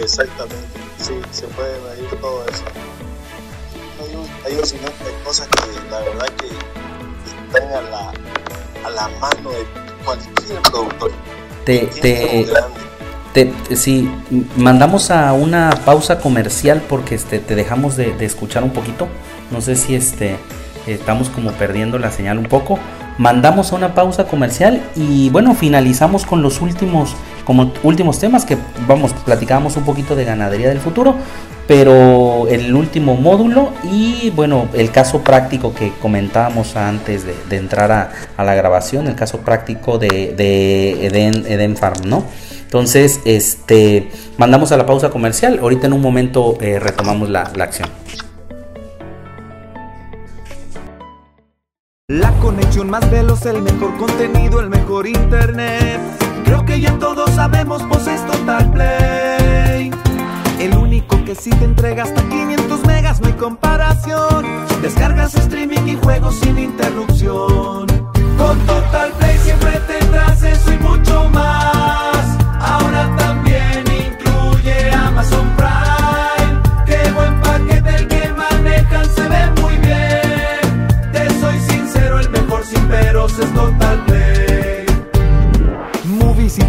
Exactamente, 0.01 0.56
sí, 0.99 1.14
se 1.32 1.47
puede 1.47 1.74
medir 1.80 1.80
todo 1.80 1.84
eso. 1.84 1.85
Hay, 4.46 4.54
hay, 4.54 4.60
hay 4.60 5.24
cosas 5.24 5.48
que 5.48 5.89
la 5.89 6.00
verdad 6.00 6.28
que 6.38 6.48
están 7.48 7.68
a 7.74 7.82
la, 7.89 8.14
a 8.86 8.89
la 8.91 9.10
mano 9.20 9.50
de 9.50 9.66
cualquier 10.06 10.62
productor. 10.62 11.12
Te, 11.66 11.88
te, 11.88 12.46
te, 13.34 13.76
sí, 13.76 14.08
mandamos 14.56 15.10
a 15.10 15.34
una 15.34 15.72
pausa 15.84 16.20
comercial 16.20 16.84
porque 16.88 17.16
este, 17.16 17.39
te 17.39 17.56
dejamos 17.56 17.96
de, 17.98 18.14
de 18.14 18.26
escuchar 18.26 18.64
un 18.64 18.70
poquito. 18.72 19.08
No 19.50 19.62
sé 19.62 19.76
si 19.76 19.96
este, 19.96 20.38
estamos 20.86 21.30
como 21.30 21.52
perdiendo 21.54 21.98
la 21.98 22.12
señal 22.12 22.38
un 22.38 22.46
poco. 22.46 22.78
Mandamos 23.18 23.72
a 23.72 23.76
una 23.76 23.96
pausa 23.96 24.26
comercial 24.26 24.84
y 24.96 25.30
bueno, 25.30 25.56
finalizamos 25.56 26.26
con 26.26 26.41
los 26.43 26.62
últimos, 26.62 27.16
como 27.46 27.72
últimos 27.84 28.20
temas 28.20 28.43
que 28.43 28.58
vamos, 28.88 29.14
platicábamos 29.14 29.78
un 29.78 29.86
poquito 29.86 30.16
de 30.16 30.26
ganadería 30.26 30.70
del 30.70 30.80
futuro, 30.80 31.16
pero 31.68 32.48
el 32.50 32.76
último 32.76 33.16
módulo 33.16 33.72
y 33.84 34.32
bueno, 34.32 34.68
el 34.74 34.91
caso 34.91 35.22
práctico 35.22 35.74
que 35.74 35.93
comentábamos 36.02 36.76
antes 36.76 37.24
de, 37.26 37.56
entrar 37.56 37.91
a, 37.91 38.43
la 38.43 38.56
grabación, 38.56 39.08
el 39.08 39.16
caso 39.16 39.39
práctico 39.39 39.98
de, 39.98 40.34
de 40.36 41.06
Eden, 41.06 41.78
Farm, 41.78 42.08
¿no? 42.08 42.24
Entonces, 42.64 43.22
este, 43.26 44.12
mandamos 44.38 44.72
a 44.72 44.78
la 44.78 44.86
pausa 44.86 45.10
comercial, 45.10 45.60
ahorita 45.62 45.88
en 45.88 45.93
un 45.93 46.02
momento 46.02 46.58
eh, 46.60 46.80
retomamos 46.80 47.30
la 47.30 47.41
acción. 47.41 47.89
La 52.08 52.32
conexión 52.34 52.88
más 52.88 53.10
veloz, 53.10 53.48
el 53.48 53.64
mejor 53.64 53.98
contenido, 53.98 54.60
el 54.60 54.70
mejor 54.70 55.08
internet. 55.08 56.24
Creo 56.46 56.64
que 56.64 56.80
ya 56.80 56.98
todos 57.00 57.30
sabemos, 57.32 57.82
pues 57.89 58.08
es 58.08 58.26
Total 58.26 58.72
Play. 58.72 59.91
El 60.60 60.78
único 60.78 61.24
que 61.26 61.36
sí 61.36 61.50
te 61.50 61.66
entrega 61.66 62.04
hasta 62.04 62.22
500 62.22 62.86
megas, 62.86 63.20
no 63.20 63.28
hay 63.28 63.34
comparación. 63.34 64.46
Descargas 64.82 65.36
streaming 65.36 65.88
y 65.88 65.96
juegos 65.96 66.36
sin 66.39 66.58
interrupción. 66.58 67.88
Con 68.38 68.60
Total 68.66 69.12
Play 69.20 69.38
siempre 69.39 69.72
tendrás 69.88 70.43
eso 70.43 70.72
y 70.72 70.78
mucho 70.78 71.30
más. 71.30 71.95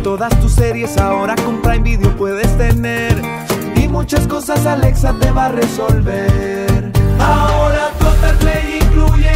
Todas 0.06 0.38
tus 0.38 0.52
series 0.52 0.96
ahora 0.98 1.34
con 1.34 1.60
Prime 1.60 1.80
Video 1.80 2.16
puedes 2.16 2.56
tener. 2.56 3.20
Y 3.74 3.88
muchas 3.88 4.24
cosas 4.28 4.64
Alexa 4.64 5.12
te 5.18 5.32
va 5.32 5.46
a 5.46 5.48
resolver. 5.48 6.92
Ahora 7.18 7.90
Total 7.98 8.36
Play 8.36 8.78
incluye 8.82 9.32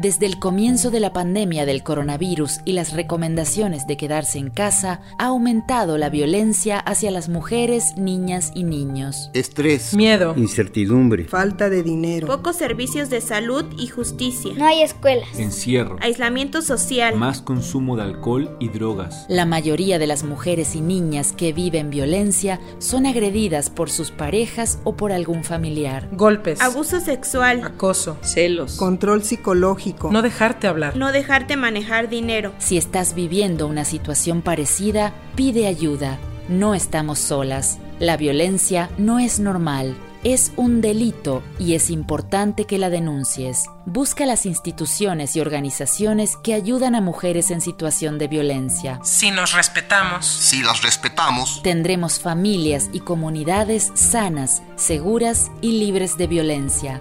Desde 0.00 0.24
el 0.24 0.38
comienzo 0.38 0.90
de 0.90 0.98
la 0.98 1.12
pandemia 1.12 1.66
del 1.66 1.82
coronavirus 1.82 2.60
y 2.64 2.72
las 2.72 2.94
recomendaciones 2.94 3.86
de 3.86 3.98
quedarse 3.98 4.38
en 4.38 4.48
casa, 4.48 5.02
ha 5.18 5.26
aumentado 5.26 5.98
la 5.98 6.08
violencia 6.08 6.78
hacia 6.78 7.10
las 7.10 7.28
mujeres, 7.28 7.98
niñas 7.98 8.50
y 8.54 8.64
niños. 8.64 9.28
Estrés, 9.34 9.92
miedo, 9.92 10.32
incertidumbre, 10.38 11.24
falta 11.24 11.68
de 11.68 11.82
dinero, 11.82 12.28
pocos 12.28 12.56
servicios 12.56 13.10
de 13.10 13.20
salud 13.20 13.66
y 13.76 13.88
justicia, 13.88 14.54
no 14.56 14.64
hay 14.64 14.80
escuelas, 14.80 15.38
encierro, 15.38 15.98
aislamiento 16.00 16.62
social, 16.62 17.16
más 17.16 17.42
consumo 17.42 17.94
de 17.96 18.04
alcohol 18.04 18.56
y 18.58 18.70
drogas. 18.70 19.26
La 19.28 19.44
mayoría 19.44 19.98
de 19.98 20.06
las 20.06 20.24
mujeres 20.24 20.76
y 20.76 20.80
niñas 20.80 21.34
que 21.34 21.52
viven 21.52 21.90
violencia 21.90 22.58
son 22.78 23.04
agredidas 23.04 23.68
por 23.68 23.90
sus 23.90 24.10
parejas 24.10 24.78
o 24.84 24.96
por 24.96 25.12
algún 25.12 25.44
familiar. 25.44 26.08
Golpes, 26.12 26.58
abuso 26.62 27.00
sexual, 27.00 27.62
acoso, 27.62 28.16
celos, 28.22 28.78
control 28.78 29.24
psicológico 29.24 29.89
no 30.10 30.22
dejarte 30.22 30.66
hablar. 30.66 30.96
No 30.96 31.12
dejarte 31.12 31.56
manejar 31.56 32.08
dinero. 32.08 32.52
Si 32.58 32.76
estás 32.76 33.14
viviendo 33.14 33.66
una 33.66 33.84
situación 33.84 34.42
parecida, 34.42 35.12
pide 35.34 35.66
ayuda. 35.66 36.18
No 36.48 36.74
estamos 36.74 37.18
solas. 37.18 37.78
La 37.98 38.16
violencia 38.16 38.90
no 38.98 39.18
es 39.18 39.40
normal. 39.40 39.96
Es 40.22 40.52
un 40.56 40.82
delito 40.82 41.42
y 41.58 41.74
es 41.74 41.88
importante 41.88 42.66
que 42.66 42.76
la 42.76 42.90
denuncies. 42.90 43.64
Busca 43.86 44.26
las 44.26 44.44
instituciones 44.44 45.34
y 45.34 45.40
organizaciones 45.40 46.36
que 46.36 46.52
ayudan 46.52 46.94
a 46.94 47.00
mujeres 47.00 47.50
en 47.50 47.62
situación 47.62 48.18
de 48.18 48.28
violencia. 48.28 49.00
Si 49.02 49.30
nos 49.30 49.54
respetamos, 49.54 50.26
si 50.26 50.62
las 50.62 50.82
respetamos, 50.82 51.62
tendremos 51.62 52.20
familias 52.20 52.90
y 52.92 53.00
comunidades 53.00 53.92
sanas, 53.94 54.62
seguras 54.76 55.50
y 55.62 55.78
libres 55.78 56.18
de 56.18 56.26
violencia 56.26 57.00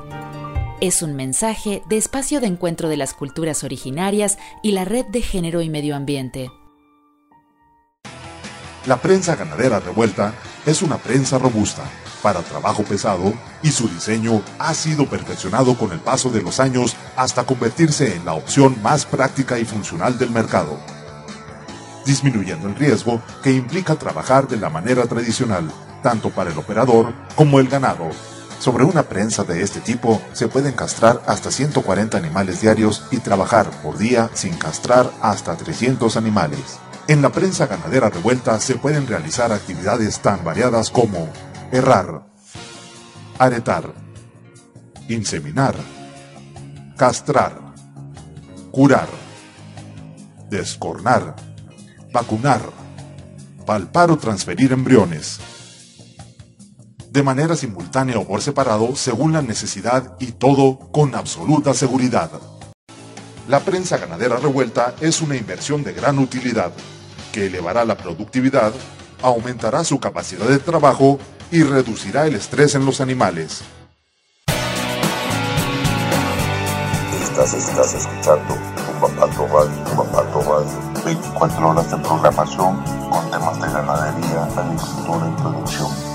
es 0.82 1.01
un 1.01 1.15
mensaje 1.15 1.84
de 1.89 1.97
Espacio 1.97 2.39
de 2.39 2.47
Encuentro 2.47 2.88
de 2.88 2.95
las 2.95 3.13
Culturas 3.13 3.63
Originarias 3.63 4.38
y 4.63 4.71
la 4.71 4.86
Red 4.86 5.07
de 5.07 5.21
Género 5.21 5.61
y 5.61 5.69
Medio 5.69 5.95
Ambiente. 5.95 6.49
La 8.86 8.97
prensa 8.97 9.36
ganadera 9.36 9.80
revuelta 9.80 10.34
es 10.65 10.82
una 10.82 10.97
prensa 10.97 11.38
robusta 11.38 11.84
para 12.23 12.41
trabajo 12.41 12.84
pesado 12.84 13.34
y 13.61 13.71
su 13.71 13.89
diseño 13.89 14.41
ha 14.57 14.73
sido 14.73 15.05
perfeccionado 15.05 15.77
con 15.77 15.91
el 15.91 15.99
paso 15.99 16.30
de 16.30 16.41
los 16.41 16.59
años 16.59 16.95
hasta 17.15 17.45
convertirse 17.45 18.15
en 18.15 18.25
la 18.25 18.34
opción 18.34 18.82
más 18.82 19.05
práctica 19.05 19.59
y 19.59 19.65
funcional 19.65 20.17
del 20.17 20.32
mercado, 20.32 20.80
disminuyendo 22.05 22.67
el 22.67 22.75
riesgo 22.75 23.21
que 23.43 23.51
implica 23.51 23.95
trabajar 23.95 24.47
de 24.47 24.57
la 24.57 24.69
manera 24.69 25.05
tradicional, 25.07 25.69
tanto 26.01 26.30
para 26.30 26.51
el 26.51 26.57
operador 26.57 27.13
como 27.36 27.59
el 27.59 27.67
ganado. 27.67 28.09
Sobre 28.60 28.84
una 28.84 29.03
prensa 29.03 29.45
de 29.45 29.64
este 29.64 29.80
tipo 29.80 30.22
se 30.34 30.49
pueden 30.49 30.74
castrar 30.74 31.22
hasta 31.26 31.49
140 31.49 32.18
animales 32.18 32.60
diarios 32.60 33.05
y 33.10 33.18
trabajar 33.18 33.72
por 33.82 33.97
día 33.97 34.30
sin 34.34 34.53
castrar 34.55 35.10
hasta 35.22 35.55
300 35.55 36.18
animales. 36.18 36.80
En 37.07 37.22
la 37.22 37.30
prensa 37.30 37.68
ganadera 37.68 38.10
revuelta 38.10 38.60
se 38.60 38.76
pueden 38.76 39.07
realizar 39.07 39.53
actividades 39.53 40.20
tan 40.20 40.43
variadas 40.43 40.89
como 40.89 41.30
errar, 41.72 42.28
aretar, 43.38 43.93
inseminar, 45.07 45.76
castrar, 46.97 47.57
curar, 48.72 49.07
descornar, 50.49 51.34
vacunar, 52.12 52.62
palpar 53.66 54.12
o 54.12 54.18
transferir 54.18 54.74
embriones. 54.74 55.39
De 57.10 57.24
manera 57.24 57.55
simultánea 57.55 58.20
o 58.20 58.28
por 58.28 58.41
separado, 58.41 58.95
según 58.95 59.34
la 59.34 59.41
necesidad 59.41 60.16
y 60.20 60.34
todo 60.34 60.78
con 60.91 61.16
absoluta 61.16 61.74
seguridad. 61.74 62.30
La 63.47 63.62
prensa 63.62 63.97
ganadera 63.97 64.38
revuelta 64.38 64.93
es 65.01 65.22
una 65.22 65.36
inversión 65.36 65.84
de 65.84 65.93
gran 65.93 66.20
utilidad, 66.20 66.72
que 67.32 67.47
elevará 67.47 67.84
la 67.84 67.97
productividad, 67.97 68.72
aumentará 69.24 69.84
su 69.84 69.99
capacidad 69.99 70.45
de 70.45 70.60
trabajo 70.60 71.18
y 71.49 71.64
reducirá 71.64 72.28
el 72.28 72.36
estrés 72.36 72.76
en 72.76 72.86
los 72.86 73.01
animales. 73.01 73.62
Estás, 77.24 77.53
estás 77.55 77.93
escuchando 77.95 78.55
Radio, 78.99 79.47
Radio. 79.47 80.80
24 81.05 81.70
horas 81.70 81.89
de 81.89 81.97
programación 81.97 82.84
con 83.10 83.32
temas 83.32 83.62
de 83.62 83.68
ganadería, 83.72 84.43
agricultura 84.43 85.28
y 85.28 85.41
producción. 85.41 86.09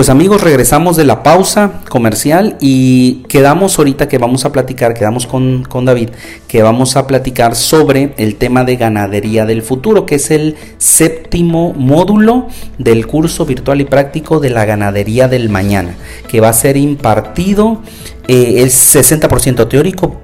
Pues 0.00 0.08
amigos, 0.08 0.40
regresamos 0.40 0.96
de 0.96 1.04
la 1.04 1.22
pausa 1.22 1.82
comercial 1.90 2.56
y 2.58 3.16
quedamos 3.28 3.78
ahorita 3.78 4.08
que 4.08 4.16
vamos 4.16 4.46
a 4.46 4.50
platicar, 4.50 4.94
quedamos 4.94 5.26
con, 5.26 5.62
con, 5.64 5.84
David, 5.84 6.08
que 6.48 6.62
vamos 6.62 6.96
a 6.96 7.06
platicar 7.06 7.54
sobre 7.54 8.14
el 8.16 8.36
tema 8.36 8.64
de 8.64 8.76
ganadería 8.76 9.44
del 9.44 9.60
futuro, 9.60 10.06
que 10.06 10.14
es 10.14 10.30
el 10.30 10.56
séptimo 10.78 11.74
módulo 11.74 12.48
del 12.78 13.06
curso 13.06 13.44
virtual 13.44 13.82
y 13.82 13.84
práctico 13.84 14.40
de 14.40 14.48
la 14.48 14.64
ganadería 14.64 15.28
del 15.28 15.50
mañana, 15.50 15.94
que 16.28 16.40
va 16.40 16.48
a 16.48 16.54
ser 16.54 16.78
impartido 16.78 17.82
eh, 18.26 18.62
es 18.62 18.94
60% 18.94 19.68
teórico, 19.68 20.22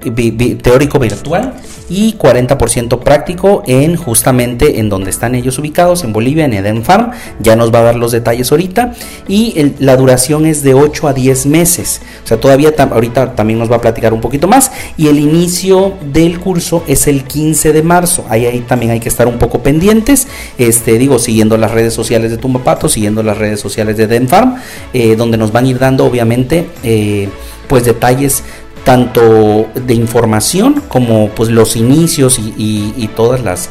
teórico 0.63 0.97
virtual 0.97 1.53
y 1.89 2.13
40% 2.13 2.99
práctico 2.99 3.63
en 3.65 3.95
justamente 3.95 4.79
en 4.79 4.89
donde 4.89 5.09
están 5.09 5.35
ellos 5.35 5.57
ubicados, 5.59 6.03
en 6.03 6.13
Bolivia, 6.13 6.45
en 6.45 6.53
Eden 6.53 6.83
Farm. 6.83 7.11
Ya 7.39 7.55
nos 7.55 7.73
va 7.73 7.79
a 7.79 7.83
dar 7.83 7.95
los 7.95 8.11
detalles 8.11 8.51
ahorita. 8.51 8.93
Y 9.27 9.73
la 9.79 9.95
duración 9.95 10.45
es 10.45 10.63
de 10.63 10.73
8 10.73 11.07
a 11.07 11.13
10 11.13 11.45
meses. 11.45 12.01
O 12.23 12.27
sea, 12.27 12.39
todavía 12.39 12.73
ahorita 12.77 13.35
también 13.35 13.59
nos 13.59 13.71
va 13.71 13.77
a 13.77 13.81
platicar 13.81 14.13
un 14.13 14.21
poquito 14.21 14.47
más. 14.47 14.71
Y 14.97 15.07
el 15.07 15.19
inicio 15.19 15.93
del 16.11 16.39
curso 16.39 16.83
es 16.87 17.07
el 17.07 17.23
15 17.23 17.73
de 17.73 17.83
marzo. 17.83 18.25
Ahí, 18.29 18.45
ahí 18.45 18.61
también 18.61 18.91
hay 18.91 18.99
que 18.99 19.09
estar 19.09 19.27
un 19.27 19.37
poco 19.37 19.63
pendientes. 19.63 20.27
Este, 20.57 20.97
digo, 20.97 21.19
siguiendo 21.19 21.57
las 21.57 21.71
redes 21.71 21.93
sociales 21.93 22.31
de 22.31 22.37
Tumbapato, 22.37 22.89
siguiendo 22.89 23.23
las 23.23 23.37
redes 23.37 23.59
sociales 23.59 23.97
de 23.97 24.03
Eden 24.03 24.27
Farm, 24.27 24.55
eh, 24.93 25.15
donde 25.15 25.37
nos 25.37 25.51
van 25.51 25.65
a 25.65 25.67
ir 25.69 25.79
dando 25.79 26.05
obviamente... 26.05 26.67
Eh, 26.83 27.29
pues 27.67 27.83
detalles 27.83 28.43
tanto 28.87 29.69
de 29.75 29.93
información 29.93 30.81
como 30.87 31.27
pues 31.31 31.49
los 31.49 31.75
inicios 31.75 32.39
y, 32.39 33.09
todas 33.17 33.43
las 33.43 33.69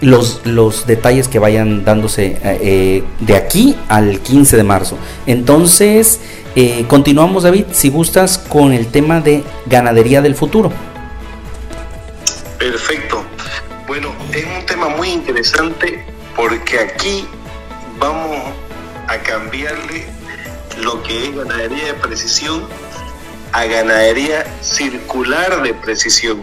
los, 0.00 0.86
detalles 0.86 1.28
que 1.28 1.38
vayan 1.38 1.84
dándose 1.84 2.38
eh, 2.42 3.04
de 3.20 3.36
aquí 3.36 3.76
al 3.90 4.20
15 4.20 4.56
de 4.56 4.62
marzo. 4.62 4.96
Entonces, 5.26 6.20
eh, 6.54 6.86
continuamos 6.88 7.42
David, 7.42 7.66
si 7.72 7.90
gustas, 7.90 8.38
con 8.38 8.72
el 8.72 8.86
tema 8.86 9.20
de 9.20 9.44
ganadería 9.66 10.22
del 10.22 10.34
futuro. 10.34 10.72
Perfecto. 12.58 13.24
Bueno, 13.86 14.08
es 14.32 14.46
un 14.58 14.64
tema 14.64 14.88
muy 14.88 15.10
interesante 15.10 16.02
porque 16.34 16.78
aquí 16.78 17.26
vamos 17.98 18.38
a 19.06 19.18
cambiarle 19.18 20.06
lo 20.80 21.02
que 21.02 21.26
es 21.26 21.36
ganadería 21.36 21.88
de 21.88 21.94
precisión 21.94 22.62
a 23.52 23.64
ganadería 23.64 24.44
circular 24.60 25.62
de 25.62 25.74
precisión. 25.74 26.42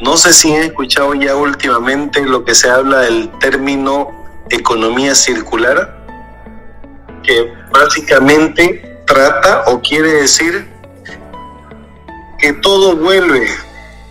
No 0.00 0.16
sé 0.16 0.32
si 0.32 0.54
han 0.54 0.62
escuchado 0.64 1.14
ya 1.14 1.36
últimamente 1.36 2.24
lo 2.24 2.44
que 2.44 2.54
se 2.54 2.68
habla 2.68 3.00
del 3.00 3.30
término 3.38 4.08
economía 4.50 5.14
circular, 5.14 6.04
que 7.22 7.52
básicamente 7.72 9.00
trata 9.06 9.64
o 9.66 9.80
quiere 9.80 10.12
decir 10.12 10.66
que 12.38 12.52
todo 12.54 12.96
vuelve, 12.96 13.46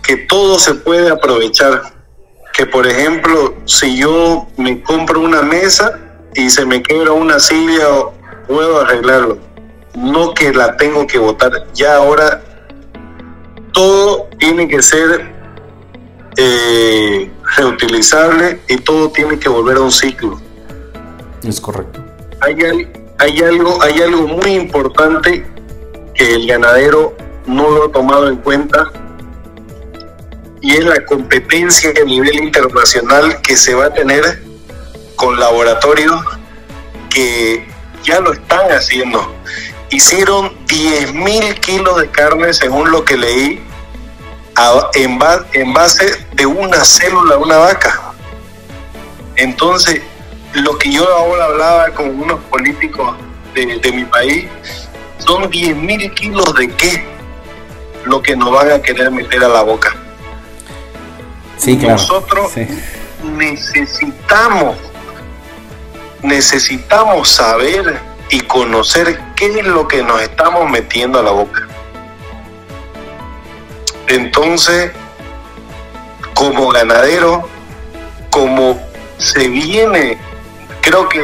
que 0.02 0.16
todo 0.16 0.58
se 0.58 0.74
puede 0.74 1.10
aprovechar. 1.10 1.82
Que 2.54 2.66
por 2.66 2.86
ejemplo, 2.86 3.54
si 3.64 3.96
yo 3.96 4.46
me 4.56 4.80
compro 4.82 5.20
una 5.20 5.42
mesa 5.42 5.98
y 6.34 6.48
se 6.50 6.64
me 6.64 6.82
quebra 6.82 7.12
una 7.12 7.38
silla, 7.38 7.86
puedo 8.46 8.80
arreglarlo 8.80 9.53
no 9.94 10.34
que 10.34 10.52
la 10.52 10.76
tengo 10.76 11.06
que 11.06 11.18
votar. 11.18 11.66
Ya 11.74 11.96
ahora 11.96 12.42
todo 13.72 14.28
tiene 14.38 14.68
que 14.68 14.82
ser 14.82 15.32
eh, 16.36 17.30
reutilizable 17.56 18.60
y 18.68 18.76
todo 18.78 19.10
tiene 19.10 19.38
que 19.38 19.48
volver 19.48 19.76
a 19.76 19.80
un 19.80 19.92
ciclo. 19.92 20.40
Es 21.42 21.60
correcto. 21.60 22.02
Hay, 22.40 22.56
hay, 23.18 23.42
algo, 23.42 23.82
hay 23.82 24.00
algo 24.00 24.26
muy 24.26 24.52
importante 24.52 25.46
que 26.14 26.34
el 26.34 26.46
ganadero 26.46 27.16
no 27.46 27.70
lo 27.70 27.86
ha 27.86 27.92
tomado 27.92 28.28
en 28.28 28.36
cuenta 28.36 28.90
y 30.60 30.72
es 30.72 30.84
la 30.84 31.04
competencia 31.04 31.90
a 32.00 32.04
nivel 32.04 32.36
internacional 32.36 33.40
que 33.42 33.56
se 33.56 33.74
va 33.74 33.86
a 33.86 33.92
tener 33.92 34.42
con 35.16 35.38
laboratorios 35.38 36.18
que 37.10 37.66
ya 38.02 38.20
lo 38.20 38.32
están 38.32 38.70
haciendo 38.70 39.34
hicieron 39.94 40.52
10.000 40.66 41.60
kilos 41.60 42.00
de 42.00 42.10
carne, 42.10 42.52
según 42.52 42.90
lo 42.90 43.04
que 43.04 43.16
leí, 43.16 43.62
en, 44.94 45.18
base 45.72 46.26
de 46.32 46.46
una 46.46 46.84
célula 46.84 47.36
una 47.38 47.58
vaca. 47.58 48.12
Entonces, 49.36 50.02
lo 50.54 50.76
que 50.78 50.92
yo 50.92 51.08
ahora 51.16 51.44
hablaba 51.46 51.90
con 51.90 52.08
unos 52.08 52.40
políticos 52.44 53.16
de, 53.54 53.92
mi 53.92 54.04
país, 54.04 54.46
son 55.18 55.44
10.000 55.44 56.14
kilos 56.14 56.54
de 56.54 56.68
qué 56.70 57.04
lo 58.04 58.20
que 58.20 58.36
nos 58.36 58.50
van 58.50 58.72
a 58.72 58.82
querer 58.82 59.10
meter 59.12 59.44
a 59.44 59.48
la 59.48 59.62
boca. 59.62 59.94
Sí, 61.56 61.78
claro. 61.78 61.94
Nosotros 61.94 62.52
necesitamos, 63.22 64.76
necesitamos 66.20 67.28
saber 67.28 68.13
y 68.30 68.40
conocer 68.42 69.20
qué 69.36 69.46
es 69.60 69.66
lo 69.66 69.86
que 69.86 70.02
nos 70.02 70.20
estamos 70.22 70.68
metiendo 70.70 71.18
a 71.18 71.22
la 71.22 71.30
boca. 71.30 71.68
Entonces, 74.08 74.92
como 76.34 76.68
ganadero, 76.68 77.48
como 78.30 78.80
se 79.18 79.48
viene, 79.48 80.18
creo 80.80 81.08
que 81.08 81.22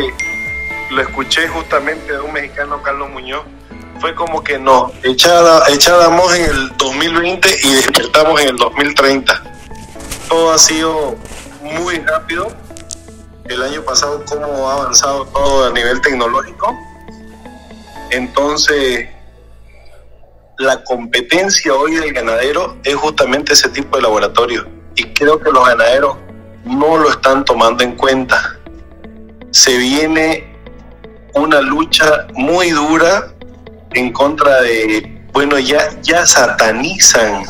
lo 0.91 1.03
escuché 1.03 1.49
justamente 1.49 2.13
de 2.13 2.21
un 2.21 2.33
mexicano, 2.33 2.83
Carlos 2.83 3.11
Muñoz, 3.11 3.45
fue 4.01 4.15
como 4.15 4.43
que 4.43 4.59
nos 4.59 4.93
echábamos 5.03 6.35
en 6.35 6.45
el 6.45 6.77
2020 6.77 7.57
y 7.63 7.75
despertamos 7.75 8.41
en 8.41 8.49
el 8.49 8.57
2030. 8.57 9.43
Todo 10.29 10.53
ha 10.53 10.59
sido 10.59 11.17
muy 11.63 11.99
rápido. 11.99 12.49
El 13.45 13.63
año 13.63 13.83
pasado, 13.83 14.25
cómo 14.27 14.71
ha 14.71 14.75
avanzado 14.75 15.27
todo 15.27 15.67
a 15.67 15.71
nivel 15.73 16.01
tecnológico 16.01 16.79
entonces, 18.11 19.09
la 20.59 20.83
competencia 20.85 21.75
hoy 21.75 21.95
del 21.95 22.13
ganadero 22.13 22.77
es 22.85 22.95
justamente 22.95 23.55
ese 23.55 23.69
tipo 23.71 23.97
de 23.97 24.03
laboratorio. 24.03 24.69
Y 24.95 25.05
creo 25.15 25.41
que 25.41 25.51
los 25.51 25.67
ganaderos 25.67 26.17
no 26.65 26.99
lo 26.99 27.11
están 27.11 27.45
tomando 27.45 27.83
en 27.83 27.97
cuenta. 27.97 28.59
Se 29.51 29.77
viene 29.79 30.55
una 31.35 31.61
lucha 31.61 32.27
muy 32.35 32.71
dura 32.71 33.33
en 33.95 34.13
contra 34.13 34.61
de, 34.63 35.25
bueno, 35.33 35.59
ya, 35.59 35.91
ya 36.03 36.27
satanizan 36.27 37.45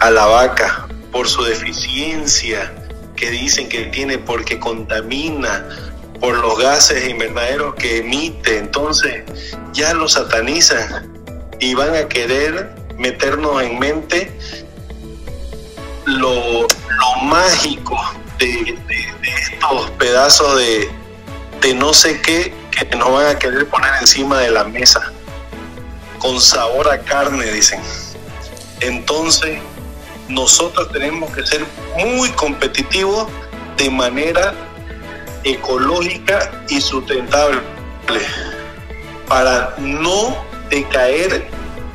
a 0.00 0.10
la 0.10 0.26
vaca 0.26 0.86
por 1.10 1.28
su 1.28 1.42
deficiencia 1.42 2.72
que 3.16 3.30
dicen 3.30 3.68
que 3.68 3.86
tiene 3.86 4.18
porque 4.18 4.60
contamina, 4.60 5.64
por 6.20 6.36
los 6.38 6.58
gases 6.58 7.08
invernaderos 7.08 7.74
que 7.74 7.98
emite. 7.98 8.58
Entonces 8.58 9.24
ya 9.72 9.94
lo 9.94 10.08
satanizan 10.08 11.12
y 11.60 11.74
van 11.74 11.94
a 11.94 12.08
querer 12.08 12.74
meternos 12.96 13.62
en 13.62 13.78
mente 13.78 14.32
lo, 16.06 16.66
mágico 17.22 17.98
de, 18.38 18.78
estos 19.50 19.90
pedazos 19.92 20.56
de, 20.58 20.88
de 21.60 21.74
no 21.74 21.92
sé 21.92 22.20
qué 22.20 22.52
que 22.70 22.96
nos 22.96 23.10
van 23.10 23.26
a 23.26 23.38
querer 23.38 23.66
poner 23.68 23.90
encima 24.00 24.38
de 24.40 24.50
la 24.50 24.64
mesa 24.64 25.12
con 26.18 26.40
sabor 26.40 26.88
a 26.90 26.98
carne, 27.00 27.44
dicen. 27.52 27.80
Entonces, 28.80 29.58
nosotros 30.28 30.90
tenemos 30.92 31.34
que 31.34 31.46
ser 31.46 31.64
muy 31.98 32.28
competitivos 32.30 33.28
de 33.76 33.90
manera 33.90 34.54
ecológica 35.46 36.64
y 36.68 36.80
sustentable 36.80 37.60
para 39.28 39.74
no 39.78 40.36
decaer 40.68 41.48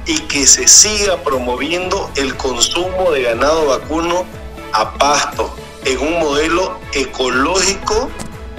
y 0.05 0.17
que 0.21 0.47
se 0.47 0.67
siga 0.67 1.17
promoviendo 1.17 2.09
el 2.15 2.35
consumo 2.37 3.11
de 3.11 3.23
ganado 3.23 3.67
vacuno 3.67 4.25
a 4.73 4.93
pasto 4.93 5.53
en 5.85 5.99
un 5.99 6.19
modelo 6.19 6.79
ecológico 6.93 8.09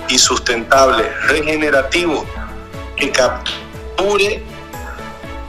y 0.09 0.19
sustentable, 0.19 1.09
regenerativo, 1.27 2.25
que 2.97 3.11
capture 3.11 4.43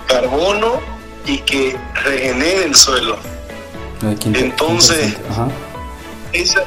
carbono 0.07 0.79
y 1.25 1.39
que 1.39 1.77
regenere 2.03 2.65
el 2.65 2.75
suelo. 2.75 3.17
Entonces, 4.33 5.15
esa, 6.33 6.63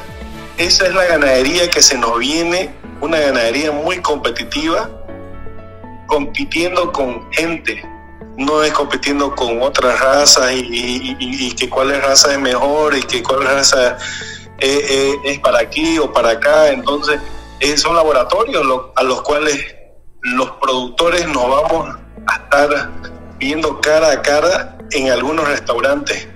esa 0.57 0.87
es 0.87 0.93
la 0.93 1.05
ganadería 1.05 1.69
que 1.69 1.81
se 1.81 1.97
nos 1.97 2.17
viene, 2.17 2.73
una 2.99 3.19
ganadería 3.19 3.71
muy 3.71 4.01
competitiva, 4.01 4.89
compitiendo 6.07 6.91
con 6.91 7.31
gente, 7.31 7.83
no 8.37 8.63
es 8.63 8.71
compitiendo 8.71 9.35
con 9.35 9.61
otras 9.61 9.99
razas 9.99 10.51
y, 10.53 11.53
que 11.55 11.69
cuál 11.69 11.89
raza 12.01 12.31
es 12.31 12.39
mejor 12.39 12.95
y 12.95 13.01
que 13.01 13.21
cuál 13.21 13.43
raza 13.43 13.97
es, 14.59 15.39
para 15.39 15.59
aquí 15.59 15.97
o 15.99 16.11
para 16.11 16.31
acá. 16.31 16.69
Entonces, 16.69 17.19
son 17.75 17.95
laboratorios 17.95 18.63
a 18.95 19.03
los 19.03 19.21
cuales 19.23 19.75
los 20.21 20.51
productores 20.51 21.27
nos 21.27 21.49
vamos 21.49 21.97
a 22.27 22.35
estar 22.35 22.89
viendo 23.39 23.79
cara 23.81 24.11
a 24.11 24.21
cara 24.21 24.77
en 24.91 25.11
algunos 25.11 25.47
restaurantes. 25.47 26.27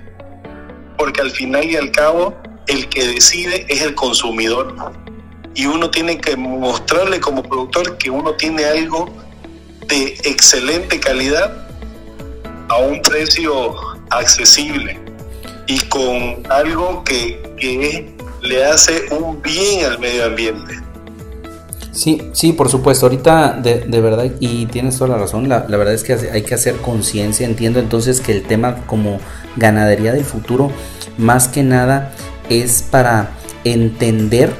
Porque 0.96 1.20
al 1.20 1.30
final 1.30 1.64
y 1.64 1.76
al 1.76 1.90
cabo, 1.90 2.36
el 2.66 2.88
que 2.88 3.06
decide 3.06 3.66
es 3.68 3.82
el 3.82 3.94
consumidor. 3.94 4.74
Y 5.54 5.66
uno 5.66 5.90
tiene 5.90 6.18
que 6.18 6.36
mostrarle 6.36 7.20
como 7.20 7.42
productor 7.42 7.98
que 7.98 8.10
uno 8.10 8.32
tiene 8.34 8.64
algo 8.64 9.10
de 9.88 10.16
excelente 10.24 10.98
calidad 10.98 11.68
a 12.68 12.78
un 12.78 13.02
precio 13.02 13.74
accesible 14.10 14.98
y 15.66 15.78
con 15.88 16.42
algo 16.50 17.02
que, 17.04 17.40
le 18.42 18.64
hace 18.64 19.04
un 19.12 19.40
bien 19.40 19.84
al 19.84 20.00
medio 20.00 20.24
ambiente. 20.24 20.74
Sí, 21.92 22.20
sí, 22.32 22.52
por 22.52 22.68
supuesto. 22.68 23.06
Ahorita, 23.06 23.52
de, 23.52 23.82
de 23.86 24.00
verdad, 24.00 24.32
y 24.40 24.66
tienes 24.66 24.98
toda 24.98 25.10
la 25.10 25.18
razón, 25.18 25.48
la, 25.48 25.64
la 25.68 25.76
verdad 25.76 25.94
es 25.94 26.02
que 26.02 26.14
hay 26.14 26.42
que 26.42 26.54
hacer 26.54 26.78
conciencia. 26.78 27.46
Entiendo 27.46 27.78
entonces 27.78 28.20
que 28.20 28.32
el 28.32 28.42
tema 28.42 28.84
como 28.86 29.20
ganadería 29.54 30.12
del 30.12 30.24
futuro, 30.24 30.72
más 31.18 31.46
que 31.46 31.62
nada, 31.62 32.12
es 32.60 32.82
para 32.82 33.30
entender 33.64 34.52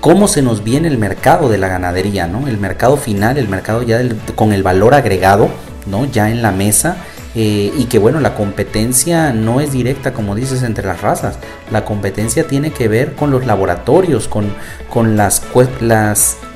cómo 0.00 0.28
se 0.28 0.42
nos 0.42 0.64
viene 0.64 0.88
el 0.88 0.98
mercado 0.98 1.48
de 1.48 1.58
la 1.58 1.68
ganadería, 1.68 2.26
¿no? 2.26 2.48
El 2.48 2.58
mercado 2.58 2.96
final, 2.96 3.38
el 3.38 3.48
mercado 3.48 3.82
ya 3.82 4.00
con 4.34 4.52
el 4.52 4.62
valor 4.62 4.94
agregado, 4.94 5.48
¿no? 5.86 6.06
Ya 6.06 6.30
en 6.30 6.42
la 6.42 6.52
mesa. 6.52 6.96
Eh, 7.36 7.72
y 7.78 7.84
que 7.84 8.00
bueno, 8.00 8.18
la 8.18 8.34
competencia 8.34 9.32
no 9.32 9.60
es 9.60 9.70
directa, 9.70 10.12
como 10.12 10.34
dices, 10.34 10.62
entre 10.62 10.86
las 10.86 11.00
razas. 11.00 11.38
La 11.70 11.84
competencia 11.84 12.46
tiene 12.46 12.72
que 12.72 12.88
ver 12.88 13.14
con 13.14 13.30
los 13.30 13.46
laboratorios, 13.46 14.26
con, 14.26 14.52
con 14.88 15.16
las, 15.16 15.42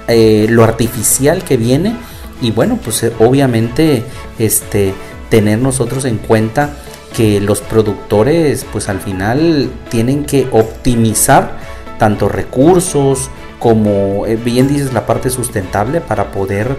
eh, 0.09 0.47
lo 0.49 0.65
artificial 0.65 1.45
que 1.45 1.57
viene. 1.57 1.95
Y 2.41 2.51
bueno, 2.51 2.79
pues 2.83 3.03
eh, 3.05 3.13
obviamente 3.21 4.03
este, 4.39 4.95
tener 5.31 5.61
nosotros 5.61 6.05
en 6.07 6.19
cuenta 6.19 6.71
que 7.17 7.41
los 7.41 7.61
productores 7.61 8.67
pues 8.73 8.89
al 8.89 9.01
final 9.01 9.71
tienen 9.89 10.25
que 10.25 10.49
optimizar 10.85 11.53
tanto 11.99 12.29
recursos 12.29 13.31
como 13.59 14.27
eh, 14.27 14.37
bien 14.37 14.69
dices 14.69 14.93
la 14.93 15.07
parte 15.07 15.31
sustentable 15.31 16.03
para 16.03 16.31
poder 16.31 16.77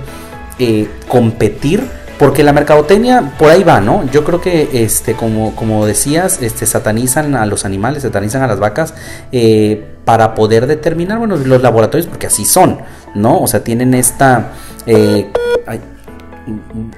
eh, 0.59 0.87
competir 1.07 1.83
porque 2.19 2.43
la 2.43 2.53
mercadotecnia 2.53 3.33
por 3.37 3.49
ahí 3.49 3.63
va, 3.63 3.81
¿no? 3.81 4.09
Yo 4.11 4.23
creo 4.23 4.39
que 4.39 4.83
este 4.83 5.15
como 5.15 5.55
como 5.55 5.85
decías, 5.85 6.41
este 6.41 6.65
satanizan 6.65 7.35
a 7.35 7.45
los 7.45 7.65
animales, 7.65 8.03
satanizan 8.03 8.43
a 8.43 8.47
las 8.47 8.59
vacas 8.59 8.93
eh, 9.31 9.83
para 10.05 10.35
poder 10.35 10.67
determinar 10.67 11.17
bueno 11.17 11.35
los 11.35 11.61
laboratorios 11.61 12.07
porque 12.07 12.27
así 12.27 12.45
son, 12.45 12.77
¿no? 13.15 13.41
O 13.41 13.47
sea 13.47 13.63
tienen 13.63 13.95
esta 13.95 14.51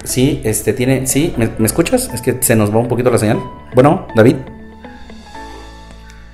Sí, 0.03 0.41
este 0.43 0.74
tiene. 0.74 1.08
Sí, 1.08 1.34
¿me, 1.38 1.66
escuchas? 1.66 2.10
Es 2.14 2.22
que 2.22 2.38
se 2.41 2.53
nos 2.55 2.70
va 2.70 2.80
un 2.80 2.89
poquito 2.89 3.10
la 3.10 3.18
señal. 3.18 3.39
Bueno, 3.74 4.08
David. 4.14 4.36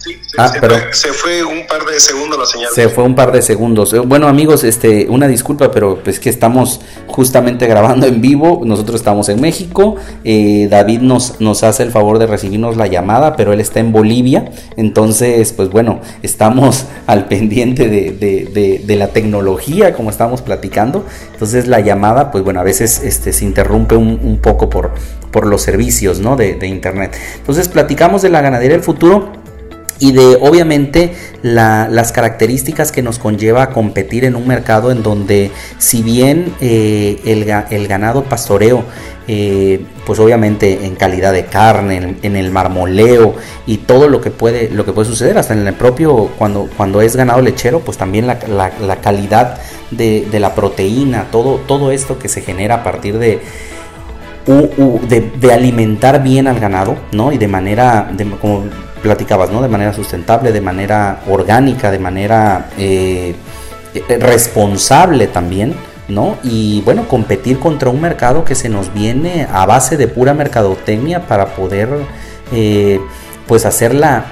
Sí, 0.04 0.20
ah, 0.38 0.50
se, 0.50 0.60
pero, 0.60 0.76
se, 0.92 1.14
fue 1.14 1.46
un 1.46 1.66
par 1.66 1.86
de 1.86 1.98
segundos 1.98 2.38
la 2.38 2.46
señal. 2.46 2.70
Se 2.76 2.90
fue 2.90 3.06
un 3.06 3.16
par 3.16 3.32
de 3.32 3.42
segundos. 3.42 3.94
Eh, 3.94 4.00
bueno, 4.00 4.28
amigos, 4.28 4.66
este, 4.66 5.08
una 5.10 5.30
disculpa, 5.30 5.72
pero 5.72 5.98
es 6.06 6.20
que 6.20 6.30
estamos 6.30 6.82
justamente 7.08 7.68
grabando 7.68 8.06
en 8.06 8.20
vivo. 8.20 8.64
Nosotros 8.66 9.00
estamos 9.00 9.30
en 9.30 9.40
México. 9.40 9.96
Eh, 10.26 10.68
David 10.70 11.00
nos, 11.00 11.40
nos 11.40 11.64
hace 11.64 11.84
el 11.84 11.92
favor 11.92 12.20
de 12.20 12.28
recibirnos 12.28 12.76
la 12.76 12.88
llamada, 12.88 13.38
pero 13.38 13.54
él 13.54 13.62
está 13.62 13.80
en 13.80 13.94
Bolivia. 13.94 14.52
Entonces, 14.76 15.54
pues 15.54 15.70
bueno, 15.70 16.02
estamos 16.22 16.86
al 17.08 17.30
pendiente 17.30 17.88
de, 17.88 18.12
de, 18.12 18.84
de, 18.86 18.96
la 18.98 19.08
tecnología, 19.08 19.94
como 19.94 20.10
estábamos 20.10 20.42
platicando. 20.42 21.06
Entonces, 21.32 21.68
la 21.68 21.80
llamada, 21.80 22.30
pues 22.30 22.44
bueno, 22.44 22.60
a 22.60 22.64
veces 22.64 23.02
este, 23.06 23.32
se 23.32 23.46
interrumpe 23.46 23.96
un, 23.96 24.20
un 24.22 24.40
poco 24.42 24.70
por, 24.70 24.92
por 25.32 25.46
los 25.46 25.62
servicios 25.62 26.20
¿no? 26.20 26.36
de, 26.36 26.56
de 26.56 26.68
internet. 26.68 27.16
Entonces, 27.38 27.70
platicamos 27.70 28.22
de 28.22 28.30
la 28.30 28.42
ganadería 28.42 28.76
del 28.76 28.84
futuro 28.84 29.43
y 30.04 30.12
de 30.12 30.38
obviamente 30.42 31.16
las 31.44 32.12
características 32.12 32.92
que 32.92 33.02
nos 33.02 33.20
conlleva 33.20 33.64
a 33.64 33.70
competir 33.70 34.26
en 34.26 34.36
un 34.36 34.46
mercado 34.46 34.92
en 34.92 35.02
donde 35.02 35.50
si 35.78 36.04
bien 36.04 36.54
eh, 36.60 37.22
el, 37.24 37.88
ganado 37.88 38.26
pastoreo 38.26 38.84
eh, 39.30 39.80
pues 40.06 40.20
obviamente 40.20 40.86
en 40.86 40.96
calidad 40.96 41.32
de 41.32 41.46
carne, 41.46 42.18
en, 42.22 42.36
el 42.36 42.52
marmoleo 42.52 43.36
y 43.66 43.78
todo 43.78 44.10
lo 44.10 44.20
que 44.20 44.30
puede, 44.30 44.70
lo 44.72 44.84
que 44.84 44.92
puede 44.92 45.08
suceder, 45.08 45.38
hasta 45.38 45.54
en 45.54 45.66
el 45.66 45.74
propio, 45.74 46.32
cuando, 46.38 46.68
cuando 46.76 47.00
es 47.00 47.16
ganado 47.16 47.42
lechero, 47.42 47.80
pues 47.80 47.98
también 47.98 48.28
la, 48.28 49.00
calidad 49.02 49.58
de, 49.90 50.28
la 50.38 50.54
proteína, 50.54 51.28
todo, 51.32 51.62
todo 51.66 51.92
esto 51.92 52.20
que 52.20 52.28
se 52.28 52.42
genera 52.42 52.76
a 52.76 52.84
partir 52.84 53.20
de, 53.20 53.40
de, 54.46 55.54
alimentar 55.54 56.22
bien 56.22 56.48
al 56.48 56.60
ganado, 56.60 56.98
¿no? 57.14 57.32
Y 57.32 57.38
de 57.38 57.48
manera, 57.48 58.12
platicabas, 59.04 59.52
¿no? 59.52 59.62
De 59.62 59.68
manera 59.68 59.94
sustentable, 59.94 60.52
de 60.52 60.62
manera 60.62 61.20
orgánica, 61.30 61.92
de 61.92 62.00
manera 62.00 62.70
eh, 62.78 63.36
eh, 63.94 64.18
responsable 64.18 65.28
también, 65.28 65.76
¿no? 66.08 66.38
Y 66.42 66.82
bueno, 66.82 67.08
competir 67.08 67.60
contra 67.60 67.90
un 67.90 68.02
mercado 68.02 68.46
que 68.46 68.56
se 68.56 68.70
nos 68.70 68.94
viene 68.94 69.46
a 69.52 69.66
base 69.68 69.98
de 69.98 70.08
pura 70.08 70.34
mercadotecnia 70.34 71.28
para 71.28 71.54
poder, 71.54 71.90
eh, 72.54 73.00
pues, 73.46 73.66
hacer 73.66 73.94
la, 73.94 74.26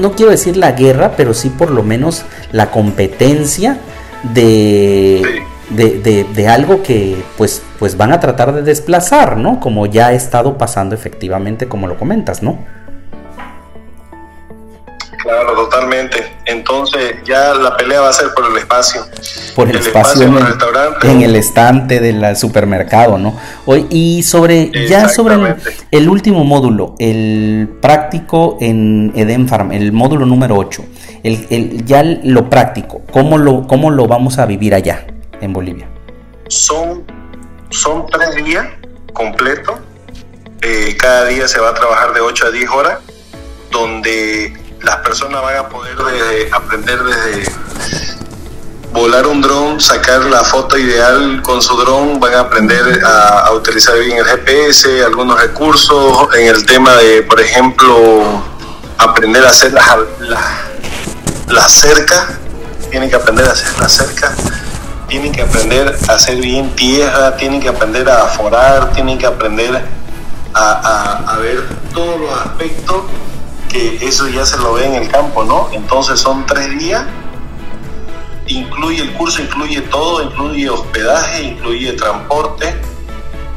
no 0.00 0.12
quiero 0.12 0.32
decir 0.32 0.56
la 0.56 0.72
guerra, 0.72 1.12
pero 1.16 1.34
sí 1.34 1.50
por 1.50 1.70
lo 1.70 1.84
menos 1.84 2.24
la 2.50 2.72
competencia 2.72 3.78
de... 4.34 5.22
De, 5.70 6.24
de, 6.32 6.46
algo 6.46 6.82
que 6.82 7.16
pues, 7.38 7.62
pues 7.78 7.96
van 7.96 8.12
a 8.12 8.20
tratar 8.20 8.54
de 8.54 8.62
desplazar, 8.62 9.38
¿no? 9.38 9.60
Como 9.60 9.86
ya 9.86 10.08
ha 10.08 10.12
estado 10.12 10.58
pasando 10.58 10.94
efectivamente, 10.94 11.66
como 11.68 11.88
lo 11.88 11.98
comentas, 11.98 12.42
¿no? 12.42 12.58
Claro, 15.24 15.54
totalmente. 15.54 16.36
Entonces 16.44 17.16
ya 17.24 17.54
la 17.54 17.74
pelea 17.78 18.02
va 18.02 18.10
a 18.10 18.12
ser 18.12 18.34
por 18.34 18.44
el 18.44 18.58
espacio. 18.58 19.06
Por 19.56 19.70
el, 19.70 19.76
espacio, 19.76 20.26
en, 20.26 20.36
el, 20.36 20.46
restaurante. 20.46 21.10
en 21.10 21.22
el 21.22 21.34
estante 21.34 21.98
del 21.98 22.36
supermercado, 22.36 23.16
¿no? 23.16 23.34
Hoy, 23.64 23.86
y 23.88 24.22
sobre, 24.22 24.70
ya 24.86 25.08
sobre 25.08 25.56
el, 25.90 26.08
último 26.10 26.44
módulo, 26.44 26.94
el 26.98 27.70
práctico 27.80 28.58
en 28.60 29.12
Eden 29.16 29.48
Farm, 29.48 29.72
el 29.72 29.92
módulo 29.92 30.26
número 30.26 30.58
8, 30.58 30.84
el, 31.22 31.86
ya 31.86 32.02
lo 32.02 32.50
práctico, 32.50 33.00
¿cómo 33.10 33.38
lo, 33.38 33.66
¿cómo 33.66 33.90
lo 33.90 34.06
vamos 34.06 34.38
a 34.38 34.44
vivir 34.44 34.74
allá 34.74 35.06
en 35.40 35.54
Bolivia? 35.54 35.88
Son, 36.48 37.02
son 37.70 38.04
tres 38.08 38.44
días 38.44 38.66
completos. 39.14 39.76
Eh, 40.60 40.94
cada 40.98 41.24
día 41.24 41.48
se 41.48 41.60
va 41.60 41.70
a 41.70 41.74
trabajar 41.74 42.12
de 42.12 42.20
8 42.20 42.46
a 42.46 42.50
10 42.50 42.70
horas, 42.70 42.98
donde 43.70 44.63
las 44.84 44.96
personas 44.96 45.42
van 45.42 45.56
a 45.56 45.68
poder 45.68 45.96
aprender 46.52 47.02
desde 47.02 47.52
volar 48.92 49.26
un 49.26 49.40
dron, 49.40 49.80
sacar 49.80 50.20
la 50.26 50.44
foto 50.44 50.78
ideal 50.78 51.42
con 51.42 51.60
su 51.60 51.76
dron, 51.76 52.20
van 52.20 52.34
a 52.34 52.40
aprender 52.40 53.02
a, 53.04 53.50
utilizar 53.52 53.98
bien 53.98 54.18
el 54.18 54.24
GPS, 54.24 55.04
algunos 55.04 55.40
recursos 55.40 56.28
en 56.36 56.46
el 56.46 56.64
tema 56.64 56.94
de, 56.94 57.22
por 57.22 57.40
ejemplo, 57.40 58.42
aprender 58.98 59.44
a 59.44 59.50
hacer 59.50 59.72
las 59.72 59.84
la, 61.48 61.68
cerca, 61.68 62.38
tienen 62.90 63.10
que 63.10 63.16
aprender 63.16 63.48
a 63.48 63.52
hacer 63.52 63.78
la 63.80 63.88
cerca, 63.88 64.32
tienen 65.08 65.32
que 65.32 65.42
aprender 65.42 65.96
a 66.08 66.12
hacer 66.12 66.36
bien 66.36 66.74
tierra, 66.76 67.36
tienen 67.36 67.60
que 67.60 67.68
aprender 67.68 68.08
a 68.08 68.26
aforar, 68.26 68.92
tienen 68.92 69.18
que 69.18 69.26
aprender 69.26 69.82
a, 70.54 71.32
a 71.32 71.38
ver 71.38 71.66
todos 71.92 72.20
los 72.20 72.30
aspectos 72.32 73.02
eso 73.74 74.28
ya 74.28 74.46
se 74.46 74.56
lo 74.58 74.74
ve 74.74 74.86
en 74.86 74.94
el 74.94 75.08
campo, 75.08 75.44
¿no? 75.44 75.68
Entonces 75.72 76.20
son 76.20 76.46
tres 76.46 76.78
días, 76.78 77.04
incluye 78.46 79.02
el 79.02 79.12
curso, 79.14 79.42
incluye 79.42 79.80
todo, 79.82 80.22
incluye 80.22 80.68
hospedaje, 80.70 81.42
incluye 81.42 81.92
transporte, 81.94 82.74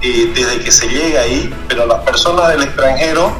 eh, 0.01 0.31
desde 0.33 0.59
que 0.63 0.71
se 0.71 0.87
llega 0.87 1.21
ahí, 1.21 1.53
pero 1.67 1.85
las 1.85 2.03
personas 2.03 2.49
del 2.49 2.63
extranjero 2.63 3.31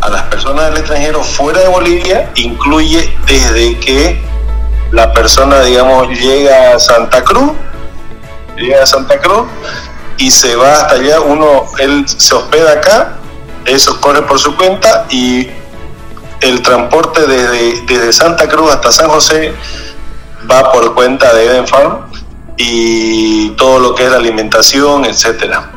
a 0.00 0.10
las 0.10 0.22
personas 0.24 0.66
del 0.66 0.78
extranjero 0.78 1.22
fuera 1.22 1.60
de 1.60 1.68
Bolivia 1.68 2.30
incluye 2.34 3.16
desde 3.26 3.78
que 3.78 4.20
la 4.90 5.12
persona, 5.12 5.62
digamos, 5.62 6.08
llega 6.08 6.74
a 6.74 6.78
Santa 6.78 7.24
Cruz, 7.24 7.52
llega 8.56 8.82
a 8.82 8.86
Santa 8.86 9.18
Cruz 9.18 9.46
y 10.18 10.30
se 10.30 10.54
va 10.56 10.72
hasta 10.74 10.96
allá, 10.96 11.20
uno, 11.20 11.64
él 11.78 12.04
se 12.06 12.34
hospeda 12.34 12.72
acá, 12.72 13.16
eso 13.64 14.00
corre 14.00 14.22
por 14.22 14.38
su 14.38 14.54
cuenta 14.56 15.06
y 15.10 15.48
el 16.44 16.62
transporte 16.62 17.20
desde, 17.26 18.12
Santa 18.12 18.48
Cruz 18.48 18.70
hasta 18.72 18.92
San 18.92 19.08
José 19.08 19.52
va 20.50 20.72
por 20.72 20.94
cuenta 20.94 21.32
de 21.34 21.46
Eden 21.46 21.66
Farm 21.66 22.06
y 22.56 23.50
todo 23.56 23.78
lo 23.78 23.94
que 23.94 24.04
es 24.04 24.10
la 24.10 24.18
alimentación, 24.18 25.04
etcétera. 25.04 25.70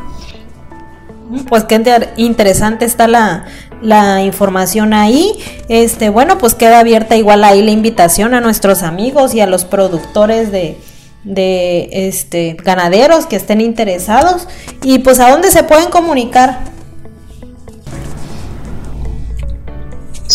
Pues 1.49 1.63
qué 1.65 1.75
inter- 1.75 2.13
interesante 2.17 2.85
está 2.85 3.07
la, 3.07 3.45
la 3.81 4.21
información 4.23 4.93
ahí. 4.93 5.33
Este, 5.69 6.09
bueno, 6.09 6.37
pues 6.37 6.53
queda 6.55 6.79
abierta 6.79 7.15
igual 7.15 7.43
ahí 7.43 7.63
la 7.63 7.71
invitación 7.71 8.33
a 8.33 8.41
nuestros 8.41 8.83
amigos 8.83 9.33
y 9.33 9.41
a 9.41 9.47
los 9.47 9.65
productores 9.65 10.51
de, 10.51 10.77
de 11.23 11.89
este 11.91 12.55
ganaderos 12.63 13.25
que 13.25 13.35
estén 13.35 13.59
interesados. 13.59 14.47
Y 14.83 14.99
pues 14.99 15.19
a 15.19 15.29
dónde 15.31 15.51
se 15.51 15.63
pueden 15.63 15.89
comunicar. 15.89 16.76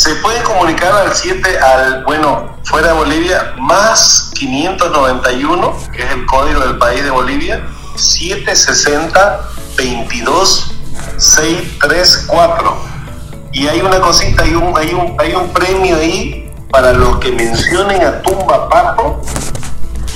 Se 0.03 0.17
puede 0.17 0.43
comunicar 0.43 0.93
al 0.93 1.15
7, 1.15 1.61
al, 1.61 2.03
bueno, 2.03 2.57
fuera 2.65 2.89
de 2.89 2.95
Bolivia, 2.95 3.55
más 3.57 4.33
591, 4.35 5.77
que 5.93 6.03
es 6.03 6.11
el 6.11 6.27
código 6.27 6.59
del 6.59 6.77
país 6.77 7.05
de 7.05 7.11
Bolivia, 7.11 7.65
760 7.95 9.49
22 9.77 10.73
634. 11.19 12.77
Y 13.53 13.69
hay 13.69 13.81
una 13.81 14.01
cosita, 14.01 14.43
hay 14.43 14.57
un, 14.57 14.77
hay 14.77 14.93
un, 14.93 15.15
hay 15.21 15.35
un 15.37 15.49
premio 15.51 15.95
ahí 15.95 16.51
para 16.73 16.93
los 16.93 17.19
que 17.19 17.31
mencionen 17.31 18.05
a 18.05 18.23
Tumba 18.23 18.69
Papo, 18.69 19.23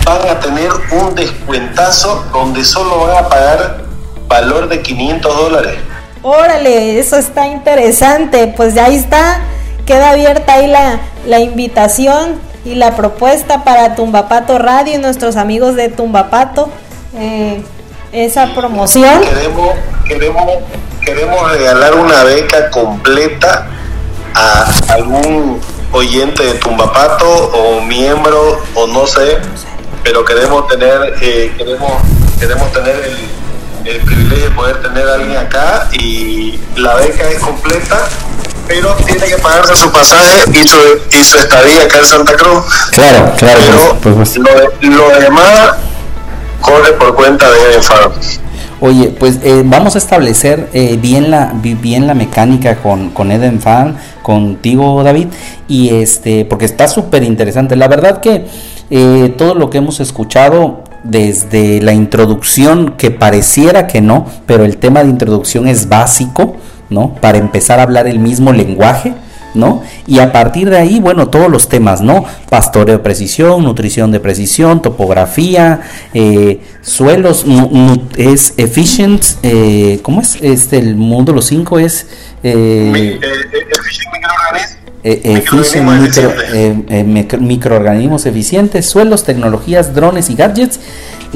van 0.05 0.28
a 0.28 0.41
tener 0.41 0.72
un 0.91 1.14
descuentazo 1.14 2.26
donde 2.32 2.64
solo 2.64 3.07
van 3.07 3.24
a 3.24 3.28
pagar 3.28 3.84
valor 4.26 4.68
de 4.68 4.82
500 4.82 5.37
dólares. 5.37 5.78
Órale, 6.22 6.99
eso 6.99 7.16
está 7.16 7.47
interesante. 7.47 8.53
Pues 8.57 8.74
ya 8.74 8.87
ahí 8.87 8.97
está. 8.97 9.43
Queda 9.87 10.11
abierta 10.11 10.55
ahí 10.55 10.66
la, 10.66 11.01
la 11.26 11.41
invitación 11.41 12.41
y 12.64 12.74
la 12.74 12.97
propuesta 12.97 13.64
para 13.64 13.95
Tumbapato 13.95 14.59
Radio 14.59 14.95
y 14.95 14.99
nuestros 14.99 15.37
amigos 15.37 15.76
de 15.76 15.89
Tumbapato. 15.89 16.68
Eh, 17.14 17.62
esa 18.12 18.55
promoción. 18.55 19.20
Queremos, 19.20 19.70
queremos, 20.07 20.45
queremos 21.05 21.53
regalar 21.53 21.95
una 21.95 22.24
beca 22.24 22.70
completa 22.70 23.66
a 24.34 24.66
algún 24.89 25.61
oyente 25.93 26.43
de 26.43 26.55
Tumbapato 26.55 27.28
o 27.28 27.80
miembro 27.82 28.62
o 28.74 28.87
no 28.87 29.07
sé, 29.07 29.39
pero 30.03 30.24
queremos 30.24 30.66
tener, 30.68 31.14
eh, 31.20 31.53
queremos, 31.57 31.93
queremos 32.39 32.72
tener 32.72 32.97
el, 32.97 33.91
el 33.91 34.01
privilegio 34.01 34.51
de 34.51 34.55
poder 34.55 34.82
tener 34.82 35.09
a 35.09 35.14
alguien 35.14 35.37
acá 35.37 35.89
y 35.93 36.59
la 36.76 36.95
beca 36.95 37.28
es 37.28 37.39
completa, 37.39 38.09
pero 38.67 38.95
tiene 39.07 39.27
que 39.27 39.37
pagarse 39.39 39.77
su 39.77 39.91
pasaje 39.91 40.45
y 40.53 40.67
su, 40.67 40.77
y 41.19 41.25
su 41.25 41.37
estadía 41.39 41.83
acá 41.85 41.99
en 41.99 42.07
Santa 42.07 42.33
Cruz. 42.35 42.64
Claro, 42.93 43.33
claro, 43.39 43.61
Pero 44.03 44.17
por 44.17 44.27
supuesto. 44.27 44.41
lo, 44.83 44.91
lo 44.91 45.21
demás 45.21 45.71
corre 46.61 46.93
por 46.93 47.14
cuenta 47.14 47.51
de 47.51 47.59
Eden 47.71 47.83
Farm. 47.83 48.12
Oye, 48.81 49.09
pues 49.19 49.39
eh, 49.43 49.62
vamos 49.64 49.95
a 49.95 49.99
establecer 49.99 50.69
eh, 50.75 50.99
bien 51.01 51.31
la 51.31 51.53
bi- 51.55 51.75
bien 51.75 52.07
la 52.07 52.12
mecánica 52.14 52.77
con, 52.77 53.09
con 53.11 53.33
Eden 53.33 53.59
Farm, 53.61 53.97
contigo 54.23 55.03
David, 55.03 55.29
y 55.67 55.95
este, 55.95 56.45
porque 56.45 56.67
está 56.67 56.87
súper 56.87 57.23
interesante. 57.23 57.75
La 57.75 57.89
verdad 57.89 58.21
que 58.21 58.47
eh, 58.91 59.35
todo 59.39 59.55
lo 59.55 59.71
que 59.71 59.79
hemos 59.79 60.01
escuchado 60.01 60.85
desde 61.05 61.81
la 61.81 61.93
introducción, 61.95 62.95
que 62.99 63.11
pareciera 63.11 63.87
que 63.87 64.01
no, 64.03 64.27
pero 64.45 64.64
el 64.64 64.77
tema 64.77 65.03
de 65.03 65.09
introducción 65.11 65.69
es 65.69 65.89
básico, 65.89 66.57
¿no? 66.91 67.14
Para 67.14 67.39
empezar 67.39 67.78
a 67.80 67.82
hablar 67.84 68.07
el 68.07 68.18
mismo 68.18 68.53
lenguaje. 68.53 69.14
¿no? 69.55 69.82
Y 70.07 70.18
a 70.18 70.32
partir 70.32 70.68
de 70.68 70.76
ahí, 70.76 71.01
bueno, 71.01 71.28
todos 71.28 71.49
los 71.51 71.70
temas, 71.70 72.03
¿no? 72.03 72.26
Pastoreo 72.51 72.99
de 72.99 73.03
precisión, 73.03 73.64
nutrición 73.64 74.11
de 74.12 74.20
precisión, 74.20 74.82
topografía, 74.82 75.80
eh, 76.12 76.61
suelos, 76.82 77.47
es 78.18 78.53
efficient, 78.59 79.24
eh, 79.43 80.01
¿cómo 80.03 80.20
es? 80.20 80.37
Este, 80.43 80.76
el 80.76 80.97
módulo 80.97 81.41
5 81.41 81.78
es... 81.78 82.07
eh, 82.43 83.18
eh, 85.05 85.39
efficient 85.39 85.87
micro- 86.11 86.34
eh, 86.53 86.82
eh, 86.91 87.05
micro- 87.05 87.39
microorganismos 87.41 88.26
eficientes, 88.26 88.87
suelos, 88.87 89.24
tecnologías, 89.24 89.95
drones 89.95 90.28
y 90.28 90.34
gadgets, 90.34 90.80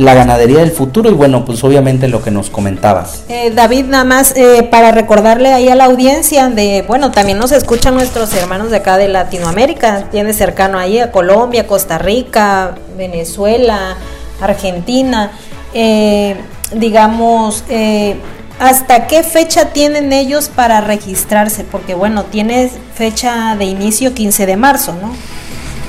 la 0.00 0.14
ganadería 0.14 0.60
del 0.60 0.70
futuro 0.70 1.10
y 1.10 1.12
bueno, 1.12 1.44
pues 1.44 1.62
obviamente 1.62 2.08
lo 2.08 2.22
que 2.22 2.30
nos 2.30 2.48
comentabas. 2.48 3.24
Eh, 3.28 3.52
David, 3.54 3.84
nada 3.84 4.04
más 4.04 4.34
eh, 4.34 4.66
para 4.70 4.92
recordarle 4.92 5.52
ahí 5.52 5.68
a 5.68 5.74
la 5.74 5.84
audiencia 5.84 6.48
de, 6.48 6.84
bueno, 6.88 7.10
también 7.10 7.38
nos 7.38 7.52
escuchan 7.52 7.94
nuestros 7.94 8.32
hermanos 8.34 8.70
de 8.70 8.78
acá 8.78 8.96
de 8.96 9.08
Latinoamérica, 9.08 10.04
tiene 10.10 10.32
cercano 10.32 10.78
ahí 10.78 10.98
a 10.98 11.12
Colombia, 11.12 11.66
Costa 11.66 11.98
Rica, 11.98 12.76
Venezuela, 12.96 13.96
Argentina, 14.40 15.32
eh, 15.74 16.34
digamos, 16.72 17.64
eh, 17.68 18.16
¿hasta 18.58 19.06
qué 19.06 19.22
fecha 19.22 19.66
tienen 19.66 20.14
ellos 20.14 20.48
para 20.48 20.80
registrarse? 20.80 21.64
Porque 21.64 21.94
bueno, 21.94 22.24
tiene 22.24 22.70
fecha 22.94 23.54
de 23.56 23.66
inicio 23.66 24.14
15 24.14 24.46
de 24.46 24.56
marzo, 24.56 24.96
¿no? 25.00 25.14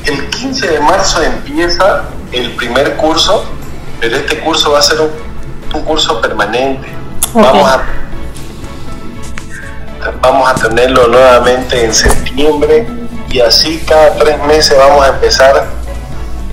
El 0.05 0.29
15 0.29 0.67
de 0.67 0.79
marzo 0.81 1.21
empieza 1.23 2.09
el 2.31 2.51
primer 2.55 2.97
curso, 2.97 3.45
pero 4.01 4.17
este 4.17 4.39
curso 4.39 4.71
va 4.71 4.79
a 4.79 4.81
ser 4.81 4.99
un, 4.99 5.11
un 5.73 5.85
curso 5.85 6.19
permanente. 6.19 6.89
Vamos, 7.33 7.69
a, 7.69 7.83
vamos 10.21 10.49
a 10.49 10.55
tenerlo 10.55 11.07
nuevamente 11.07 11.85
en 11.85 11.93
septiembre 11.93 12.85
y 13.29 13.39
así 13.39 13.81
cada 13.87 14.15
tres 14.15 14.43
meses 14.43 14.77
vamos 14.77 15.05
a 15.05 15.09
empezar, 15.09 15.65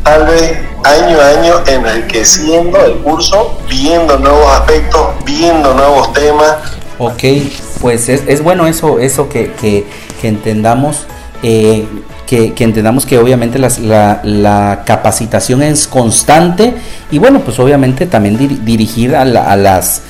tal 0.05 0.27
vez 0.27 0.59
año 0.85 1.21
a 1.21 1.29
año, 1.31 1.55
enriqueciendo 1.67 2.79
el 2.85 2.99
curso, 2.99 3.59
viendo 3.69 4.17
nuevos 4.19 4.47
aspectos, 4.53 5.09
viendo 5.25 5.75
nuevos 5.75 6.13
temas. 6.13 6.57
Ok, 6.99 7.25
pues 7.81 8.09
es, 8.09 8.23
es 8.29 8.43
bueno 8.43 8.67
eso, 8.69 9.01
eso 9.01 9.29
que, 9.29 9.53
que, 9.55 9.87
que 10.21 10.29
entendamos. 10.29 11.07
eh, 11.43 11.89
que, 12.29 12.53
entendamos 12.59 13.07
que 13.07 13.17
obviamente 13.19 13.59
la, 13.59 14.83
capacitación 14.85 15.63
es 15.63 15.89
constante 15.89 16.75
y 17.11 17.19
bueno 17.19 17.41
pues 17.41 17.59
obviamente 17.59 18.05
también 18.07 18.39
dir- 18.39 18.59
dirigir 18.61 19.17
a, 19.17 19.25
la- 19.25 19.51
a 19.51 19.57
las 19.57 20.03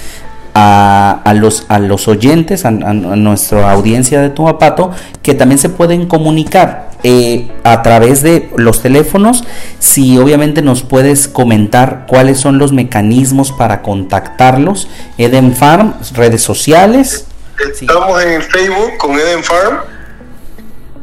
a, 0.60 1.32
los 1.36 1.66
a 1.68 1.78
los 1.78 2.08
oyentes 2.08 2.64
a 2.64 2.72
nuestra 2.72 3.70
audiencia 3.70 4.20
de 4.20 4.30
Tumapato 4.30 4.90
que 5.22 5.34
también 5.34 5.58
se 5.60 5.68
pueden 5.68 6.06
comunicar 6.06 6.90
eh, 7.04 7.48
a 7.62 7.80
través 7.82 8.22
de 8.22 8.50
los 8.56 8.82
teléfonos. 8.82 9.44
Si 9.78 10.18
obviamente 10.18 10.60
nos 10.62 10.82
puedes 10.82 11.28
comentar 11.28 12.06
cuáles 12.08 12.40
son 12.40 12.58
los 12.58 12.72
mecanismos 12.72 13.52
para 13.52 13.82
contactarlos 13.82 14.88
Eden 15.16 15.54
Farm 15.54 15.94
redes 16.14 16.42
sociales. 16.42 17.26
Estamos 17.80 18.20
en 18.24 18.42
Facebook 18.42 18.96
con 18.98 19.12
Eden 19.12 19.44
Farm 19.44 19.76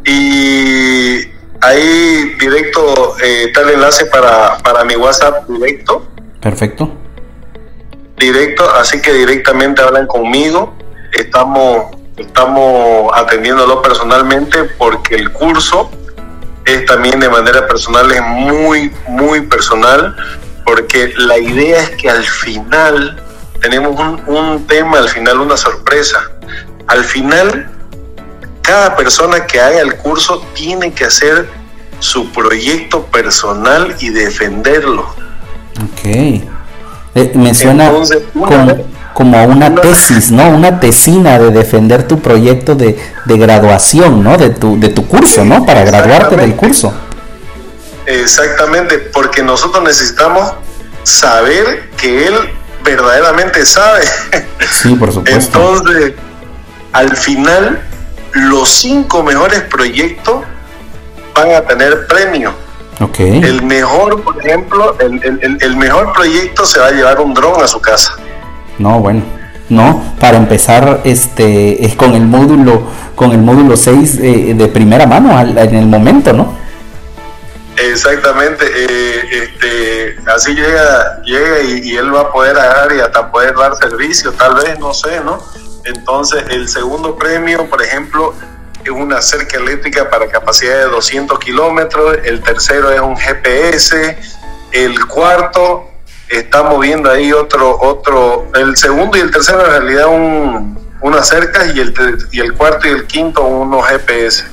y 0.05 1.31
ahí 1.61 2.35
directo 2.39 3.17
eh, 3.21 3.45
está 3.47 3.61
el 3.61 3.71
enlace 3.71 4.05
para, 4.05 4.57
para 4.59 4.83
mi 4.83 4.95
WhatsApp 4.95 5.47
directo, 5.47 6.07
perfecto 6.41 7.05
directo, 8.17 8.69
así 8.75 9.01
que 9.01 9.13
directamente 9.13 9.81
hablan 9.81 10.07
conmigo. 10.07 10.73
Estamos, 11.13 11.95
estamos 12.17 13.11
atendiéndolo 13.13 13.81
personalmente 13.81 14.63
porque 14.77 15.15
el 15.15 15.31
curso 15.31 15.89
es 16.65 16.85
también 16.85 17.19
de 17.19 17.29
manera 17.29 17.67
personal, 17.67 18.11
es 18.11 18.21
muy, 18.21 18.91
muy 19.07 19.41
personal, 19.41 20.15
porque 20.65 21.13
la 21.17 21.37
idea 21.37 21.81
es 21.81 21.91
que 21.91 22.09
al 22.09 22.23
final 22.23 23.21
tenemos 23.61 23.99
un, 23.99 24.21
un 24.27 24.67
tema, 24.67 24.97
al 24.97 25.09
final 25.09 25.39
una 25.41 25.57
sorpresa. 25.57 26.19
Al 26.87 27.03
final, 27.03 27.69
cada 28.65 28.95
persona 28.95 29.45
que 29.45 29.59
haga 29.61 29.79
el 29.81 29.95
curso 29.97 30.43
tiene 30.53 30.91
que 30.93 31.05
hacer 31.05 31.47
su 31.99 32.31
proyecto 32.31 33.05
personal 33.05 33.95
y 33.99 34.09
defenderlo. 34.09 35.03
Ok. 35.81 36.05
Eh, 36.05 37.31
me 37.35 37.53
suena 37.53 37.85
Entonces, 37.87 38.23
una 38.33 38.47
con- 38.47 38.67
vez- 38.67 38.85
como 39.13 39.37
a 39.37 39.43
una 39.43 39.73
tesis, 39.75 40.29
¿no? 40.31 40.49
Una 40.49 40.79
tesina 40.81 41.39
de 41.39 41.49
defender 41.51 42.05
tu 42.05 42.19
proyecto 42.19 42.75
de, 42.75 42.99
de 43.23 43.37
graduación, 43.37 44.21
¿no? 44.23 44.37
De 44.37 44.49
tu, 44.49 44.77
de 44.77 44.89
tu 44.89 45.07
curso, 45.07 45.45
¿no? 45.45 45.65
Para 45.65 45.85
graduarte 45.85 46.35
del 46.35 46.53
curso. 46.55 46.93
Exactamente, 48.05 48.97
porque 49.13 49.41
nosotros 49.41 49.83
necesitamos 49.83 50.53
saber 51.03 51.89
que 51.97 52.27
él 52.27 52.35
verdaderamente 52.83 53.65
sabe. 53.65 54.01
Sí, 54.71 54.95
por 54.95 55.11
supuesto. 55.13 55.57
Entonces, 55.59 56.13
al 56.91 57.15
final, 57.15 57.81
los 58.35 58.69
cinco 58.69 59.23
mejores 59.23 59.61
proyectos 59.61 60.43
van 61.33 61.51
a 61.51 61.61
tener 61.61 62.05
premio. 62.07 62.53
Okay. 62.99 63.41
El 63.43 63.63
mejor, 63.63 64.21
por 64.23 64.45
ejemplo, 64.45 64.95
el, 64.99 65.21
el, 65.23 65.57
el, 65.59 65.77
mejor 65.77 66.13
proyecto 66.13 66.65
se 66.65 66.79
va 66.79 66.87
a 66.87 66.91
llevar 66.91 67.19
un 67.19 67.33
dron 67.33 67.61
a 67.61 67.67
su 67.67 67.81
casa. 67.81 68.15
No, 68.77 68.99
bueno. 68.99 69.21
No, 69.67 70.15
para 70.19 70.37
empezar 70.37 71.01
este 71.05 71.83
es 71.83 71.95
con 71.95 72.13
el 72.13 72.21
módulo 72.21 72.83
con 73.15 73.31
el 73.31 73.39
módulo 73.39 73.75
6 73.75 74.19
eh, 74.21 74.53
de 74.55 74.67
primera 74.67 75.07
mano 75.07 75.35
al, 75.35 75.57
en 75.57 75.75
el 75.75 75.87
momento, 75.87 76.33
¿no? 76.33 76.55
Exactamente, 77.75 78.65
eh, 78.65 79.21
este, 79.31 80.17
así 80.29 80.53
llega, 80.53 81.21
llega 81.23 81.61
y, 81.61 81.89
y, 81.89 81.97
él 81.97 82.13
va 82.13 82.21
a 82.21 82.31
poder 82.31 82.57
agarrar 82.57 82.95
y 82.95 82.99
hasta 82.99 83.31
poder 83.31 83.55
dar 83.55 83.75
servicio, 83.75 84.31
tal 84.33 84.55
vez, 84.55 84.79
no 84.79 84.93
sé, 84.93 85.19
¿no? 85.25 85.39
Entonces, 85.85 86.43
el 86.49 86.67
segundo 86.67 87.15
premio, 87.15 87.69
por 87.69 87.81
ejemplo, 87.81 88.33
es 88.83 88.91
una 88.91 89.21
cerca 89.21 89.57
eléctrica 89.57 90.09
para 90.09 90.27
capacidad 90.27 90.77
de 90.77 90.85
200 90.85 91.39
kilómetros, 91.39 92.17
el 92.23 92.41
tercero 92.41 92.91
es 92.91 92.99
un 92.99 93.15
GPS, 93.17 94.17
el 94.71 95.05
cuarto, 95.07 95.89
estamos 96.29 96.79
viendo 96.79 97.09
ahí 97.09 97.31
otro, 97.31 97.79
otro, 97.79 98.47
el 98.55 98.75
segundo 98.75 99.17
y 99.17 99.21
el 99.21 99.31
tercero 99.31 99.63
en 99.65 99.71
realidad 99.71 100.07
un, 100.07 100.77
unas 101.01 101.27
cercas 101.27 101.75
y 101.75 101.79
el, 101.79 101.93
y 102.31 102.39
el 102.39 102.53
cuarto 102.53 102.87
y 102.87 102.91
el 102.91 103.05
quinto 103.05 103.43
unos 103.43 103.87
GPS. 103.87 104.45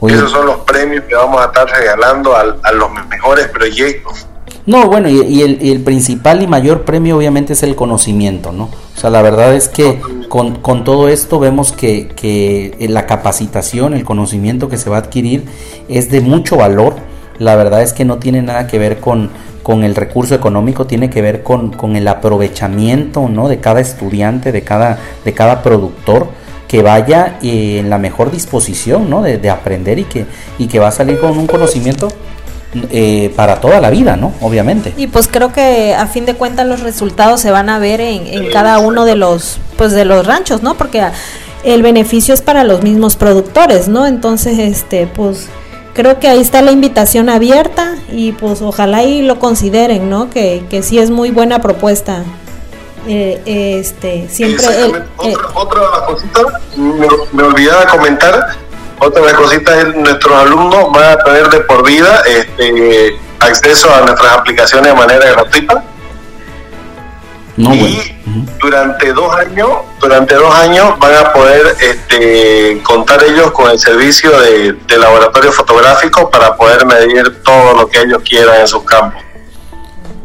Oye. 0.00 0.14
Esos 0.14 0.30
son 0.30 0.46
los 0.46 0.58
premios 0.60 1.04
que 1.04 1.14
vamos 1.14 1.40
a 1.40 1.46
estar 1.46 1.68
regalando 1.68 2.36
a, 2.36 2.56
a 2.62 2.72
los 2.72 2.90
mejores 3.08 3.48
proyectos. 3.48 4.26
No, 4.66 4.86
bueno, 4.86 5.10
y, 5.10 5.20
y, 5.20 5.42
el, 5.42 5.58
y, 5.60 5.72
el, 5.72 5.82
principal 5.82 6.42
y 6.42 6.46
mayor 6.46 6.84
premio 6.84 7.18
obviamente 7.18 7.52
es 7.52 7.62
el 7.62 7.76
conocimiento, 7.76 8.50
¿no? 8.50 8.70
O 8.96 9.00
sea, 9.00 9.10
la 9.10 9.20
verdad 9.20 9.54
es 9.54 9.68
que 9.68 10.00
con, 10.28 10.84
todo 10.84 11.08
esto 11.08 11.38
vemos 11.38 11.70
que, 11.70 12.08
que, 12.08 12.74
la 12.88 13.04
capacitación, 13.04 13.92
el 13.92 14.04
conocimiento 14.04 14.70
que 14.70 14.78
se 14.78 14.88
va 14.88 14.96
a 14.96 15.00
adquirir 15.00 15.44
es 15.88 16.10
de 16.10 16.22
mucho 16.22 16.56
valor. 16.56 16.94
La 17.38 17.56
verdad 17.56 17.82
es 17.82 17.92
que 17.92 18.06
no 18.06 18.18
tiene 18.18 18.40
nada 18.40 18.66
que 18.66 18.78
ver 18.78 19.00
con, 19.00 19.30
el 19.82 19.94
recurso 19.94 20.34
económico, 20.34 20.86
tiene 20.86 21.10
que 21.10 21.20
ver 21.20 21.42
con, 21.42 21.70
con 21.72 21.94
el 21.96 22.08
aprovechamiento, 22.08 23.28
¿no? 23.28 23.48
De 23.48 23.58
cada 23.58 23.80
estudiante, 23.80 24.50
de 24.50 24.62
cada, 24.62 24.98
de 25.26 25.32
cada 25.34 25.62
productor 25.62 26.28
que 26.68 26.80
vaya 26.82 27.38
eh, 27.42 27.80
en 27.80 27.90
la 27.90 27.98
mejor 27.98 28.30
disposición 28.30 29.10
¿no? 29.10 29.22
de, 29.22 29.38
de, 29.38 29.50
aprender 29.50 29.98
y 29.98 30.04
que, 30.04 30.24
y 30.58 30.66
que 30.66 30.78
va 30.78 30.88
a 30.88 30.92
salir 30.92 31.20
con 31.20 31.38
un 31.38 31.46
conocimiento 31.46 32.08
eh, 32.90 33.32
para 33.36 33.60
toda 33.60 33.80
la 33.80 33.90
vida, 33.90 34.16
¿no? 34.16 34.32
Obviamente. 34.40 34.92
Y 34.96 35.06
pues 35.06 35.28
creo 35.28 35.52
que 35.52 35.94
a 35.94 36.06
fin 36.06 36.26
de 36.26 36.34
cuentas 36.34 36.66
los 36.66 36.80
resultados 36.80 37.40
se 37.40 37.50
van 37.50 37.68
a 37.68 37.78
ver 37.78 38.00
en, 38.00 38.26
en 38.26 38.50
cada 38.50 38.78
uno 38.78 39.04
de 39.04 39.16
los, 39.16 39.58
pues 39.76 39.92
de 39.92 40.04
los 40.04 40.26
ranchos, 40.26 40.62
¿no? 40.62 40.74
Porque 40.74 41.02
el 41.64 41.82
beneficio 41.82 42.34
es 42.34 42.42
para 42.42 42.64
los 42.64 42.82
mismos 42.82 43.16
productores, 43.16 43.88
¿no? 43.88 44.06
Entonces, 44.06 44.58
este, 44.58 45.06
pues 45.06 45.48
creo 45.94 46.18
que 46.18 46.28
ahí 46.28 46.40
está 46.40 46.60
la 46.60 46.72
invitación 46.72 47.28
abierta 47.28 47.94
y 48.12 48.32
pues 48.32 48.60
ojalá 48.60 49.04
y 49.04 49.22
lo 49.22 49.38
consideren, 49.38 50.10
¿no? 50.10 50.28
Que, 50.28 50.64
que 50.68 50.82
sí 50.82 50.98
es 50.98 51.10
muy 51.10 51.30
buena 51.30 51.60
propuesta. 51.60 52.22
Eh, 53.06 53.40
este, 53.80 54.28
siempre... 54.30 54.66
El, 54.66 54.84
otra, 54.90 55.06
eh, 55.24 55.34
otra 55.54 55.80
cositas, 56.06 56.44
me, 56.76 57.06
me 57.32 57.42
olvidaba 57.42 57.86
comentar, 57.86 58.56
otra 59.04 59.22
de 59.22 59.28
las 59.28 59.36
cositas 59.36 59.84
es 59.84 59.96
nuestros 59.96 60.34
alumnos 60.34 60.92
van 60.92 61.12
a 61.12 61.16
tener 61.18 61.48
de 61.48 61.60
por 61.60 61.86
vida 61.86 62.22
este, 62.26 63.16
acceso 63.40 63.94
a 63.94 64.00
nuestras 64.00 64.32
aplicaciones 64.32 64.92
de 64.92 64.98
manera 64.98 65.30
gratuita. 65.30 65.84
No, 67.56 67.72
y 67.72 67.78
bueno. 68.24 68.46
durante 68.60 69.12
dos 69.12 69.32
años, 69.36 69.68
durante 70.00 70.34
dos 70.34 70.52
años 70.56 70.98
van 70.98 71.14
a 71.14 71.32
poder 71.32 71.76
este, 71.80 72.80
contar 72.82 73.22
ellos 73.22 73.52
con 73.52 73.70
el 73.70 73.78
servicio 73.78 74.30
de, 74.40 74.72
de 74.72 74.98
laboratorio 74.98 75.52
fotográfico 75.52 76.28
para 76.30 76.56
poder 76.56 76.84
medir 76.84 77.42
todo 77.44 77.74
lo 77.74 77.88
que 77.88 78.00
ellos 78.00 78.22
quieran 78.28 78.60
en 78.60 78.66
sus 78.66 78.82
campos. 78.82 79.22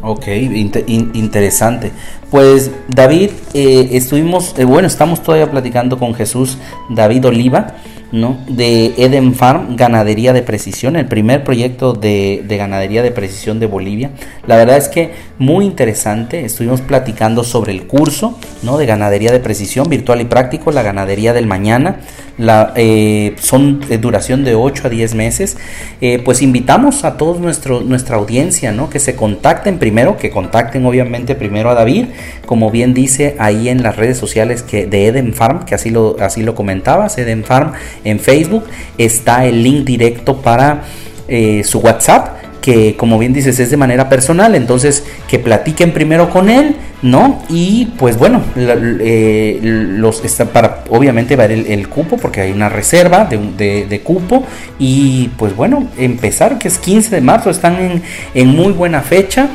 Ok, 0.01 0.27
inter 0.27 0.83
in 0.87 1.11
interesante. 1.13 1.91
Pues 2.31 2.71
David, 2.87 3.31
eh, 3.53 3.89
estuvimos, 3.91 4.53
eh, 4.57 4.63
bueno, 4.63 4.87
estamos 4.87 5.21
todavía 5.21 5.49
platicando 5.51 5.97
con 5.97 6.13
Jesús 6.13 6.57
David 6.89 7.25
Oliva, 7.25 7.75
¿no? 8.11 8.37
De 8.47 8.93
Eden 8.97 9.33
Farm, 9.35 9.75
ganadería 9.75 10.33
de 10.33 10.41
precisión, 10.41 10.95
el 10.95 11.05
primer 11.05 11.43
proyecto 11.43 11.93
de, 11.93 12.43
de, 12.47 12.57
ganadería 12.57 13.03
de 13.03 13.11
precisión 13.11 13.59
de 13.59 13.67
Bolivia. 13.67 14.11
La 14.47 14.57
verdad 14.57 14.77
es 14.77 14.87
que 14.87 15.11
muy 15.37 15.65
interesante, 15.65 16.45
estuvimos 16.45 16.81
platicando 16.81 17.43
sobre 17.43 17.71
el 17.71 17.87
curso, 17.87 18.37
¿no? 18.63 18.77
De 18.77 18.85
ganadería 18.85 19.31
de 19.31 19.39
precisión, 19.39 19.89
virtual 19.89 20.21
y 20.21 20.25
práctico, 20.25 20.71
la 20.71 20.83
ganadería 20.83 21.33
del 21.33 21.47
mañana. 21.47 21.97
La, 22.37 22.71
eh, 22.77 23.35
son 23.39 23.81
de 23.81 23.97
duración 23.97 24.45
de 24.45 24.55
8 24.55 24.87
a 24.87 24.89
10 24.89 25.13
meses. 25.13 25.57
Eh, 25.99 26.21
pues 26.23 26.41
invitamos 26.41 27.03
a 27.03 27.17
nuestro, 27.39 27.81
nuestra 27.81 28.15
audiencia, 28.15 28.71
¿no? 28.71 28.89
Que 28.89 28.99
se 28.99 29.15
contacten 29.15 29.77
primero, 29.77 30.17
que 30.17 30.29
contacten 30.29 30.85
obviamente 30.85 31.35
primero 31.35 31.69
a 31.69 31.73
David, 31.73 32.05
como 32.45 32.71
bien 32.71 32.93
dice 32.93 33.35
ahí 33.39 33.67
en 33.67 33.83
las 33.83 33.97
redes 33.97 34.17
sociales 34.17 34.63
que 34.63 34.85
de 34.85 35.07
Eden 35.07 35.33
Farm, 35.33 35.65
que 35.65 35.75
así 35.75 35.89
lo, 35.89 36.15
así 36.19 36.43
lo 36.43 36.55
comentabas, 36.55 37.17
Eden 37.17 37.43
Farm 37.43 37.73
en 38.03 38.19
Facebook, 38.19 38.65
está 38.97 39.45
el 39.45 39.63
link 39.63 39.85
directo 39.85 40.41
para 40.41 40.83
eh, 41.27 41.63
su 41.63 41.79
WhatsApp 41.79 42.39
que 42.61 42.95
como 42.97 43.17
bien 43.17 43.33
dices 43.33 43.59
es 43.59 43.71
de 43.71 43.77
manera 43.77 44.09
personal, 44.09 44.55
entonces 44.55 45.05
que 45.27 45.39
platiquen 45.39 45.93
primero 45.93 46.29
con 46.29 46.49
él, 46.49 46.75
¿no? 47.01 47.41
Y 47.49 47.85
pues 47.97 48.17
bueno, 48.17 48.41
eh, 48.57 49.59
los 49.61 50.23
está 50.25 50.45
para 50.45 50.83
obviamente 50.89 51.35
ver 51.35 51.51
el, 51.51 51.87
cupo 51.87 52.17
porque 52.17 52.41
hay 52.41 52.51
una 52.51 52.69
reserva 52.69 53.25
de, 53.25 54.01
cupo. 54.03 54.45
Y 54.77 55.29
pues 55.37 55.55
bueno, 55.55 55.87
empezar 55.97 56.57
que 56.57 56.67
es 56.67 56.77
15 56.77 57.15
de 57.15 57.21
marzo, 57.21 57.49
están 57.49 57.79
en, 57.79 58.03
en 58.33 58.47
muy 58.49 58.73
buena 58.73 59.01
fecha 59.01 59.49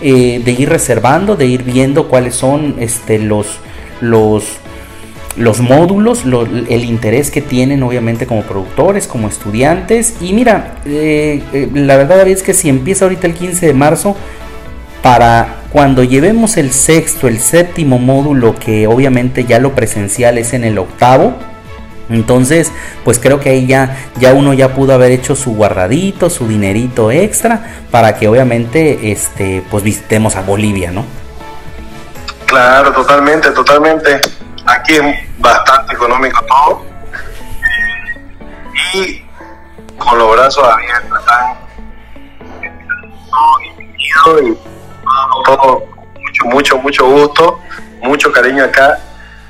eh, 0.00 0.40
de 0.44 0.52
ir 0.52 0.68
reservando, 0.68 1.36
de 1.36 1.46
ir 1.46 1.62
viendo 1.62 2.08
cuáles 2.08 2.34
son 2.34 2.76
este, 2.78 3.18
los, 3.18 3.46
los 4.00 4.44
los 5.36 5.60
módulos, 5.60 6.24
lo, 6.24 6.42
el 6.42 6.84
interés 6.84 7.30
que 7.30 7.42
tienen 7.42 7.82
obviamente 7.82 8.26
como 8.26 8.42
productores, 8.42 9.06
como 9.06 9.28
estudiantes. 9.28 10.14
Y 10.20 10.32
mira, 10.32 10.76
eh, 10.84 11.42
eh, 11.52 11.68
la 11.74 11.96
verdad 11.96 12.26
es 12.26 12.42
que 12.42 12.54
si 12.54 12.68
empieza 12.68 13.04
ahorita 13.04 13.26
el 13.26 13.34
15 13.34 13.66
de 13.66 13.74
marzo, 13.74 14.16
para 15.02 15.56
cuando 15.70 16.02
llevemos 16.02 16.56
el 16.56 16.72
sexto, 16.72 17.28
el 17.28 17.38
séptimo 17.38 17.98
módulo, 17.98 18.54
que 18.54 18.86
obviamente 18.86 19.44
ya 19.44 19.58
lo 19.58 19.74
presencial 19.74 20.38
es 20.38 20.52
en 20.52 20.64
el 20.64 20.78
octavo, 20.78 21.34
entonces, 22.08 22.70
pues 23.04 23.18
creo 23.18 23.40
que 23.40 23.50
ahí 23.50 23.66
ya, 23.66 23.96
ya 24.18 24.32
uno 24.32 24.54
ya 24.54 24.74
pudo 24.74 24.94
haber 24.94 25.10
hecho 25.10 25.34
su 25.34 25.54
guardadito, 25.54 26.30
su 26.30 26.46
dinerito 26.46 27.10
extra, 27.10 27.82
para 27.90 28.16
que 28.16 28.28
obviamente 28.28 29.10
este, 29.10 29.62
pues 29.70 29.82
visitemos 29.82 30.36
a 30.36 30.42
Bolivia, 30.42 30.92
¿no? 30.92 31.04
Claro, 32.46 32.92
totalmente, 32.92 33.50
totalmente 33.50 34.20
aquí 34.66 34.94
bastante 35.38 35.94
económico 35.94 36.44
todo. 36.46 36.84
Y 38.94 39.22
con 39.98 40.18
los 40.18 40.32
brazos 40.32 40.64
abiertos 40.64 41.18
están 41.20 41.56
y 44.42 44.56
todo 45.44 45.84
mucho 46.20 46.46
mucho 46.46 46.78
mucho 46.78 47.06
gusto 47.06 47.60
mucho 48.02 48.32
cariño 48.32 48.64
acá. 48.64 48.98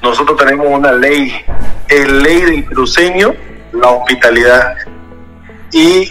Nosotros 0.03 0.37
tenemos 0.37 0.67
una 0.69 0.93
ley 0.93 1.33
es 1.89 2.09
ley 2.11 2.41
del 2.43 2.65
cruceño 2.67 3.35
la 3.73 3.89
hospitalidad. 3.91 4.75
Y 5.73 6.11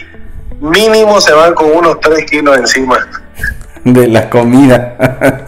mínimo 0.60 1.20
se 1.20 1.32
van 1.32 1.54
con 1.54 1.72
unos 1.72 2.00
3 2.00 2.24
kilos 2.30 2.56
encima. 2.56 2.98
De 3.84 4.08
la 4.08 4.28
comida. 4.28 4.96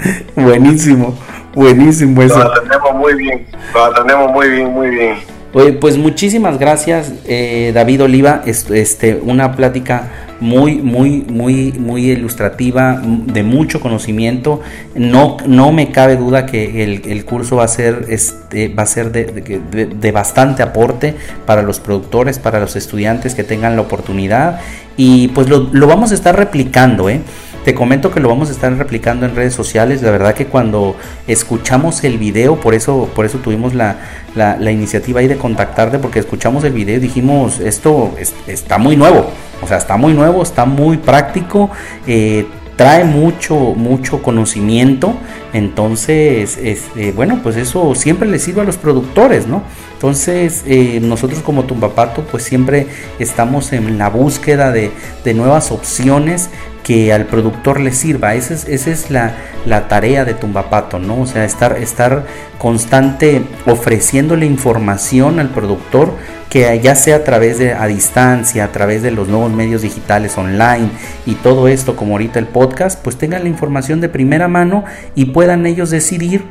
Buenísimo 0.36 1.18
Buenísimo 1.58 2.22
eso. 2.22 2.38
Lo 2.38 2.52
atendemos 2.52 2.94
muy 2.94 3.14
bien, 3.14 3.46
lo 3.74 3.84
atendemos 3.84 4.30
muy 4.30 4.48
bien, 4.48 4.72
muy 4.72 4.90
bien. 4.90 5.16
Oye, 5.52 5.72
pues 5.72 5.96
muchísimas 5.96 6.56
gracias, 6.56 7.12
eh, 7.26 7.72
David 7.74 8.04
Oliva. 8.04 8.42
Este, 8.46 9.16
una 9.20 9.56
plática 9.56 10.08
muy, 10.38 10.76
muy, 10.76 11.24
muy, 11.28 11.72
muy 11.72 12.10
ilustrativa, 12.12 13.02
de 13.02 13.42
mucho 13.42 13.80
conocimiento. 13.80 14.60
No, 14.94 15.36
no 15.46 15.72
me 15.72 15.90
cabe 15.90 16.14
duda 16.16 16.46
que 16.46 16.84
el, 16.84 17.02
el 17.06 17.24
curso 17.24 17.56
va 17.56 17.64
a 17.64 17.68
ser, 17.68 18.06
este, 18.08 18.68
va 18.68 18.84
a 18.84 18.86
ser 18.86 19.10
de, 19.10 19.24
de, 19.24 19.86
de, 19.86 20.12
bastante 20.12 20.62
aporte 20.62 21.16
para 21.44 21.62
los 21.62 21.80
productores, 21.80 22.38
para 22.38 22.60
los 22.60 22.76
estudiantes 22.76 23.34
que 23.34 23.42
tengan 23.42 23.74
la 23.74 23.82
oportunidad. 23.82 24.60
Y 24.96 25.28
pues 25.28 25.48
lo, 25.48 25.70
lo 25.72 25.88
vamos 25.88 26.12
a 26.12 26.14
estar 26.14 26.36
replicando, 26.36 27.08
¿eh? 27.08 27.20
Te 27.68 27.74
comento 27.74 28.10
que 28.10 28.18
lo 28.18 28.30
vamos 28.30 28.48
a 28.48 28.52
estar 28.52 28.74
replicando 28.78 29.26
en 29.26 29.36
redes 29.36 29.52
sociales. 29.52 30.00
La 30.00 30.10
verdad 30.10 30.32
que 30.32 30.46
cuando 30.46 30.96
escuchamos 31.26 32.02
el 32.02 32.16
video, 32.16 32.58
por 32.58 32.72
eso, 32.72 33.10
por 33.14 33.26
eso 33.26 33.40
tuvimos 33.40 33.74
la, 33.74 33.98
la, 34.34 34.70
iniciativa 34.70 35.20
ahí 35.20 35.28
de 35.28 35.36
contactarte, 35.36 35.98
porque 35.98 36.18
escuchamos 36.18 36.64
el 36.64 36.72
video 36.72 36.96
y 36.96 37.00
dijimos, 37.00 37.60
esto 37.60 38.14
es, 38.18 38.32
está 38.46 38.78
muy 38.78 38.96
nuevo. 38.96 39.26
O 39.60 39.66
sea, 39.66 39.76
está 39.76 39.98
muy 39.98 40.14
nuevo, 40.14 40.42
está 40.42 40.64
muy 40.64 40.96
práctico. 40.96 41.68
Eh, 42.06 42.46
trae 42.76 43.04
mucho, 43.04 43.54
mucho 43.54 44.22
conocimiento, 44.22 45.14
entonces, 45.52 46.58
este, 46.62 47.12
bueno, 47.12 47.40
pues 47.42 47.56
eso 47.56 47.94
siempre 47.96 48.28
le 48.28 48.38
sirve 48.38 48.60
a 48.60 48.64
los 48.64 48.76
productores, 48.76 49.46
¿no? 49.48 49.62
Entonces, 49.94 50.62
eh, 50.64 51.00
nosotros 51.02 51.40
como 51.40 51.64
Tumbapato, 51.64 52.22
pues 52.22 52.44
siempre 52.44 52.86
estamos 53.18 53.72
en 53.72 53.98
la 53.98 54.08
búsqueda 54.08 54.70
de, 54.70 54.92
de 55.24 55.34
nuevas 55.34 55.72
opciones 55.72 56.50
que 56.88 57.12
al 57.12 57.26
productor 57.26 57.80
le 57.80 57.92
sirva. 57.92 58.34
Esa 58.34 58.54
es, 58.54 58.66
esa 58.66 58.90
es 58.90 59.10
la, 59.10 59.34
la, 59.66 59.88
tarea 59.88 60.24
de 60.24 60.32
Tumbapato, 60.32 60.98
¿no? 60.98 61.20
O 61.20 61.26
sea, 61.26 61.44
estar, 61.44 61.76
estar 61.76 62.24
constante 62.56 63.42
ofreciéndole 63.66 64.46
información 64.46 65.38
al 65.38 65.50
productor 65.50 66.14
que 66.48 66.80
ya 66.82 66.94
sea 66.94 67.16
a 67.16 67.24
través 67.24 67.58
de 67.58 67.74
a 67.74 67.86
distancia, 67.86 68.64
a 68.64 68.72
través 68.72 69.02
de 69.02 69.10
los 69.10 69.28
nuevos 69.28 69.52
medios 69.52 69.82
digitales 69.82 70.38
online 70.38 70.88
y 71.26 71.34
todo 71.34 71.68
esto 71.68 71.94
como 71.94 72.12
ahorita 72.12 72.38
el 72.38 72.46
podcast, 72.46 72.98
pues 73.04 73.16
tengan 73.16 73.42
la 73.42 73.50
información 73.50 74.00
de 74.00 74.08
primera 74.08 74.48
mano 74.48 74.84
y 75.14 75.26
puedan 75.26 75.66
ellos 75.66 75.90
decidir 75.90 76.46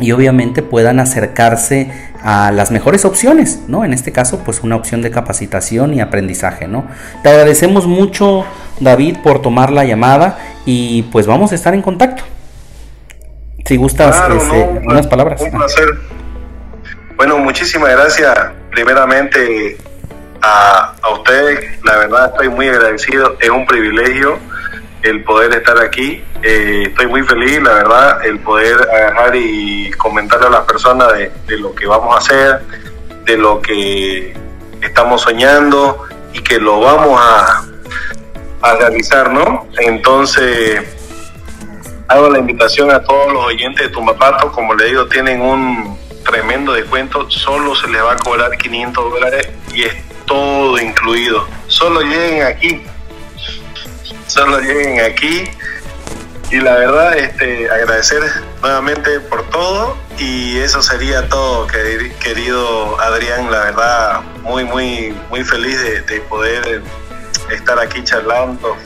y 0.00 0.12
obviamente 0.12 0.62
puedan 0.62 0.98
acercarse 0.98 1.90
a 2.22 2.50
las 2.50 2.70
mejores 2.70 3.04
opciones, 3.04 3.60
¿no? 3.68 3.84
En 3.84 3.92
este 3.92 4.12
caso, 4.12 4.40
pues 4.44 4.60
una 4.62 4.76
opción 4.76 5.02
de 5.02 5.10
capacitación 5.10 5.94
y 5.94 6.00
aprendizaje, 6.00 6.66
¿no? 6.66 6.86
Te 7.22 7.28
agradecemos 7.28 7.86
mucho, 7.86 8.44
David, 8.80 9.18
por 9.22 9.40
tomar 9.42 9.70
la 9.70 9.84
llamada 9.84 10.38
y 10.64 11.02
pues 11.04 11.26
vamos 11.26 11.52
a 11.52 11.54
estar 11.54 11.74
en 11.74 11.82
contacto. 11.82 12.24
Si 13.66 13.76
gustas, 13.76 14.16
Claro, 14.16 14.36
este, 14.36 14.80
no, 14.82 14.92
unas 14.92 15.06
palabras. 15.06 15.40
Un 15.40 15.50
placer. 15.52 15.88
Bueno, 17.16 17.38
muchísimas 17.38 17.90
gracias 17.90 18.36
primeramente 18.70 19.76
a, 20.42 20.92
a 21.00 21.10
usted. 21.14 21.60
La 21.84 21.96
verdad 21.98 22.30
estoy 22.32 22.48
muy 22.48 22.68
agradecido. 22.68 23.36
Es 23.40 23.48
un 23.48 23.64
privilegio 23.64 24.38
el 25.04 25.22
poder 25.22 25.52
estar 25.52 25.78
aquí. 25.78 26.24
Eh, 26.42 26.84
estoy 26.88 27.06
muy 27.06 27.22
feliz, 27.22 27.62
la 27.62 27.74
verdad, 27.74 28.24
el 28.26 28.40
poder 28.40 28.76
agarrar 28.82 29.36
y 29.36 29.90
comentarle 29.92 30.46
a 30.46 30.50
las 30.50 30.62
personas 30.62 31.12
de, 31.12 31.58
lo 31.58 31.74
que 31.74 31.86
vamos 31.86 32.14
a 32.14 32.18
hacer, 32.18 32.60
de 33.24 33.36
lo 33.36 33.60
que 33.60 34.34
estamos 34.80 35.22
soñando 35.22 36.04
y 36.32 36.40
que 36.40 36.58
lo 36.58 36.80
vamos 36.80 37.20
a, 37.20 37.64
a 38.62 38.76
realizar, 38.76 39.30
¿no? 39.30 39.66
Entonces, 39.78 40.82
hago 42.08 42.30
la 42.30 42.38
invitación 42.38 42.90
a 42.90 43.02
todos 43.02 43.30
los 43.30 43.44
oyentes 43.44 43.86
de 43.86 43.92
Tumbapato, 43.92 44.50
como 44.52 44.74
le 44.74 44.86
digo, 44.86 45.06
tienen 45.06 45.42
un 45.42 45.98
tremendo 46.24 46.72
descuento, 46.72 47.30
solo 47.30 47.74
se 47.74 47.88
les 47.88 48.02
va 48.02 48.12
a 48.12 48.16
cobrar 48.16 48.56
500 48.56 49.12
dólares 49.12 49.50
y 49.74 49.82
es 49.82 49.94
todo 50.24 50.78
incluido. 50.80 51.46
Solo 51.66 52.00
lleguen 52.00 52.42
aquí, 52.42 52.82
solo 54.34 54.58
lleguen 54.60 55.00
aquí. 55.00 55.44
Y 56.50 56.60
la 56.60 56.74
verdad, 56.74 57.16
este, 57.16 57.70
agradecer 57.70 58.22
nuevamente 58.60 59.20
por 59.20 59.48
todo. 59.50 59.96
Y 60.18 60.58
eso 60.58 60.82
sería 60.82 61.28
todo, 61.28 61.66
queri- 61.66 62.12
querido 62.18 63.00
Adrián, 63.00 63.50
la 63.50 63.58
verdad, 63.60 64.20
muy, 64.42 64.64
muy, 64.64 65.16
muy 65.30 65.42
feliz 65.42 65.80
de, 65.82 66.02
de 66.02 66.20
poder 66.22 66.82
estar 67.50 67.78
aquí 67.78 68.02
charlando. 68.04 68.76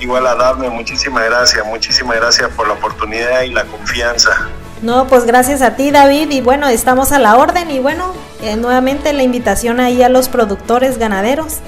Igual 0.00 0.26
a 0.26 0.34
darme 0.36 0.70
muchísimas 0.70 1.24
gracias, 1.24 1.64
muchísimas 1.66 2.16
gracias 2.16 2.48
por 2.50 2.66
la 2.68 2.74
oportunidad 2.74 3.42
y 3.42 3.50
la 3.50 3.64
confianza. 3.64 4.48
No, 4.82 5.06
pues 5.08 5.24
gracias 5.24 5.60
a 5.60 5.74
ti 5.76 5.90
David. 5.90 6.30
Y 6.30 6.40
bueno, 6.40 6.68
estamos 6.68 7.12
a 7.12 7.18
la 7.18 7.36
orden. 7.36 7.70
Y 7.70 7.80
bueno, 7.80 8.14
eh, 8.42 8.56
nuevamente 8.56 9.12
la 9.12 9.22
invitación 9.24 9.80
ahí 9.80 10.02
a 10.02 10.08
los 10.08 10.28
productores 10.28 10.98
ganaderos 10.98 11.58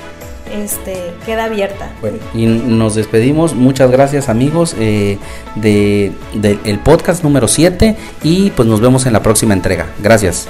este, 0.52 1.12
queda 1.26 1.44
abierta. 1.44 1.90
Y 2.34 2.46
nos 2.46 2.94
despedimos. 2.94 3.54
Muchas 3.54 3.90
gracias 3.90 4.28
amigos 4.28 4.74
eh, 4.78 5.18
de, 5.56 6.12
del 6.34 6.78
podcast 6.80 7.22
número 7.22 7.48
7 7.48 7.96
y 8.22 8.50
pues 8.50 8.68
nos 8.68 8.80
vemos 8.80 9.06
en 9.06 9.12
la 9.12 9.22
próxima 9.22 9.54
entrega. 9.54 9.86
Gracias. 10.02 10.48